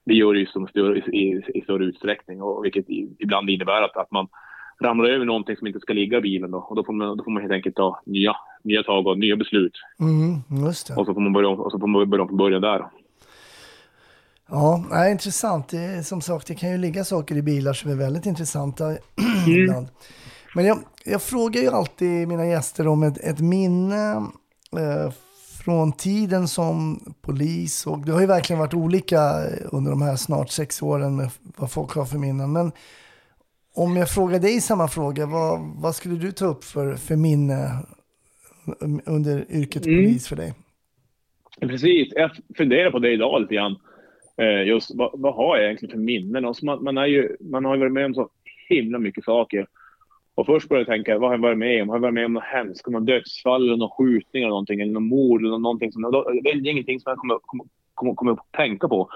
vi 0.05 0.15
gör 0.15 0.33
det 0.35 0.41
ju 0.41 0.47
som 0.47 0.67
större, 0.67 0.99
i, 0.99 1.43
i 1.55 1.61
större 1.61 1.85
utsträckning, 1.85 2.43
och 2.43 2.65
vilket 2.65 2.87
ibland 3.19 3.51
innebär 3.51 3.83
att, 3.83 3.97
att 3.97 4.11
man 4.11 4.29
ramlar 4.83 5.09
över 5.09 5.25
någonting 5.25 5.57
som 5.57 5.67
inte 5.67 5.81
ska 5.81 5.93
ligga 5.93 6.19
i 6.19 6.21
bilen. 6.21 6.51
Då, 6.51 6.59
och 6.59 6.77
då 6.77 6.85
får, 6.85 6.93
man, 6.93 7.17
då 7.17 7.25
får 7.25 7.31
man 7.31 7.43
helt 7.43 7.53
enkelt 7.53 7.77
ta 7.77 8.03
nya, 8.07 8.37
nya 8.63 8.83
tag 8.83 9.07
och 9.07 9.19
nya 9.19 9.37
beslut. 9.37 9.73
Mm, 10.01 10.65
just 10.67 10.87
det. 10.87 10.95
Och 10.95 11.07
så 11.07 11.15
får 11.15 11.21
man 11.21 11.33
börja, 11.33 11.49
och 11.49 11.73
så 11.73 11.79
får 11.79 11.87
man 11.87 12.11
börja 12.11 12.27
från 12.27 12.37
början 12.37 12.63
där. 12.63 12.85
Ja, 14.49 14.85
nej, 14.91 15.13
intressant. 15.13 15.69
Det 15.69 15.79
är, 15.79 16.03
som 16.03 16.21
sagt, 16.21 16.47
det 16.47 16.55
kan 16.55 16.71
ju 16.71 16.79
ligga 16.79 17.05
saker 17.05 17.37
i 17.37 17.43
bilar 17.43 17.73
som 17.73 17.91
är 17.91 17.95
väldigt 17.95 18.27
intressanta 18.27 18.85
ibland. 19.49 19.89
Men 20.55 20.65
jag, 20.65 20.79
jag 21.05 21.23
frågar 21.23 21.61
ju 21.61 21.69
alltid 21.69 22.29
mina 22.29 22.47
gäster 22.47 22.87
om 22.87 23.03
ett, 23.03 23.19
ett 23.19 23.41
minne 23.41 24.13
eh, 24.77 25.13
från 25.65 25.93
tiden 25.93 26.49
som 26.49 27.01
polis. 27.23 27.87
Och 27.87 27.99
det 27.99 28.13
har 28.13 28.21
ju 28.21 28.27
verkligen 28.27 28.61
varit 28.61 28.75
olika 28.75 29.19
under 29.73 29.91
de 29.91 30.03
här 30.03 30.17
snart 30.17 30.51
sex 30.51 30.83
åren 30.83 31.17
med 31.17 31.31
vad 31.57 31.71
folk 31.71 31.95
har 31.95 32.05
för 32.05 32.19
minnen. 32.19 32.53
Men 32.53 32.73
om 33.75 33.97
jag 33.97 34.11
frågar 34.11 34.39
dig 34.39 34.61
samma 34.61 34.89
fråga, 34.89 35.27
vad, 35.27 35.61
vad 35.83 35.95
skulle 35.95 36.15
du 36.15 36.33
ta 36.33 36.47
upp 36.47 36.65
för, 36.65 36.95
för 36.95 37.17
minne 37.17 37.57
under 39.07 39.53
yrket 39.53 39.87
Mm. 39.87 39.99
polis 40.05 40.29
för 40.29 40.37
dig? 40.37 40.53
Precis. 41.61 42.09
Jag 42.15 42.31
funderar 42.57 42.91
på 42.91 42.99
det 42.99 43.13
idag 43.13 43.41
lite 43.41 43.55
grann. 43.55 43.77
Eh, 44.37 44.63
Just 44.69 44.91
vad, 44.95 45.11
vad 45.15 45.35
har 45.35 45.57
jag 45.57 45.65
egentligen 45.67 45.93
för 45.93 45.99
minnen? 45.99 46.45
Alltså 46.45 46.65
man, 46.65 46.85
man, 46.85 46.99
är 46.99 47.07
ju, 47.07 47.37
man 47.41 47.65
har 47.65 47.75
ju 47.75 47.81
varit 47.81 47.93
med 47.93 48.07
om 48.07 48.15
så 48.15 48.29
himla 48.69 48.99
mycket 48.99 49.25
saker. 49.25 49.67
Och 50.35 50.47
först 50.47 50.69
började 50.69 50.91
jag 50.91 50.97
tänka, 50.97 51.19
vad 51.19 51.31
har 51.31 51.35
jag 51.37 51.43
varit 51.43 51.59
med 51.59 51.83
om? 51.83 51.89
Har 51.89 51.97
jag 51.97 52.01
varit 52.01 52.15
med 52.15 52.27
om 52.27 52.33
något 52.33 52.43
hemskt? 52.43 52.87
Något 52.87 53.07
dödsfall 53.07 53.67
eller 53.67 53.77
någon 53.77 53.91
skjutning 53.91 54.43
eller 54.43 54.51
någonting? 54.51 54.81
Eller 54.81 54.93
någon 54.93 55.09
mord 55.09 55.41
eller 55.41 55.59
någonting. 55.59 55.93
Som, 55.93 56.03
det 56.43 56.51
är 56.51 56.69
ingenting 56.69 57.01
som 57.01 57.11
jag 57.11 57.19
kommer, 57.19 57.39
kommer, 57.43 57.65
kommer, 57.95 58.15
kommer 58.15 58.33
att 58.33 58.53
tänka 58.57 58.89
på. 58.89 59.09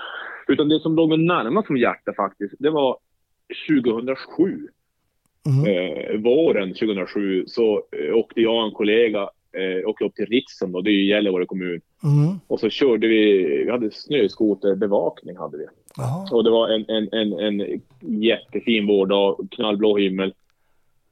Utan 0.49 0.69
det 0.69 0.81
som 0.81 0.97
låg 0.97 1.09
mig 1.09 1.19
närmast 1.19 1.67
som 1.67 1.77
hjärta 1.77 2.13
faktiskt, 2.17 2.55
det 2.59 2.71
var 2.71 2.99
2007. 3.69 4.69
Eh, 5.67 6.21
våren 6.21 6.69
2007 6.69 7.45
så 7.47 7.83
eh, 7.93 8.17
åkte 8.17 8.41
jag 8.41 8.57
och 8.57 8.67
en 8.67 8.73
kollega 8.73 9.31
eh, 9.53 9.89
åkte 9.89 10.05
upp 10.05 10.15
till 10.15 10.27
Ritsem, 10.27 10.73
då, 10.73 10.81
det 10.81 10.91
är 10.91 10.93
ju 10.93 11.07
Gällivare 11.07 11.47
kommun. 11.47 11.81
Mm. 12.05 12.39
Och 12.47 12.61
så 12.61 12.69
körde 12.69 13.07
vi, 13.07 13.43
vi 13.65 13.71
hade 13.71 13.91
snöskoterbevakning 13.91 15.37
hade 15.37 15.59
vi. 15.59 15.65
Jaha. 15.97 16.29
Och 16.33 16.45
det 16.45 16.51
var 16.51 16.69
en, 16.69 16.85
en, 16.89 17.13
en, 17.13 17.33
en 17.33 17.81
jättefin 18.23 18.87
vårdag, 18.87 19.49
knallblå 19.51 19.97
himmel. 19.97 20.35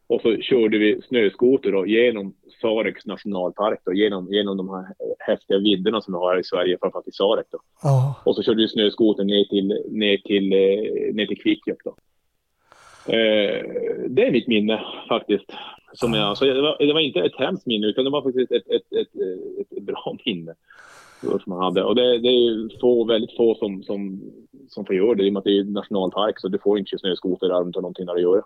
Och 0.07 0.21
så 0.21 0.37
körde 0.37 0.79
vi 0.79 1.01
snöskoter 1.09 1.73
då, 1.73 1.87
genom 1.87 2.35
Sareks 2.61 3.07
nationalpark, 3.07 3.81
då, 3.85 3.93
genom, 3.93 4.33
genom 4.33 4.57
de 4.57 4.69
här 4.69 4.85
häftiga 5.19 5.59
vidderna 5.59 6.01
som 6.01 6.15
vi 6.15 6.19
har 6.19 6.33
här 6.33 6.41
i 6.41 6.45
Sverige, 6.45 6.79
framförallt 6.81 7.09
i 7.09 7.13
Sarek. 7.13 7.47
Då. 7.51 7.59
Och 8.25 8.37
så 8.37 8.43
körde 8.43 8.63
vi 8.63 8.69
snöskoter 8.69 9.25
ner 9.25 9.45
till, 9.45 9.83
ner 9.91 10.17
till, 10.17 10.53
eh, 10.53 11.15
ner 11.15 11.27
till 11.27 11.43
Kvikkjokk. 11.43 11.85
Då. 11.85 11.97
Eh, 13.07 13.65
det 14.09 14.27
är 14.27 14.33
mitt 14.33 14.49
minne 14.49 14.81
faktiskt. 15.09 15.45
Som 15.93 16.15
jag, 16.15 16.37
så 16.39 16.45
det, 16.45 16.63
var, 16.63 16.87
det 16.87 16.93
var 16.93 17.01
inte 17.01 17.21
ett 17.21 17.39
hemskt 17.39 17.67
minne, 17.67 17.87
utan 17.87 18.05
det 18.05 18.11
var 18.11 18.23
faktiskt 18.23 18.53
ett, 18.53 18.69
ett, 18.69 18.93
ett, 18.93 19.09
ett, 19.77 19.83
bra 19.83 20.17
minne. 20.27 20.55
Som 21.21 21.41
man 21.47 21.63
hade. 21.65 21.85
Och 21.85 21.95
det, 21.95 22.19
det 22.19 22.29
är 22.29 22.81
få, 22.81 23.05
väldigt 23.05 23.37
få 23.37 23.55
som, 23.55 23.83
som, 23.83 24.21
som 24.69 24.87
får 24.87 24.95
göra 24.97 25.15
det, 25.15 25.25
i 25.25 25.29
och 25.29 25.33
med 25.33 25.39
att 25.41 25.45
det 25.45 25.59
är 25.59 25.65
nationalpark, 25.65 26.41
så 26.41 26.49
du 26.49 26.59
får 26.59 26.79
inte 26.79 26.99
snöskoter 26.99 27.47
där, 27.49 27.55
har 27.55 27.65
någonting 27.65 28.07
där 28.07 28.15
att 28.15 28.23
göra. 28.23 28.43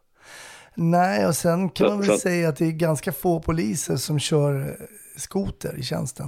Nej, 0.75 1.27
och 1.27 1.35
sen 1.35 1.68
kan 1.68 1.87
Så- 1.87 1.92
man 1.92 2.01
väl 2.01 2.09
så- 2.11 2.16
säga 2.16 2.49
att 2.49 2.57
det 2.57 2.64
är 2.64 2.73
ganska 2.79 3.12
få 3.12 3.40
poliser 3.40 3.97
som 3.97 4.18
kör 4.18 4.55
eh, 4.61 4.66
skoter 5.16 5.79
i 5.79 5.83
tjänsten. 5.83 6.27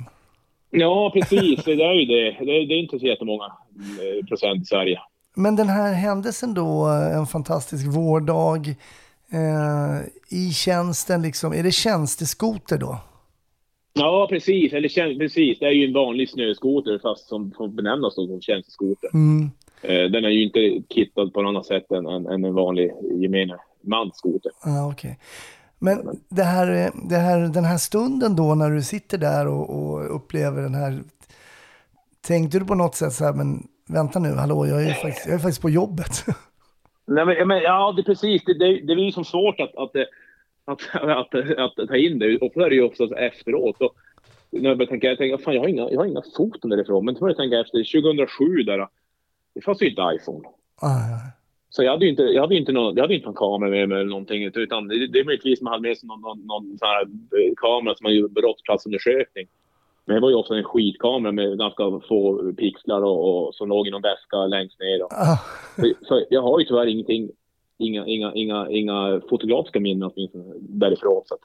Ja, 0.70 1.10
precis. 1.14 1.64
Det 1.64 1.72
är 1.72 1.92
ju 1.94 2.04
det. 2.06 2.44
Det 2.44 2.52
är, 2.62 2.66
det 2.66 2.74
är 2.74 2.78
inte 2.82 2.98
så 2.98 3.06
jättemånga 3.06 3.44
eh, 3.44 4.26
procent 4.26 4.62
i 4.62 4.64
Sverige. 4.64 5.00
Men 5.34 5.56
den 5.56 5.68
här 5.68 5.92
händelsen 5.92 6.54
då, 6.54 6.86
en 6.86 7.26
fantastisk 7.26 7.86
vårdag 7.86 8.68
eh, 9.32 10.00
i 10.28 10.50
tjänsten, 10.52 11.22
liksom, 11.22 11.52
är 11.52 11.62
det 11.62 11.70
tjänsteskoter 11.72 12.78
då? 12.78 12.98
Ja, 13.92 14.26
precis. 14.30 14.72
Eller 14.72 15.18
precis. 15.18 15.58
Det 15.58 15.66
är 15.66 15.70
ju 15.70 15.86
en 15.86 15.94
vanlig 15.94 16.30
snöskoter 16.30 16.98
fast 17.02 17.28
som 17.28 17.52
får 17.56 17.68
benämnas 17.68 18.14
som 18.14 18.40
tjänsteskoter. 18.40 19.10
Mm. 19.14 19.50
Eh, 19.82 20.10
Den 20.10 20.24
är 20.24 20.28
ju 20.28 20.44
inte 20.44 20.82
kittad 20.94 21.32
på 21.32 21.42
något 21.42 21.48
annat 21.48 21.66
sätt 21.66 21.90
än, 21.90 22.06
än, 22.06 22.26
än 22.26 22.44
en 22.44 22.54
vanlig 22.54 22.92
gemene 23.14 23.56
mans 23.82 24.16
skoter. 24.16 24.52
Ah, 24.60 24.86
okej. 24.86 25.18
Men 25.78 26.20
det 26.28 26.42
här, 26.42 26.90
det 27.08 27.16
här, 27.16 27.38
den 27.40 27.64
här 27.64 27.78
stunden 27.78 28.36
då 28.36 28.54
när 28.54 28.70
du 28.70 28.82
sitter 28.82 29.18
där 29.18 29.46
och, 29.46 29.70
och 29.70 30.16
upplever 30.16 30.62
den 30.62 30.74
här, 30.74 31.02
tänkte 32.26 32.58
du 32.58 32.64
på 32.64 32.74
något 32.74 32.94
sätt 32.94 33.12
så 33.12 33.24
här, 33.24 33.32
men 33.32 33.66
vänta 33.92 34.18
nu, 34.18 34.28
hallå, 34.28 34.66
jag 34.66 34.82
är 34.82 34.92
faktiskt, 34.92 35.26
jag 35.26 35.34
är 35.34 35.38
faktiskt 35.38 35.62
på 35.62 35.70
jobbet. 35.70 36.24
Nej, 37.06 37.26
men, 37.26 37.48
men, 37.48 37.62
ja, 37.62 37.92
det 37.96 38.02
är 38.02 38.04
precis. 38.04 38.44
Det, 38.44 38.54
det, 38.54 38.80
det 38.80 38.94
blir 38.94 39.04
ju 39.04 39.12
som 39.12 39.24
svårt 39.24 39.60
att, 39.60 39.76
att, 39.76 39.96
att, 40.64 40.80
att, 40.94 41.34
att, 41.34 41.78
att 41.78 41.88
ta 41.88 41.96
in 41.96 42.18
det. 42.18 42.38
Och 42.38 42.52
så 42.54 42.60
är 42.60 42.70
det 42.70 42.76
ju 42.76 42.82
också 42.82 43.16
efteråt. 43.16 43.80
Och 43.80 43.94
när 44.50 44.68
jag 44.68 44.78
började 44.78 44.90
tänka, 44.90 45.06
jag 45.06 45.18
tänkte, 45.18 45.44
fan, 45.44 45.54
jag 45.54 45.60
har 45.60 45.68
inga, 45.68 45.90
jag 45.90 45.98
har 45.98 46.06
inga 46.06 46.22
foton 46.36 46.70
därifrån. 46.70 47.04
Men 47.04 47.14
så 47.14 47.20
började 47.20 47.42
jag 47.42 47.50
tänka 47.50 47.60
efter 47.60 48.00
2007 48.02 48.62
där, 48.62 48.88
det 49.54 49.60
fanns 49.60 49.82
ju 49.82 49.90
inte 49.90 50.02
iPhone. 50.14 50.48
Ah, 50.82 51.32
Så 51.70 51.82
jag 51.82 51.90
hade 51.90 52.04
ju 52.04 52.10
inte, 52.10 52.22
jag 52.22 52.42
hade 52.42 52.56
inte, 52.56 52.72
någon, 52.72 52.96
jag 52.96 53.02
hade 53.02 53.14
inte 53.14 53.26
någon 53.26 53.34
kamera 53.34 53.70
med 53.70 53.88
mig 53.88 54.00
eller 54.00 54.10
någonting. 54.10 54.44
Utan 54.44 54.88
det, 54.88 55.06
det 55.06 55.18
är 55.18 55.24
möjligtvis 55.24 55.60
man 55.60 55.72
hade 55.72 55.88
med 55.88 55.98
sig 55.98 56.06
någon, 56.06 56.20
någon, 56.20 56.46
någon 56.46 56.78
sån 56.78 56.88
här 56.88 57.02
eh, 57.02 57.52
kamera 57.56 57.94
som 57.94 58.04
man 58.04 58.14
gjorde 58.14 58.40
brottsplatsundersökning. 58.40 59.46
Men 60.10 60.14
det 60.14 60.20
var 60.20 60.30
ju 60.30 60.36
också 60.36 60.54
en 60.54 60.64
skitkamera 60.64 61.32
med 61.32 61.58
ganska 61.58 61.82
få 62.08 62.52
pixlar 62.52 63.02
och, 63.02 63.46
och 63.46 63.54
som 63.54 63.68
låg 63.68 63.86
i 63.86 63.90
någon 63.90 64.02
väska 64.02 64.36
längst 64.36 64.80
ner. 64.80 65.02
Ah. 65.10 65.38
Så, 65.76 65.92
så 66.08 66.24
jag 66.30 66.42
har 66.42 66.60
ju 66.60 66.64
tyvärr 66.64 66.86
ingenting, 66.86 67.30
inga, 67.78 68.06
inga, 68.06 68.32
inga, 68.34 68.70
inga 68.70 69.20
fotografiska 69.30 69.80
minnen 69.80 70.10
åtminstone 70.14 70.44
därifrån. 70.58 71.22
Så 71.26 71.34
att. 71.34 71.40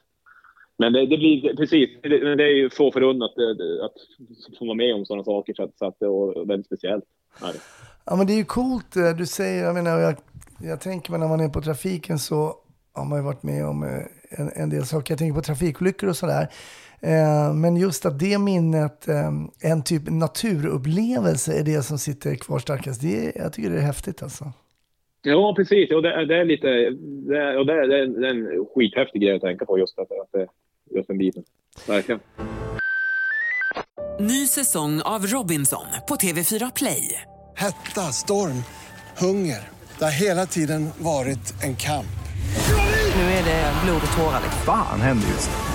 Men 0.78 0.94
det, 0.94 1.06
det 1.06 1.18
blir 1.18 1.56
precis, 1.56 1.90
det, 2.02 2.36
det 2.36 2.44
är 2.44 2.56
ju 2.56 2.70
så 2.70 2.92
förunnat 2.92 3.32
att, 3.32 3.86
att 3.86 4.58
få 4.60 4.66
vara 4.66 4.76
med 4.76 4.96
om 4.96 5.06
sådana 5.06 5.24
saker 5.24 5.54
så 5.54 5.64
att, 5.64 5.78
så 5.78 5.86
att 5.86 5.96
det 6.00 6.06
är 6.06 6.46
väldigt 6.46 6.66
speciellt. 6.66 7.06
det. 7.40 7.60
Ja 8.06 8.16
men 8.16 8.28
det 8.28 8.34
är 8.34 8.38
ju 8.38 8.46
coolt 8.46 8.96
eh, 8.96 9.18
du 9.18 9.26
säger, 9.26 9.64
jag 9.64 9.74
menar 9.74 10.00
jag, 10.00 10.16
jag 10.62 10.82
tänker 10.82 11.12
mig 11.12 11.20
när 11.20 11.28
man 11.28 11.40
är 11.40 11.50
på 11.50 11.62
trafiken 11.62 12.20
så 12.20 12.54
har 12.94 13.06
man 13.06 13.20
ju 13.20 13.26
varit 13.26 13.44
med 13.44 13.66
om 13.66 13.84
eh, 13.84 14.40
en, 14.40 14.52
en 14.56 14.70
del 14.70 14.86
saker. 14.86 15.12
Jag 15.12 15.20
tänker 15.20 15.36
på 15.36 15.42
trafikolyckor 15.42 16.10
och 16.10 16.16
sådär. 16.16 16.48
Eh, 17.02 17.54
Men 17.54 17.78
just 17.78 18.06
att 18.06 18.20
det 18.20 18.38
minnet, 18.38 19.08
eh, 19.08 19.32
en 19.62 19.84
typ 19.84 20.02
naturupplevelse 20.10 21.54
är 21.60 21.64
det 21.64 21.84
som 21.84 21.98
sitter 22.00 22.36
kvar 22.36 22.60
starkast. 22.60 23.02
Det, 23.02 23.26
är- 23.28 23.42
jag 23.42 23.54
tycker 23.54 23.70
det 23.70 23.78
är 23.78 23.82
häftigt 23.82 24.24
alltså. 24.24 24.54
Ja, 25.22 25.54
precis. 25.58 25.92
Och 25.92 26.02
det, 26.02 26.14
är- 26.14 26.26
det 26.26 26.38
är 26.38 26.46
lite... 26.46 26.68
Det 27.34 27.58
och 27.58 27.66
det 27.66 27.74
är, 27.74 27.88
det 27.88 28.28
är 28.28 28.32
en 28.32 28.66
skithäftig 28.76 29.22
grej 29.22 29.36
att 29.36 29.42
tänka 29.42 29.66
på, 29.66 29.80
just, 29.80 30.00
att, 30.00 30.12
att, 30.12 30.32
det- 30.32 30.48
just 30.96 31.08
den 31.08 31.18
biten. 31.18 31.44
Verkligen. 31.88 32.20
Ny 34.20 34.48
säsong 34.48 35.02
av 35.02 35.26
Robinson 35.26 35.86
på 36.08 36.16
TV4 36.16 36.72
Play. 36.76 37.22
Hetta, 37.56 38.02
storm, 38.02 38.64
hunger. 39.20 39.60
Det 40.00 40.04
har 40.06 40.12
hela 40.12 40.46
tiden 40.46 40.90
varit 40.98 41.64
en 41.64 41.76
kamp. 41.76 42.06
Nu 43.16 43.22
är 43.22 43.44
det 43.46 43.74
blod 43.86 44.02
och 44.12 44.18
tårar. 44.18 44.42
Fan 44.66 45.02
händer 45.02 45.28
just 45.28 45.50
nu. 45.50 45.75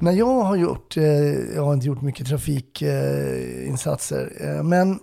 När 0.00 0.12
jag 0.12 0.40
har 0.40 0.56
gjort, 0.56 0.96
eh, 0.96 1.04
jag 1.54 1.64
har 1.64 1.74
inte 1.74 1.86
gjort 1.86 2.02
mycket 2.02 2.26
trafikinsatser, 2.26 4.32
eh, 4.40 4.62
men 4.62 4.98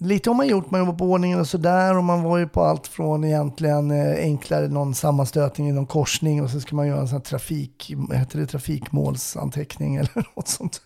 lite 0.00 0.30
har 0.30 0.34
man 0.34 0.48
gjort, 0.48 0.70
man 0.70 0.80
jobbar 0.80 0.92
på 0.92 1.04
ordningen 1.04 1.40
och 1.40 1.46
sådär 1.46 1.98
och 1.98 2.04
man 2.04 2.22
var 2.22 2.38
ju 2.38 2.48
på 2.48 2.62
allt 2.62 2.86
från 2.86 3.24
egentligen 3.24 3.90
eh, 3.90 4.14
enklare, 4.18 4.68
någon 4.68 4.94
sammanstötning 4.94 5.68
i 5.68 5.72
någon 5.72 5.86
korsning 5.86 6.42
och 6.42 6.50
så 6.50 6.60
ska 6.60 6.76
man 6.76 6.86
göra 6.86 7.00
en 7.00 7.08
sån 7.08 7.16
här 7.16 7.24
trafik, 7.24 7.94
heter 8.12 8.38
det, 8.38 8.46
trafikmålsanteckning 8.46 9.96
eller 9.96 10.26
något 10.36 10.48
sånt. 10.48 10.80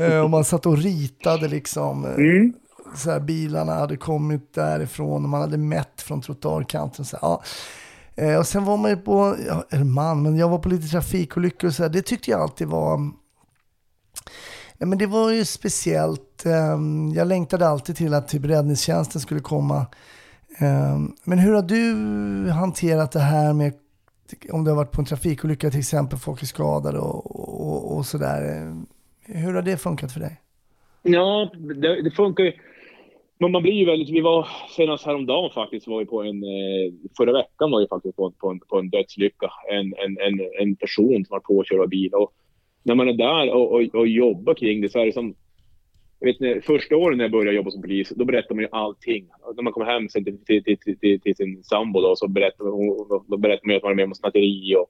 Eh, 0.00 0.20
och 0.20 0.30
man 0.30 0.44
satt 0.44 0.66
och 0.66 0.78
ritade 0.78 1.48
liksom. 1.48 2.04
eh, 2.04 2.12
Så 2.96 3.10
här, 3.10 3.20
bilarna 3.20 3.74
hade 3.74 3.96
kommit 3.96 4.54
därifrån 4.54 5.24
och 5.24 5.28
man 5.30 5.40
hade 5.40 5.58
mätt 5.58 6.02
från 6.02 6.20
trottoarkanten. 6.20 7.04
Så 7.04 7.16
här, 7.16 7.28
ja. 7.28 7.42
Eh, 8.18 8.38
och 8.38 8.46
sen 8.46 8.64
var 8.64 8.76
man 8.76 8.90
ju 8.90 8.96
på, 8.96 9.36
ja, 9.46 9.64
eller 9.70 9.84
man, 9.84 10.22
men 10.22 10.36
jag 10.36 10.48
var 10.48 10.58
på 10.58 10.68
lite 10.68 10.88
trafikolyckor 10.88 11.68
och 11.68 11.74
så 11.74 11.82
här. 11.82 11.90
Det 11.90 12.02
tyckte 12.02 12.30
jag 12.30 12.40
alltid 12.40 12.68
var, 12.68 12.98
nej 14.78 14.88
men 14.88 14.98
det 14.98 15.06
var 15.06 15.30
ju 15.30 15.44
speciellt. 15.44 16.46
Eh, 16.46 16.78
jag 17.14 17.28
längtade 17.28 17.68
alltid 17.68 17.96
till 17.96 18.14
att 18.14 18.28
typ 18.28 18.44
räddningstjänsten 18.44 19.20
skulle 19.20 19.40
komma. 19.40 19.86
Eh, 20.58 20.98
men 21.24 21.38
hur 21.38 21.54
har 21.54 21.62
du 21.62 22.50
hanterat 22.50 23.12
det 23.12 23.20
här 23.20 23.52
med 23.52 23.72
om 24.52 24.64
du 24.64 24.70
har 24.70 24.76
varit 24.76 24.92
på 24.92 25.00
en 25.00 25.06
trafikolycka 25.06 25.70
till 25.70 25.80
exempel, 25.80 26.18
folk 26.18 26.42
är 26.42 26.46
skadade 26.46 26.98
och, 26.98 27.70
och, 27.70 27.96
och 27.96 28.06
sådär. 28.06 28.42
Eh, 28.42 28.74
hur 29.36 29.54
har 29.54 29.62
det 29.62 29.76
funkat 29.76 30.12
för 30.12 30.20
dig? 30.20 30.40
Ja, 31.02 31.50
det, 31.54 32.02
det 32.02 32.10
funkar 32.10 32.44
ju. 32.44 32.52
Men 33.40 33.52
man 33.52 33.62
blir 33.62 33.72
ju 33.72 33.84
väldigt... 33.84 34.10
Vi 34.10 34.20
var 34.20 34.48
senast 34.76 35.06
häromdagen 35.06 35.50
faktiskt 35.50 35.86
var 35.86 35.98
vi 35.98 36.06
på 36.06 36.22
en... 36.22 36.42
eh, 36.44 36.92
Förra 37.16 37.32
veckan 37.32 37.70
var 37.70 37.80
vi 37.80 37.86
faktiskt 37.88 38.16
på, 38.16 38.26
en- 38.26 38.32
på, 38.32 38.50
en, 38.50 38.60
på 38.60 38.78
en 38.78 38.90
dödslycka. 38.90 39.50
En, 39.70 39.94
en, 40.04 40.18
en, 40.20 40.40
en 40.60 40.76
person 40.76 41.24
som 41.24 41.34
var 41.34 41.40
påkörd 41.40 41.80
av 41.80 41.88
bil. 41.88 42.14
Och 42.14 42.32
när 42.82 42.94
man 42.94 43.08
är 43.08 43.12
där 43.12 43.50
och, 43.54 43.72
och, 43.74 43.94
och 43.94 44.08
jobbar 44.08 44.54
kring 44.54 44.80
det 44.80 44.88
så 44.88 44.98
är 44.98 45.06
det 45.06 45.12
som... 45.12 45.34
Jag 46.20 46.26
vet, 46.26 46.40
när, 46.40 46.60
första 46.60 46.96
åren 46.96 47.18
när 47.18 47.24
jag 47.24 47.32
började 47.32 47.56
jobba 47.56 47.70
som 47.70 47.82
polis, 47.82 48.08
då 48.16 48.24
berättar 48.24 48.54
man 48.54 48.64
ju 48.64 48.68
allting. 48.72 49.28
Och 49.42 49.56
När 49.56 49.62
man 49.62 49.72
kommer 49.72 49.86
hem 49.86 50.08
sen 50.08 50.24
till, 50.24 50.38
till, 50.44 50.62
till, 50.64 50.98
till, 50.98 51.20
till, 51.20 51.36
sin 51.36 51.64
sambo 51.64 52.00
då, 52.00 52.16
så 52.16 52.28
berättar 52.28 52.64
man, 52.64 53.22
då 53.28 53.36
berättar 53.36 53.66
man 53.66 53.72
ju 53.72 53.76
att 53.76 53.82
man 53.82 53.92
är 53.92 53.96
med 53.96 54.04
om 54.04 54.14
snatteri 54.14 54.74
och 54.76 54.88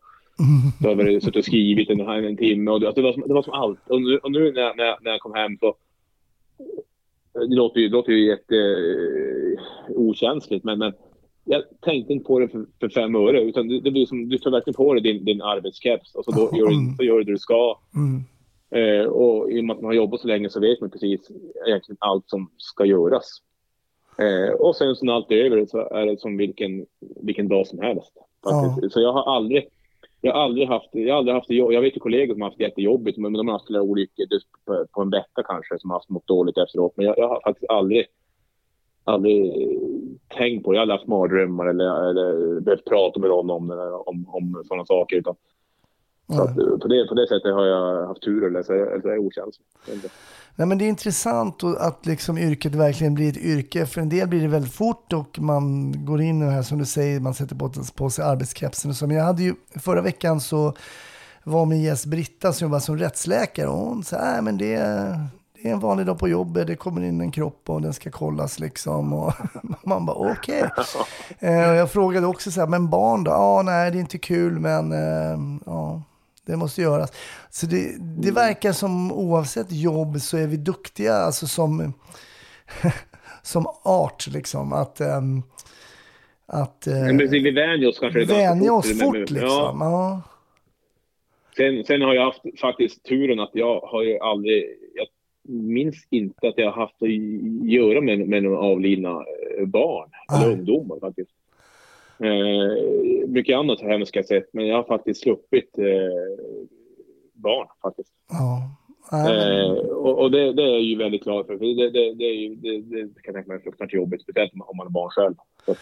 då 0.82 0.88
har 0.88 0.94
vi 0.94 1.20
suttit 1.20 1.36
och 1.36 1.44
skrivit 1.44 1.90
en, 1.90 2.00
en 2.00 2.36
timme. 2.36 2.70
Och 2.70 2.80
det, 2.80 2.86
alltså 2.86 3.00
det, 3.00 3.06
var 3.06 3.12
som, 3.12 3.22
det 3.26 3.34
var 3.34 3.42
som 3.42 3.52
allt. 3.52 3.80
Och 3.90 4.02
nu, 4.02 4.18
och 4.18 4.32
nu 4.32 4.52
när, 4.52 4.60
jag- 4.62 4.76
när, 4.76 4.84
jag- 4.84 4.98
när 5.02 5.10
jag 5.10 5.20
kom 5.20 5.34
hem 5.34 5.56
så... 5.60 5.74
Det 7.38 7.54
låter 7.56 7.80
ju, 7.80 7.88
det 7.88 7.92
låter 7.92 8.12
ju 8.12 8.26
jätte 8.26 8.56
eh, 9.96 10.60
men, 10.62 10.78
men 10.78 10.92
jag 11.44 11.62
tänkte 11.80 12.12
inte 12.12 12.24
på 12.24 12.38
det 12.38 12.48
för, 12.48 12.66
för 12.80 12.88
fem 12.88 13.14
öre. 13.14 13.42
Utan 13.42 13.68
det, 13.68 13.80
det 13.80 13.90
blir 13.90 14.06
som, 14.06 14.28
du 14.28 14.38
tar 14.38 14.50
verkligen 14.50 14.74
på 14.74 14.94
dig 14.94 15.02
din, 15.02 15.24
din 15.24 15.42
arbetskeps 15.42 16.14
och 16.14 16.24
så 16.24 16.30
då 16.30 16.58
gör, 16.58 16.68
du, 16.68 16.96
så 16.96 17.04
gör 17.04 17.18
du 17.18 17.24
det 17.24 17.32
du 17.32 17.38
ska. 17.38 17.78
Mm. 17.94 18.24
Eh, 18.70 19.06
och 19.06 19.52
i 19.52 19.60
och 19.60 19.64
med 19.64 19.74
att 19.74 19.82
man 19.82 19.88
har 19.88 19.94
jobbat 19.94 20.20
så 20.20 20.28
länge 20.28 20.50
så 20.50 20.60
vet 20.60 20.80
man 20.80 20.90
precis 20.90 21.30
egentligen 21.66 21.96
allt 22.00 22.24
som 22.26 22.50
ska 22.56 22.84
göras. 22.84 23.42
Eh, 24.18 24.54
och 24.54 24.76
sen 24.76 24.96
så 24.96 25.04
när 25.04 25.12
allt 25.12 25.30
är 25.30 25.36
över 25.36 25.66
så 25.66 25.78
är 25.78 26.06
det 26.06 26.20
som 26.20 26.36
vilken, 26.36 26.86
vilken 27.00 27.48
dag 27.48 27.66
som 27.66 27.78
helst. 27.78 28.12
Faktiskt. 28.44 28.92
Så 28.92 29.00
jag 29.00 29.12
har 29.12 29.36
aldrig, 29.36 29.68
jag 30.20 30.32
har 30.32 30.40
aldrig 30.40 30.68
haft, 30.68 30.88
jag 30.92 31.14
har 31.14 31.18
aldrig 31.18 31.34
haft. 31.34 31.50
Jag 31.50 31.80
vet 31.80 31.96
ju 31.96 32.00
kollegor 32.00 32.34
som 32.34 32.42
har 32.42 32.48
haft 32.48 32.58
det 32.58 32.64
jättejobbigt, 32.64 33.18
men 33.18 33.32
de 33.32 33.48
har 33.48 33.52
haft 33.52 33.70
olyckor 33.70 34.26
på, 34.64 34.86
på 34.92 35.02
en 35.02 35.10
vecka 35.10 35.42
kanske, 35.44 35.78
som 35.78 35.90
har 35.90 35.96
haft 35.96 36.08
mått 36.08 36.26
dåligt 36.26 36.58
efteråt. 36.58 36.92
Men 36.96 37.06
jag, 37.06 37.18
jag 37.18 37.28
har 37.28 37.40
faktiskt 37.44 37.70
aldrig, 37.70 38.06
aldrig 39.04 39.52
tänkt 40.28 40.64
på 40.64 40.72
det. 40.72 40.76
Jag 40.76 40.80
har 40.80 40.82
aldrig 40.82 40.98
haft 40.98 41.08
mardrömmar 41.08 41.66
eller, 41.66 42.08
eller 42.10 42.60
behövt 42.60 42.84
prata 42.84 43.20
med 43.20 43.30
någon 43.30 43.50
om, 43.50 43.70
om, 44.06 44.28
om 44.28 44.62
sådana 44.64 44.84
saker. 44.84 45.16
Utan, 45.16 45.34
så 46.36 46.42
att, 46.42 46.56
på, 46.56 46.88
det, 46.88 47.06
på 47.06 47.14
det 47.14 47.28
sättet 47.28 47.54
har 47.54 47.66
jag 47.66 48.06
haft 48.06 48.22
tur, 48.22 48.44
eller 48.46 48.62
så, 48.62 48.72
är 48.72 49.08
jag 49.08 49.18
okänslig. 49.18 49.66
Nej, 50.58 50.66
men 50.68 50.78
det 50.78 50.84
är 50.84 50.88
intressant 50.88 51.62
och- 51.62 51.86
att 51.86 52.06
liksom 52.06 52.38
yrket 52.38 52.74
verkligen 52.74 53.14
blir 53.14 53.28
ett 53.28 53.36
yrke. 53.36 53.86
För 53.86 54.00
en 54.00 54.08
del 54.08 54.28
blir 54.28 54.40
det 54.42 54.48
väldigt 54.48 54.72
fort 54.74 55.12
och 55.12 55.38
man 55.38 55.94
går 56.04 56.22
in 56.22 56.42
i 56.42 56.44
det 56.44 56.50
här 56.50 56.62
som 56.62 56.78
du 56.78 56.84
säger, 56.84 57.20
man 57.20 57.34
sätter 57.34 57.56
på, 57.56 57.72
på 57.94 58.10
sig 58.10 58.24
arbetskepsen 58.24 58.90
och 58.90 58.96
så. 58.96 59.06
Men 59.06 59.16
jag 59.16 59.24
hade 59.24 59.42
ju, 59.42 59.54
förra 59.76 60.00
veckan 60.00 60.40
så 60.40 60.74
var 61.44 61.66
min 61.66 61.82
gäst 61.82 62.06
Britta 62.06 62.52
som 62.52 62.64
jobbar 62.66 62.78
som 62.78 62.98
rättsläkare 62.98 63.66
och 63.68 63.78
hon 63.78 64.04
sa, 64.04 64.16
nej 64.24 64.42
men 64.42 64.58
det, 64.58 64.76
det 65.62 65.68
är 65.68 65.72
en 65.72 65.80
vanlig 65.80 66.06
dag 66.06 66.18
på 66.18 66.28
jobbet, 66.28 66.66
det 66.66 66.76
kommer 66.76 67.02
in 67.04 67.20
en 67.20 67.30
kropp 67.30 67.62
och 67.70 67.82
den 67.82 67.92
ska 67.92 68.10
kollas 68.10 68.58
liksom. 68.58 69.12
Och 69.12 69.32
man 69.84 70.06
bara 70.06 70.16
okej. 70.32 70.64
Eh, 71.38 71.68
och 71.70 71.76
jag 71.76 71.90
frågade 71.90 72.26
också 72.26 72.50
så 72.50 72.60
här, 72.60 72.66
men 72.68 72.90
barn 72.90 73.24
då? 73.24 73.30
Ja, 73.30 73.62
nej 73.64 73.90
det 73.90 73.98
är 73.98 74.00
inte 74.00 74.18
kul 74.18 74.58
men 74.58 74.92
eh, 74.92 75.38
ja, 75.66 76.02
det 76.48 76.56
måste 76.56 76.82
göras. 76.82 77.12
Så 77.50 77.66
det, 77.66 77.96
det 78.22 78.30
verkar 78.32 78.72
som 78.72 79.12
oavsett 79.12 79.72
jobb 79.72 80.20
så 80.20 80.36
är 80.36 80.46
vi 80.46 80.56
duktiga, 80.56 81.12
alltså 81.14 81.46
som, 81.46 81.92
som 83.42 83.66
art 83.82 84.26
liksom. 84.26 84.72
Att, 84.72 85.00
ehm, 85.00 85.42
att 86.46 86.86
eh, 86.86 86.94
Men 86.94 87.18
precis, 87.18 87.44
vi 87.44 87.50
vänjer 87.50 87.88
oss 87.88 87.98
kanske 87.98 88.24
vänja 88.24 88.72
oss 88.72 89.00
fort 89.00 89.12
men- 89.12 89.20
liksom. 89.20 89.80
Ja. 89.80 90.22
Sen, 91.56 91.84
sen 91.84 92.02
har 92.02 92.14
jag 92.14 92.24
haft 92.24 92.42
faktiskt 92.60 93.04
turen 93.04 93.40
att 93.40 93.50
jag 93.52 93.80
har 93.80 94.02
ju 94.02 94.18
aldrig... 94.18 94.64
Jag 94.94 95.06
minns 95.54 96.06
inte 96.10 96.48
att 96.48 96.58
jag 96.58 96.70
har 96.70 96.80
haft 96.80 97.02
att 97.02 97.08
göra 97.70 98.00
med, 98.00 98.28
med 98.28 98.42
några 98.42 98.58
avlidna 98.58 99.10
eh, 99.10 99.66
barn 99.66 100.10
eller 100.32 100.52
ungdomar 100.52 101.00
faktiskt. 101.00 101.30
Eh, 102.20 103.28
mycket 103.28 103.56
annat 103.56 103.80
hemskt 103.80 104.14
har 104.14 104.18
jag 104.18 104.26
sett, 104.26 104.48
men 104.52 104.66
jag 104.66 104.76
har 104.76 104.84
faktiskt 104.84 105.22
sluppit 105.22 105.78
eh, 105.78 105.84
barn 107.32 107.68
faktiskt. 107.82 108.12
Ja. 108.30 108.78
Eh, 109.12 109.70
och 109.70 110.18
och 110.18 110.30
det, 110.30 110.52
det 110.52 110.62
är 110.62 110.66
jag 110.66 110.82
ju 110.82 110.96
väldigt 110.96 111.24
glad 111.24 111.46
för. 111.46 111.54
det, 111.56 111.90
det, 111.90 112.14
det, 112.14 112.24
är 112.24 112.34
ju, 112.34 112.54
det, 112.54 112.80
det 112.80 113.22
kan 113.22 113.22
jag 113.24 113.34
tänka 113.34 113.48
mig 113.48 113.56
är 113.56 113.62
fruktansvärt 113.62 113.94
jobbigt, 113.94 114.22
speciellt 114.22 114.52
om 114.52 114.76
man 114.76 114.86
är 114.86 114.90
barn 114.90 115.10
själv. 115.10 115.34
Så, 115.66 115.74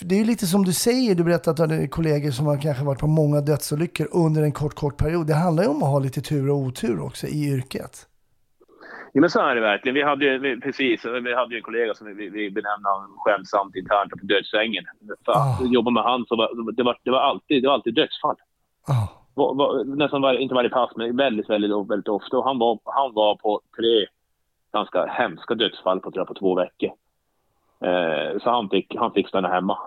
Det 0.00 0.14
är 0.14 0.18
ju 0.18 0.24
lite 0.24 0.46
som 0.46 0.64
du 0.64 0.72
säger, 0.72 1.14
du 1.14 1.24
berättade 1.24 1.50
att 1.50 1.68
du 1.68 1.74
hade 1.74 1.88
kollegor 1.88 2.30
som 2.30 2.46
har 2.46 2.60
kanske 2.60 2.84
varit 2.84 3.00
på 3.00 3.06
många 3.06 3.40
dödsolyckor 3.40 4.08
under 4.12 4.42
en 4.42 4.52
kort, 4.52 4.74
kort 4.74 4.96
period. 4.96 5.26
Det 5.26 5.34
handlar 5.34 5.62
ju 5.62 5.68
om 5.68 5.82
att 5.82 5.88
ha 5.88 5.98
lite 5.98 6.20
tur 6.20 6.50
och 6.50 6.56
otur 6.56 7.00
också 7.00 7.26
i 7.26 7.48
yrket. 7.48 8.06
Ja, 9.14 9.20
men 9.20 9.30
så 9.30 9.40
är 9.40 9.54
det 9.54 9.60
verkligen. 9.60 9.94
Vi 9.94 10.02
hade 10.02 10.38
vi, 10.38 10.60
precis, 10.60 11.04
vi 11.04 11.34
hade 11.34 11.56
en 11.56 11.62
kollega 11.62 11.94
som 11.94 12.06
vi, 12.06 12.28
vi 12.28 12.50
benämnde 12.50 12.88
skämtsamt 13.16 13.76
internt 13.76 14.10
på 14.10 14.26
dödsängen. 14.26 14.84
För 15.24 15.32
att 15.32 15.60
Ah. 15.60 15.64
jobba 15.64 15.90
med 15.90 16.02
han 16.02 16.24
så 16.28 16.36
var 16.36 16.72
det, 16.76 16.82
var, 16.82 16.98
det, 17.04 17.10
var 17.10 17.20
alltid, 17.20 17.62
det 17.62 17.68
var 17.68 17.74
alltid 17.74 17.94
dödsfall. 17.94 18.36
Ah. 18.88 19.08
Var, 19.34 19.54
var, 19.54 19.84
nästan 19.84 20.22
var, 20.22 20.34
inte 20.34 20.54
varje 20.54 20.70
pass, 20.70 20.90
men 20.96 21.16
väldigt, 21.16 21.50
väldigt, 21.50 21.90
väldigt 21.90 22.08
ofta. 22.08 22.38
Och 22.38 22.44
han 22.44 22.58
var, 22.58 22.78
han 22.84 23.14
var 23.14 23.34
på 23.36 23.60
tre 23.76 24.06
ganska 24.72 25.06
hemska 25.06 25.54
dödsfall 25.54 26.00
på, 26.00 26.10
tror 26.10 26.20
jag, 26.20 26.28
på 26.28 26.34
två 26.34 26.54
veckor. 26.54 26.90
Eh, 27.84 28.38
så 28.42 28.50
han 28.50 28.68
fick, 28.68 28.94
han 28.96 29.12
fick 29.12 29.28
stanna 29.28 29.48
hemma 29.48 29.78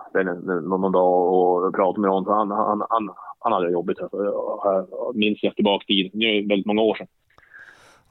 någon 0.62 0.92
dag 0.92 1.32
och 1.32 1.74
prata 1.74 2.00
med 2.00 2.10
honom. 2.10 2.32
Han, 2.32 2.50
han, 2.50 2.86
han, 2.90 3.10
han 3.38 3.52
hade 3.52 3.66
det 3.66 3.72
jobbigt. 3.72 4.00
Alltså, 4.00 5.12
minns 5.14 5.42
jag 5.42 5.54
tillbaka 5.54 5.84
tiden. 5.86 6.10
Det 6.14 6.24
är 6.24 6.48
väldigt 6.48 6.66
många 6.66 6.82
år 6.82 6.94
sedan. 6.94 7.06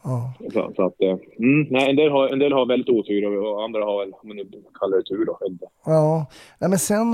Ja. 0.05 0.33
Så, 0.53 0.71
så 0.75 0.85
att, 0.85 1.01
eh, 1.01 1.17
mm, 1.39 1.67
nej, 1.69 1.89
en, 1.89 1.95
del 1.95 2.11
har, 2.11 2.27
en 2.27 2.39
del 2.39 2.53
har 2.53 2.65
väldigt 2.65 2.89
otur 2.89 3.37
och, 3.37 3.63
andra 3.63 3.79
har 3.79 3.99
väl, 3.99 4.13
om 4.13 4.27
man 4.27 4.37
nu 4.37 4.43
kallar 4.79 4.97
det 4.97 5.03
tur 5.03 5.25
då. 5.25 5.37
jag 5.39 5.51
inte. 5.51 5.65
Ja, 5.85 6.25
Nej, 6.59 6.69
men 6.69 6.79
sen 6.79 7.13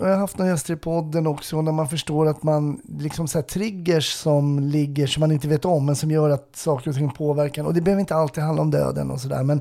har 0.00 0.08
jag 0.08 0.16
haft 0.16 0.38
några 0.38 0.50
gäster 0.50 0.74
i 0.74 0.76
podden 0.76 1.26
också 1.26 1.62
när 1.62 1.72
man 1.72 1.88
förstår 1.88 2.26
att 2.26 2.42
man 2.42 2.80
liksom 2.98 3.28
så 3.28 3.38
här 3.38 3.42
triggers 3.42 4.12
som 4.12 4.60
ligger 4.60 5.06
som 5.06 5.20
man 5.20 5.32
inte 5.32 5.48
vet 5.48 5.64
om 5.64 5.86
men 5.86 5.96
som 5.96 6.10
gör 6.10 6.30
att 6.30 6.56
saker 6.56 6.90
och 6.90 6.96
ting 6.96 7.10
påverkar. 7.10 7.66
Och 7.66 7.74
det 7.74 7.80
behöver 7.80 8.00
inte 8.00 8.14
alltid 8.14 8.44
handla 8.44 8.62
om 8.62 8.70
döden 8.70 9.10
och 9.10 9.20
sådär. 9.20 9.42
Men, 9.42 9.60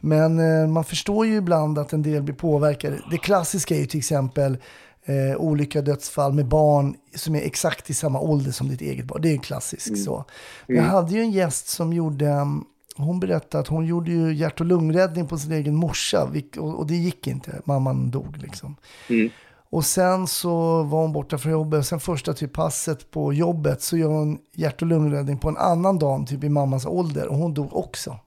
men 0.00 0.38
eh, 0.38 0.68
man 0.68 0.84
förstår 0.84 1.26
ju 1.26 1.36
ibland 1.36 1.78
att 1.78 1.92
en 1.92 2.02
del 2.02 2.22
blir 2.22 2.34
påverkade. 2.34 2.98
Det 3.10 3.18
klassiska 3.18 3.74
är 3.74 3.78
ju 3.78 3.86
till 3.86 3.98
exempel 3.98 4.56
eh, 5.04 5.36
olika 5.36 5.82
dödsfall 5.82 6.32
med 6.32 6.46
barn 6.46 6.96
som 7.14 7.34
är 7.34 7.40
exakt 7.40 7.90
i 7.90 7.94
samma 7.94 8.20
ålder 8.20 8.50
som 8.52 8.68
ditt 8.68 8.80
eget 8.80 9.04
barn. 9.06 9.22
Det 9.22 9.28
är 9.28 9.32
ju 9.32 9.38
klassiskt 9.38 9.88
Mm. 9.88 10.00
så. 10.00 10.24
Jag 10.66 10.82
hade 10.82 11.12
ju 11.14 11.20
en 11.20 11.30
gäst 11.30 11.68
som 11.68 11.92
gjorde, 11.92 12.26
um, 12.26 12.64
hon 12.96 13.20
berättade 13.20 13.62
att 13.62 13.68
hon 13.68 13.86
gjorde 13.86 14.10
ju 14.10 14.34
hjärt 14.34 14.60
och 14.60 14.66
lungräddning 14.66 15.26
på 15.26 15.38
sin 15.38 15.52
egen 15.52 15.74
morsa 15.74 16.28
och, 16.58 16.78
och 16.78 16.86
det 16.86 16.96
gick 16.96 17.26
inte. 17.26 17.60
Mamman 17.64 18.10
dog 18.10 18.36
liksom. 18.36 18.76
Mm. 19.08 19.30
Och 19.70 19.84
sen 19.84 20.26
så 20.26 20.82
var 20.82 21.00
hon 21.02 21.12
borta 21.12 21.38
från 21.38 21.52
jobbet 21.52 21.78
och 21.78 21.86
sen 21.86 22.00
första 22.00 22.34
typ 22.34 22.52
passet 22.52 23.10
på 23.10 23.32
jobbet 23.32 23.82
så 23.82 23.96
gör 23.96 24.08
hon 24.08 24.38
hjärt 24.52 24.82
och 24.82 24.88
lungräddning 24.88 25.38
på 25.38 25.48
en 25.48 25.56
annan 25.56 25.98
dam 25.98 26.26
typ 26.26 26.44
i 26.44 26.48
mammas 26.48 26.86
ålder 26.86 27.26
och 27.28 27.36
hon 27.36 27.54
dog 27.54 27.76
också. 27.76 28.18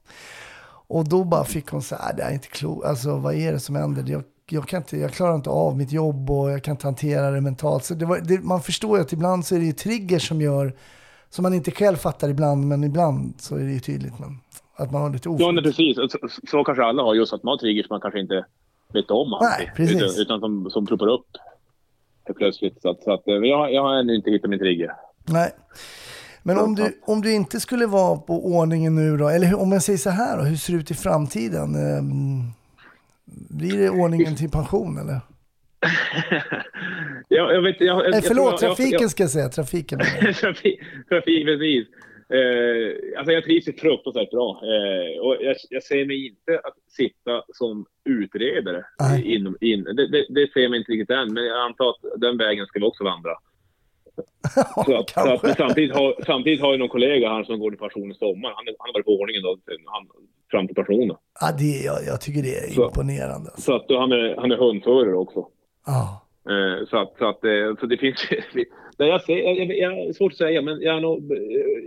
Och 0.89 1.07
då 1.09 1.23
bara 1.23 1.45
fick 1.45 1.67
hon 1.69 1.82
så 1.82 1.95
här, 1.95 2.13
det 2.13 2.23
är 2.23 2.32
inte 2.34 2.47
klokt, 2.47 2.86
alltså 2.86 3.17
vad 3.17 3.36
är 3.36 3.51
det 3.53 3.59
som 3.59 3.75
händer? 3.75 4.03
Jag, 4.07 4.23
jag, 4.50 4.68
kan 4.68 4.78
inte, 4.78 4.98
jag 4.98 5.12
klarar 5.12 5.36
inte 5.36 5.50
av 5.50 5.78
mitt 5.78 5.91
jobb 5.91 6.32
och 6.32 6.52
jag 6.52 6.64
kan 6.64 6.72
inte 6.72 6.88
hantera 6.88 7.32
det 7.32 7.41
mentalt. 7.41 7.84
Så 7.86 7.93
det 7.93 8.06
var, 8.06 8.20
det, 8.20 8.43
man 8.43 8.62
förstår 8.62 8.98
ju 8.98 9.02
att 9.02 9.14
ibland 9.14 9.45
så 9.45 9.56
är 9.56 9.60
det 9.60 9.66
ju 9.66 9.72
triggers 9.72 10.28
som 10.28 10.41
gör, 10.41 10.74
som 11.30 11.43
man 11.43 11.54
inte 11.54 11.72
själv 11.72 11.95
fattar 11.95 12.30
ibland, 12.30 12.68
men 12.68 12.84
ibland 12.84 13.34
så 13.38 13.56
är 13.56 13.60
det 13.64 13.72
ju 13.72 13.80
tydligt. 13.80 14.20
Men, 14.20 14.39
att 14.76 14.91
man 14.91 15.02
har 15.02 15.10
lite 15.10 15.30
Ja, 15.30 15.34
oflyt. 15.36 15.54
nej, 15.54 15.64
precis. 15.64 15.95
Så, 16.12 16.18
så 16.52 16.64
kanske 16.64 16.84
alla 16.84 17.04
har, 17.04 17.14
just 17.16 17.34
att 17.34 17.43
man 17.43 17.52
har 17.52 17.58
triggers 17.58 17.89
man 17.89 18.02
kanske 18.02 18.20
inte 18.20 18.45
vet 18.93 19.12
om 19.12 19.34
alltid. 19.34 19.50
Nej, 19.58 19.72
precis. 19.76 20.02
Utan, 20.02 20.22
utan 20.22 20.39
som, 20.39 20.70
som 20.70 20.86
ploppar 20.86 21.08
upp 21.08 21.28
plötsligt. 22.38 22.82
Så, 22.82 22.89
att, 22.89 23.04
så 23.04 23.14
att, 23.14 23.28
eh, 23.28 23.34
jag, 23.34 23.74
jag 23.74 23.82
har 23.82 23.93
ännu 23.95 24.16
inte 24.16 24.30
hittat 24.30 24.50
min 24.50 24.60
trigger. 24.60 24.91
Nej. 25.26 25.52
Men 26.43 26.58
om 26.58 26.76
du, 26.76 27.02
om 27.06 27.22
du 27.22 27.34
inte 27.34 27.60
skulle 27.60 27.86
vara 27.86 28.18
på 28.18 28.45
ordningen 28.45 28.95
nu 28.95 29.18
då, 29.18 29.28
eller 29.28 29.48
hur, 29.48 29.60
om 29.60 29.72
jag 29.72 29.84
säger 29.84 30.00
så 30.00 30.10
här 30.10 30.38
då, 30.38 30.43
hur 30.43 30.56
ser 30.56 30.74
det 30.74 30.80
ut 30.80 30.91
i 30.91 30.93
framtiden? 30.93 31.76
Blir 33.50 33.78
det 33.78 33.90
ordningen 33.90 34.36
till 34.36 34.50
pension 34.52 34.98
eller? 34.98 35.20
Jag, 37.30 37.54
jag 37.56 37.62
vet, 37.62 37.82
jag, 37.82 38.06
jag, 38.06 38.16
Eh, 38.16 38.22
förlåt, 38.28 38.52
jag- 38.52 38.60
trafiken 38.60 39.10
ska 39.10 39.24
jag 39.24 39.30
säga, 39.30 39.50
trafiken. 39.50 40.00
trafik, 40.40 40.80
precis. 41.46 41.88
Eh, 42.30 43.20
alltså 43.20 43.32
jag 43.34 43.44
trivs 43.44 43.68
ju 43.68 43.74
fruktansvärt 43.74 44.30
bra. 44.32 44.62
Eh, 44.64 45.20
och 45.22 45.36
jag, 45.42 45.56
jag 45.70 45.84
ser 45.84 46.06
mig 46.06 46.28
inte 46.28 46.60
att 46.64 46.74
sitta 46.98 47.44
som 47.54 47.86
utredare. 48.10 48.84
Inom, 49.24 49.58
in, 49.62 49.84
det, 49.84 50.08
det, 50.08 50.26
det 50.30 50.52
ser 50.54 50.60
jag 50.60 50.70
mig 50.72 50.80
inte 50.80 50.92
riktigt 50.92 51.10
än, 51.10 51.34
men 51.34 51.46
jag 51.46 51.62
antar 51.66 51.90
att 51.90 52.22
den 52.22 52.38
vägen 52.38 52.66
ska 52.66 52.80
vi 52.80 52.86
också 52.86 53.04
vandra. 53.04 53.32
så 54.86 54.97
att, 54.97 55.09
så 55.09 55.34
att, 55.34 55.43
men 55.43 55.55
samtidigt, 55.55 55.95
har, 55.95 56.15
samtidigt 56.26 56.61
har 56.61 56.70
jag 56.72 56.80
någon 56.80 56.89
kollega 56.89 57.30
här 57.30 57.43
som 57.43 57.59
går 57.59 57.74
i 57.74 57.78
pension 57.78 58.11
i 58.11 58.15
sommar. 58.15 58.49
Han, 58.55 58.65
han 58.80 58.88
har 58.89 58.93
varit 58.93 59.05
på 59.05 59.11
ordningen 59.20 59.43
då, 59.43 59.57
han, 59.86 60.07
fram 60.51 60.68
till 60.68 60.76
pensionen. 60.76 61.15
Ja, 61.41 61.47
det, 61.59 61.78
jag, 61.89 61.97
jag 62.07 62.22
tycker 62.22 62.41
det 62.41 62.55
är 62.57 62.72
Så- 62.72 62.86
imponerande. 62.86 63.49
Så 63.57 63.76
att 63.76 63.86
han, 63.89 64.11
är, 64.11 64.36
han 64.41 64.51
är 64.51 64.57
hundförare 64.57 65.15
också. 65.15 65.47
Ja. 65.86 66.26
Eh, 66.50 66.86
så, 66.89 66.98
att, 66.98 67.14
så, 67.18 67.26
att, 67.30 67.43
eh, 67.43 67.76
så 67.80 67.86
det 67.86 67.98
finns 67.98 68.28
det 68.98 69.08
jag 69.08 69.22
ser, 69.22 69.38
jag, 69.38 69.58
jag, 69.58 69.78
jag, 69.78 70.16
svårt 70.16 70.32
att 70.32 70.38
säga, 70.38 70.62
men 70.62 70.82
jag, 70.82 70.98
är 70.98 71.02
nog, 71.02 71.32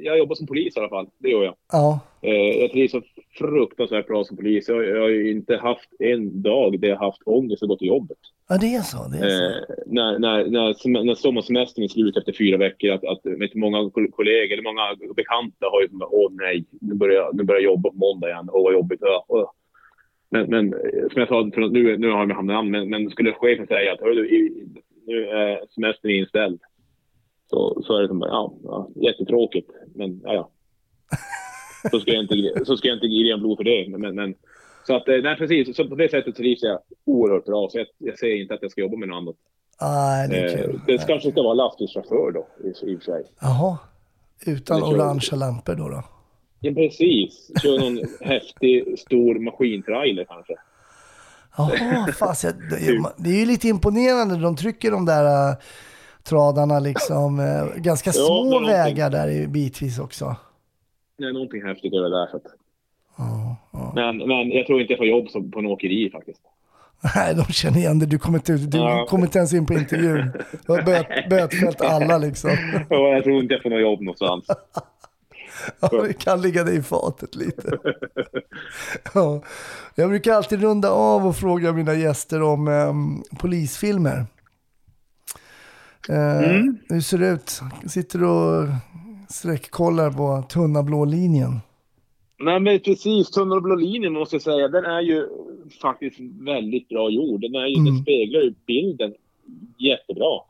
jag 0.02 0.18
jobbar 0.18 0.34
som 0.34 0.46
polis 0.46 0.76
i 0.76 0.80
alla 0.80 0.88
fall. 0.88 1.08
Det 1.18 1.28
gör 1.28 1.44
jag. 1.44 1.54
Ja. 1.72 2.00
Eh, 2.22 2.60
jag 2.60 2.70
trivs 2.70 2.92
så 2.92 3.02
fruktansvärt 3.38 4.06
bra 4.06 4.24
som 4.24 4.36
polis. 4.36 4.68
Jag, 4.68 4.84
jag 4.84 5.00
har 5.00 5.08
ju 5.08 5.30
inte 5.30 5.56
haft 5.56 5.90
en 5.98 6.42
dag 6.42 6.80
där 6.80 6.88
jag 6.88 6.96
haft 6.96 7.22
ångest 7.26 7.62
att 7.62 7.68
gå 7.68 7.76
till 7.76 7.88
jobbet. 7.88 8.18
ja, 8.48 8.58
det 8.60 8.74
är 8.74 8.80
så. 8.80 8.98
Det 9.08 9.18
är 9.18 9.30
så. 9.30 9.44
Eh, 9.44 9.76
när, 9.86 10.18
när, 10.18 10.44
när, 10.44 11.04
när 11.04 11.14
sommarsemestern 11.14 11.84
är 11.84 11.88
slut 11.88 12.16
efter 12.16 12.32
fyra 12.32 12.56
veckor, 12.56 12.90
att, 12.90 13.04
att 13.04 13.20
vet, 13.24 13.54
många 13.54 13.90
kol- 13.90 14.10
kollegor 14.10 14.52
eller 14.52 14.62
många 14.62 15.14
bekanta 15.16 15.66
har 15.72 15.80
ju 15.80 15.88
åh 16.10 16.30
nej, 16.30 16.64
nu 16.80 16.94
börjar, 16.94 17.30
nu 17.32 17.42
börjar 17.42 17.60
jag 17.60 17.72
jobba 17.72 17.90
på 17.90 17.96
måndag 17.96 18.28
igen. 18.28 18.48
Åh 18.52 18.62
vad 18.64 18.72
jobbigt. 18.72 18.98
Ja, 19.02 19.24
åh. 19.28 19.50
Men, 20.30 20.50
men 20.50 20.74
eh, 20.74 20.80
som 21.12 21.20
jag 21.20 21.28
sa, 21.28 21.50
för 21.54 21.60
nu, 21.60 21.96
nu 21.98 22.10
har 22.10 22.18
jag 22.18 22.34
hamnat 22.34 22.44
namn, 22.44 22.70
men, 22.70 22.88
men 22.90 23.10
skulle 23.10 23.32
chefen 23.32 23.66
säga 23.66 23.92
att 23.92 24.00
"Hörru 24.00 24.14
du, 24.14 24.28
i- 24.36 24.66
nu 25.06 25.26
är 25.26 25.60
semestern 25.74 26.10
inställd. 26.10 26.60
Så, 27.50 27.82
så 27.84 27.96
är 27.96 28.02
det 28.02 28.08
som 28.08 28.20
ja, 28.20 28.54
ja, 28.64 28.88
jättetråkigt. 28.94 29.70
Men 29.94 30.20
ja, 30.24 30.34
ja. 30.34 30.50
Så 31.90 32.00
ska 32.00 32.10
jag 32.12 32.22
inte, 32.24 32.64
så 32.64 32.76
ska 32.76 32.88
jag 32.88 32.96
inte 32.96 33.06
ge 33.06 33.30
en 33.30 33.40
blod 33.40 33.56
för 33.56 33.64
det. 33.64 33.98
Men, 33.98 34.14
men, 34.14 34.34
så 34.86 34.96
att, 34.96 35.08
eh, 35.08 35.16
nej 35.22 35.36
precis, 35.36 35.76
så 35.76 35.88
på 35.88 35.94
det 35.94 36.10
sättet 36.10 36.36
trivs 36.36 36.62
jag 36.62 36.78
oerhört 37.04 37.44
bra. 37.44 37.68
Så 37.70 37.78
jag, 37.78 37.86
jag 37.98 38.18
säger 38.18 38.36
inte 38.42 38.54
att 38.54 38.62
jag 38.62 38.70
ska 38.70 38.80
jobba 38.80 38.96
med 38.96 39.08
något 39.08 39.16
annat. 39.16 39.36
Ah, 39.78 40.26
det 40.26 40.36
är 40.36 40.58
Eh, 40.58 40.64
kul. 40.64 40.80
det 40.86 41.06
kanske 41.06 41.30
ska 41.30 41.42
vara 41.42 41.54
lastbilschaufför 41.54 42.30
då, 42.32 42.46
i, 42.64 42.68
i 42.92 42.96
och 42.96 43.02
för 43.02 43.12
sig. 43.12 43.24
Jaha. 43.40 43.78
Utan 44.46 44.82
orangea 44.82 45.36
lampor 45.36 45.74
då? 45.74 45.88
då. 45.88 46.02
Ja, 46.60 46.72
precis. 46.74 47.50
Kör 47.62 47.78
någon 47.78 48.04
häftig, 48.28 48.98
stor 48.98 49.38
maskintrailer 49.38 50.24
kanske. 50.24 50.54
Jaha, 51.56 52.12
fast 52.18 52.44
jag, 52.44 52.52
det, 52.70 53.02
det 53.16 53.30
är 53.30 53.38
ju 53.40 53.46
lite 53.46 53.68
imponerande. 53.68 54.36
De 54.36 54.56
trycker 54.56 54.90
de 54.90 55.06
där 55.06 55.50
uh, 55.50 55.56
tradarna 56.22 56.78
liksom. 56.78 57.40
eh, 57.40 57.80
ganska 57.82 58.10
Ja, 58.10 58.26
små 58.26 58.66
vägar 58.66 59.10
där 59.10 59.28
i 59.30 59.46
bitvis 59.48 59.98
också. 59.98 60.36
Det 61.18 61.24
är 61.24 61.32
någonting 61.32 61.62
häftigt 61.64 61.94
över 61.94 62.10
det 62.10 62.16
där. 62.16 62.26
Så 62.30 62.36
att. 62.36 62.42
Men, 63.94 64.16
men 64.18 64.50
jag 64.50 64.66
tror 64.66 64.80
inte 64.80 64.92
jag 64.92 64.98
får 64.98 65.06
jobb 65.06 65.28
som, 65.28 65.50
på 65.50 65.58
en 65.58 65.66
åkeri 65.66 66.10
faktiskt. 66.10 66.40
Nej, 67.16 67.34
de 67.34 67.44
känner 67.52 67.78
igen 67.78 67.98
det. 67.98 68.06
Du 68.06 68.18
kommer 68.18 68.38
inte, 68.38 68.52
du 68.52 68.78
Ja. 68.78 69.06
kommer 69.08 69.24
inte 69.24 69.38
ens 69.38 69.52
in 69.54 69.66
på 69.66 69.74
intervjun. 69.74 70.32
Du 70.66 70.72
har 70.72 70.82
böt, 70.82 71.30
bötfällt 71.30 71.80
alla 71.80 72.18
liksom. 72.18 72.50
Ja, 72.90 73.08
jag 73.08 73.24
tror 73.24 73.42
inte 73.42 73.54
jag 73.54 73.62
får 73.62 73.70
något 73.70 73.80
jobb 73.80 74.00
någonstans. 74.00 74.44
Ja, 75.80 75.88
det 76.02 76.12
kan 76.12 76.42
ligga 76.42 76.64
dig 76.64 76.76
i 76.76 76.82
fatet 76.82 77.34
lite. 77.34 77.78
Ja. 79.14 79.42
Jag 79.94 80.08
brukar 80.08 80.32
alltid 80.32 80.60
runda 80.60 80.90
av 80.90 81.26
och 81.26 81.36
fråga 81.36 81.72
mina 81.72 81.94
gäster 81.94 82.42
om 82.42 82.68
em, 82.68 83.22
polisfilmer. 83.38 84.26
Eh, 86.08 86.50
Mm. 86.50 86.78
Hur 86.88 87.00
ser 87.00 87.18
det 87.18 87.28
ut? 87.28 87.60
Sitter 87.86 88.18
du 88.18 88.26
och 88.26 88.68
sträckkollar 89.28 90.10
på 90.10 90.42
tunna 90.48 90.82
blå 90.82 91.04
linjen? 91.04 91.60
Nej 92.38 92.60
men 92.60 92.80
precis, 92.80 93.36
och 93.36 93.62
blå 93.62 93.74
linjen 93.74 94.12
måste 94.12 94.34
jag 94.34 94.42
säga, 94.42 94.68
den 94.68 94.84
är 94.84 95.00
ju 95.00 95.28
faktiskt 95.82 96.20
väldigt 96.40 96.88
bra 96.88 97.10
gjord. 97.10 97.40
Den, 97.40 97.54
är 97.54 97.66
ju, 97.66 97.84
den 97.84 98.02
speglar 98.02 98.40
ju 98.40 98.54
bilden 98.66 99.14
jättebra. 99.78 100.40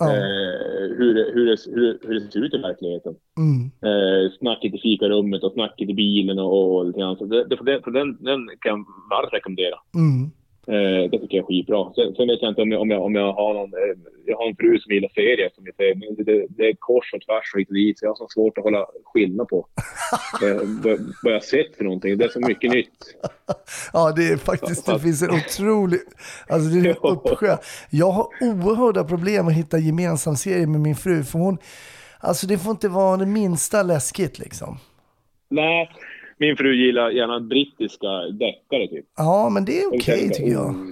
Eh, 0.00 0.96
hur, 0.98 1.14
det, 1.14 1.32
hur, 1.34 1.46
det, 1.46 1.56
hur, 1.74 1.92
det, 1.92 1.98
hur 2.02 2.20
det 2.20 2.32
ser 2.32 2.40
ut 2.40 2.54
i 2.54 2.58
verkligheten. 2.58 3.14
Mm. 3.38 3.70
Eh, 3.88 4.32
snacket 4.38 4.74
i 4.74 4.78
fikarummet 4.78 5.42
och 5.42 5.52
snacket 5.52 5.88
i 5.88 5.94
bilen 5.94 6.38
och, 6.38 6.76
och 6.76 6.86
lite 6.86 6.98
grann. 7.00 7.16
Så 7.16 7.24
det, 7.24 7.44
det, 7.44 7.56
för 7.56 7.90
den, 7.90 8.16
den 8.24 8.48
kan 8.60 8.70
jag 8.70 8.84
varmt 9.10 9.32
rekommendera. 9.32 9.76
Mm. 9.94 10.30
Eh, 10.66 11.10
det 11.10 11.18
tycker 11.18 11.36
jag 11.36 11.42
är 11.42 11.46
skitbra. 11.46 11.92
Sen, 11.94 12.14
sen 12.14 12.28
vet 12.28 12.42
jag 12.42 12.50
inte 12.50 12.62
om 12.62 12.72
jag, 12.72 12.80
om 12.80 12.90
jag, 12.90 13.02
om 13.02 13.14
jag 13.14 13.32
har 13.32 13.54
någon... 13.54 13.72
Eh, 13.74 13.98
jag 14.26 14.36
har 14.36 14.48
en 14.48 14.56
fru 14.56 14.78
som 14.78 14.92
gillar 14.92 15.08
serier 15.08 15.50
som 15.54 15.66
jag 15.66 15.74
säger. 15.74 15.94
Men 15.94 16.24
det, 16.24 16.46
det, 16.48 16.68
är 16.68 16.74
kors 16.78 17.12
och 17.14 17.20
tvärs 17.20 17.54
och 17.54 17.60
hit 17.60 17.68
och 17.68 17.74
dit. 17.74 17.98
Så 17.98 18.04
jag 18.04 18.10
har 18.10 18.16
så 18.16 18.28
svårt 18.28 18.58
att 18.58 18.64
hålla 18.64 18.86
skillnad 19.04 19.48
på 19.48 19.66
eh, 20.42 20.56
vad, 20.84 20.98
vad 21.22 21.34
jag 21.34 21.44
sett 21.44 21.76
för 21.76 21.84
någonting. 21.84 22.18
Det 22.18 22.24
är 22.24 22.28
så 22.28 22.40
mycket 22.40 22.70
nytt. 22.70 23.16
Ja, 23.92 24.12
det 24.16 24.28
är 24.28 24.36
faktiskt, 24.36 24.86
det 24.86 24.98
finns 24.98 25.22
en 25.22 25.30
otrolig, 25.30 26.00
alltså 26.48 26.68
det 26.70 26.88
är 26.88 26.90
en 26.90 26.96
uppsjö. 27.02 27.56
Jag 27.90 28.10
har 28.10 28.26
oerhörda 28.40 29.04
problem 29.04 29.48
att 29.48 29.54
hitta 29.54 29.78
gemensam 29.78 30.36
serie 30.36 30.66
med 30.66 30.80
min 30.80 30.94
fru, 30.94 31.22
för 31.22 31.38
hon, 31.38 31.58
alltså 32.20 32.46
det 32.46 32.58
får 32.58 32.70
inte 32.70 32.88
vara 32.88 33.16
det 33.16 33.26
minsta 33.26 33.82
läskigt 33.82 34.38
liksom. 34.38 34.78
Nej, 35.48 35.90
min 36.46 36.56
fru 36.56 36.74
gillar 36.86 37.10
gärna 37.10 37.40
brittiska 37.40 38.08
deckare 38.42 38.88
typ. 38.88 39.06
Ja, 39.16 39.48
men 39.48 39.64
det 39.64 39.80
är 39.82 39.86
okej 39.88 40.26
bara, 40.28 40.34
tycker 40.34 40.52
jag. 40.52 40.68
"Oh." 40.70 40.86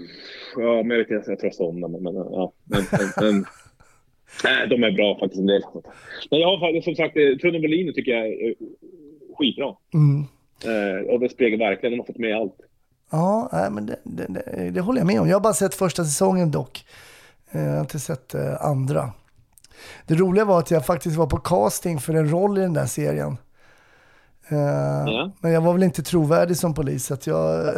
Ja, 0.56 0.82
men 0.82 0.90
jag 0.90 0.98
vet 0.98 1.10
inte, 1.10 1.30
jag 1.30 1.38
tror 1.40 1.48
jag 1.48 1.54
somnar. 1.54 1.88
Men, 1.88 2.14
ja, 2.14 2.52
men, 2.64 2.82
men, 3.20 3.44
nej, 4.44 4.68
de 4.68 4.84
är 4.84 4.90
bra 4.90 5.18
faktiskt 5.20 5.40
en 5.40 5.46
del. 5.46 5.62
Men 6.30 6.40
jag 6.40 6.48
har 6.48 6.60
faktiskt 6.66 6.84
som 6.84 6.94
sagt, 6.94 7.14
Trunno 7.14 7.60
Berlin 7.60 7.92
tycker 7.94 8.12
jag 8.12 8.26
är 8.26 8.48
eh, 8.48 8.54
skitbra. 9.38 9.74
Mm. 9.94 10.24
Eh, 10.70 11.12
och 11.12 11.20
det 11.20 11.28
speglar 11.28 11.68
verkligen, 11.68 11.92
de 11.92 11.98
har 11.98 12.06
fått 12.06 12.18
med 12.18 12.36
allt. 12.36 12.56
Ja, 13.10 13.48
nej, 13.52 13.70
men 13.70 13.86
det, 13.86 13.98
det, 14.04 14.26
det, 14.26 14.70
det 14.70 14.80
håller 14.80 15.00
jag 15.00 15.06
med 15.06 15.20
om. 15.20 15.28
Jag 15.28 15.36
har 15.36 15.40
bara 15.40 15.52
sett 15.54 15.74
första 15.74 16.04
säsongen 16.04 16.50
dock. 16.50 16.84
Eh, 17.52 17.62
Jag 17.62 17.72
har 17.72 17.80
inte 17.80 17.98
sett 17.98 18.34
eh, 18.34 18.64
andra. 18.64 19.10
Det 20.06 20.14
roliga 20.14 20.44
var 20.44 20.58
att 20.58 20.70
jag 20.70 20.86
faktiskt 20.86 21.16
var 21.16 21.26
på 21.26 21.36
casting 21.36 21.98
för 21.98 22.14
en 22.14 22.30
roll 22.30 22.58
i 22.58 22.60
den 22.60 22.72
där 22.74 22.86
serien. 22.86 23.36
Eh, 24.52 24.58
Ja. 25.06 25.32
Men 25.40 25.52
jag 25.52 25.60
var 25.60 25.72
väl 25.72 25.82
inte 25.82 26.02
trovärdig 26.02 26.56
som 26.56 26.74
polis, 26.74 27.10
att 27.10 27.26
jag, 27.26 27.64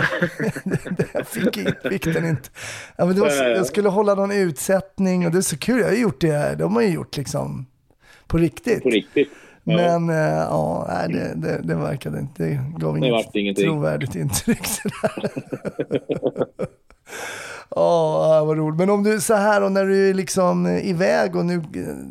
jag 1.13 1.27
fick, 1.27 1.55
fick 1.91 2.05
den 2.05 2.25
inte. 2.29 2.49
Ja, 2.97 3.05
men 3.07 3.15
det 3.15 3.21
var, 3.21 3.29
så- 3.31 3.45
jag 3.45 3.67
skulle 3.67 3.89
hålla 3.89 4.15
någon 4.15 4.33
utsättning 4.33 5.27
och 5.27 5.33
det 5.33 5.39
är 5.39 5.43
så 5.43 5.59
kul, 5.59 5.81
jag 5.81 5.87
har 5.89 5.95
gjort 5.95 6.21
det, 6.21 6.55
de 6.59 6.75
har 6.75 6.83
ju 6.83 6.89
gjort 6.89 7.17
liksom 7.17 7.67
på 8.27 8.39
riktigt. 8.39 8.83
På 8.83 8.89
riktigt. 8.91 9.29
Ja. 9.65 9.77
Men 9.77 10.11
eh, 10.11 10.17
ja, 10.39 10.87
nej, 10.89 11.09
det, 11.13 11.33
det, 11.49 11.61
det 11.63 11.75
verkade 11.75 12.19
inte, 12.19 12.43
det 12.45 12.61
gav 12.79 13.01
Det 13.01 13.07
inget 13.07 13.35
ingenting. 13.35 13.65
trovärdigt 13.65 14.15
intryck. 14.15 14.59
Ja, 17.75 18.45
vad 18.47 18.57
roligt. 18.57 18.79
Men 18.79 18.91
om 18.91 19.03
du 19.03 19.21
så 19.21 19.35
här 19.35 19.65
och 19.65 19.73
när 19.73 19.85
du 19.85 20.11
är 20.11 20.15
liksom 20.15 20.67
iväg 20.67 21.37
och 21.37 21.45
nu, 21.45 21.55
eh, 21.55 21.63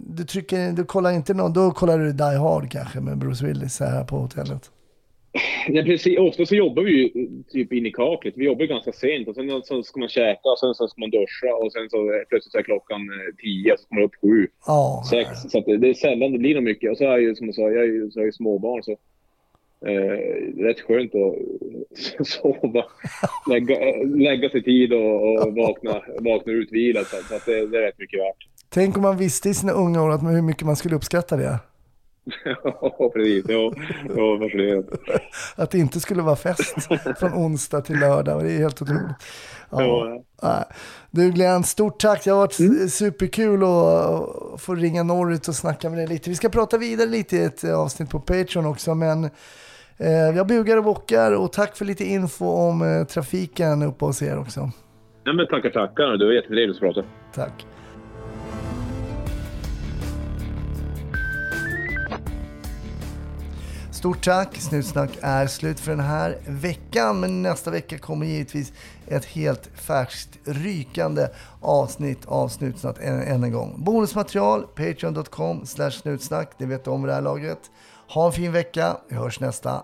du 0.05 0.23
trycker, 0.23 0.71
du 0.71 0.85
kollar 0.85 1.11
inte 1.11 1.33
någon, 1.33 1.53
då 1.53 1.71
kollar 1.71 1.99
du 1.99 2.11
Die 2.11 2.37
Hard 2.37 2.71
kanske 2.71 2.99
med 2.99 3.17
Bruce 3.17 3.45
Willis 3.45 3.75
så 3.75 3.85
här 3.85 4.03
på 4.03 4.15
hotellet. 4.15 4.71
Ja, 5.67 5.83
precis. 5.83 6.19
Ofta 6.19 6.45
så 6.45 6.55
jobbar 6.55 6.83
vi 6.83 6.91
ju 6.91 7.27
typ 7.49 7.73
in 7.73 7.85
i 7.85 7.91
kaklet. 7.91 8.33
Vi 8.37 8.45
jobbar 8.45 8.65
ganska 8.65 8.91
sent 8.91 9.27
och 9.27 9.35
sen 9.35 9.61
så 9.63 9.83
ska 9.83 9.99
man 9.99 10.09
käka 10.09 10.49
och 10.49 10.59
sen 10.59 10.73
så 10.75 10.87
ska 10.87 10.99
man 11.01 11.09
duscha 11.09 11.55
och 11.61 11.71
sen 11.71 11.89
så 11.89 11.97
eh, 11.97 12.21
plötsligt 12.29 12.51
så 12.51 12.57
är 12.57 12.63
klockan 12.63 13.01
eh, 13.01 13.35
tio 13.37 13.73
och 13.73 13.79
så 13.79 13.87
kommer 13.87 14.01
man 14.01 14.05
upp 14.05 14.15
sju, 14.21 14.47
Ja, 14.65 15.03
sex. 15.09 15.29
Så 15.51 15.59
det, 15.59 15.89
är 15.89 15.93
sällan 15.93 16.31
det 16.31 16.37
blir 16.37 16.55
något 16.55 16.63
mycket. 16.63 16.91
Och 16.91 16.97
så 16.97 17.03
är 17.03 17.07
jag 17.09 17.21
ju 17.21 17.35
som 17.35 17.47
du 17.47 17.53
sa, 17.53 17.61
jag 17.61 17.83
är 17.83 17.93
ju, 17.97 18.11
så 18.11 18.19
är 18.19 18.21
jag 18.21 18.27
ju 18.27 18.31
småbarn 18.31 18.83
så 18.83 18.95
eh, 19.85 20.53
det 20.55 20.63
rätt 20.69 20.81
skönt 20.81 21.11
att 21.15 22.27
sova, 22.27 22.83
lägga, 23.49 23.75
lägga 24.05 24.49
sig 24.49 24.63
tid 24.63 24.93
och, 24.93 25.47
och 25.47 25.55
vakna, 25.55 26.01
vakna 26.19 26.53
utvilad. 26.53 27.05
Så, 27.05 27.15
så 27.17 27.51
det, 27.51 27.67
det 27.67 27.77
är 27.77 27.81
rätt 27.81 27.99
mycket 27.99 28.19
värt. 28.19 28.47
Tänk 28.69 28.95
om 28.97 29.01
man 29.01 29.17
visste 29.17 29.49
i 29.49 29.53
sina 29.53 29.71
unga 29.71 30.03
år 30.03 30.09
att 30.11 30.21
hur 30.23 30.41
mycket 30.41 30.65
man 30.65 30.75
skulle 30.75 30.95
uppskatta 30.95 31.37
det. 31.37 31.59
Ja, 32.63 33.11
precis. 33.13 33.45
Ja, 33.49 33.73
ja 34.15 34.39
fascinerande. 34.39 34.97
Att 35.55 35.71
det 35.71 35.77
inte 35.77 35.99
skulle 35.99 36.21
vara 36.21 36.35
fest 36.35 36.75
från 37.19 37.33
onsdag 37.33 37.81
till 37.81 37.99
lördag. 37.99 38.43
Det 38.43 38.51
är 38.51 38.57
helt 38.57 38.81
otroligt. 38.81 39.01
Ja. 39.71 40.23
Nej. 40.43 40.63
Du 41.11 41.31
Glenn, 41.31 41.63
stort 41.63 41.99
tack. 41.99 42.23
Det 42.23 42.29
har 42.29 42.37
varit 42.37 42.59
Mm. 42.59 42.89
superkul 42.89 43.63
att 43.63 44.61
få 44.61 44.75
ringa 44.75 45.03
norrut 45.03 45.47
och 45.47 45.55
snacka 45.55 45.89
med 45.89 45.99
dig 45.99 46.07
lite. 46.07 46.29
Vi 46.29 46.35
ska 46.35 46.49
prata 46.49 46.77
vidare 46.77 47.07
lite 47.09 47.35
i 47.37 47.43
ett 47.43 47.63
avsnitt 47.63 48.09
på 48.09 48.19
Patreon 48.19 48.65
också, 48.65 48.95
men 48.95 49.29
jag 50.09 50.47
bugar 50.47 50.77
och 50.77 50.83
bockar 50.83 51.31
och 51.31 51.53
tack 51.53 51.75
för 51.75 51.85
lite 51.85 52.03
info 52.03 52.45
om 52.45 52.81
eh, 52.81 53.07
trafiken 53.07 53.83
uppe 53.83 54.05
hos 54.05 54.21
er 54.21 54.39
också. 54.39 54.71
Nej, 55.25 55.35
men 55.35 55.47
tackar, 55.47 55.69
tackar. 55.69 56.17
Det 56.17 56.25
var 56.25 56.33
jättetrevligt 56.33 56.75
att 56.75 56.81
prata. 56.81 57.03
Tack. 57.33 57.65
Stort 64.01 64.23
tack! 64.23 64.55
Snutsnack 64.55 65.17
är 65.21 65.47
slut 65.47 65.79
för 65.79 65.91
den 65.91 65.99
här 65.99 66.37
veckan. 66.47 67.19
Men 67.19 67.41
nästa 67.41 67.71
vecka 67.71 67.97
kommer 67.97 68.25
givetvis 68.25 68.73
ett 69.07 69.25
helt 69.25 69.69
färskt, 69.75 70.39
rykande 70.43 71.27
avsnitt 71.61 72.25
av 72.25 72.47
Snutsnack 72.47 72.95
än, 73.01 73.21
än 73.21 73.43
en 73.43 73.51
gång. 73.51 73.75
Bonusmaterial, 73.77 74.61
patreon.com 74.61 75.65
snutsnack. 75.65 76.51
Det 76.57 76.65
vet 76.65 76.83
du 76.83 76.91
om 76.91 77.01
det 77.01 77.13
här 77.13 77.21
laget. 77.21 77.59
Ha 78.07 78.25
en 78.25 78.31
fin 78.31 78.51
vecka. 78.51 78.97
Vi 79.09 79.15
hörs 79.15 79.39
nästa. 79.39 79.83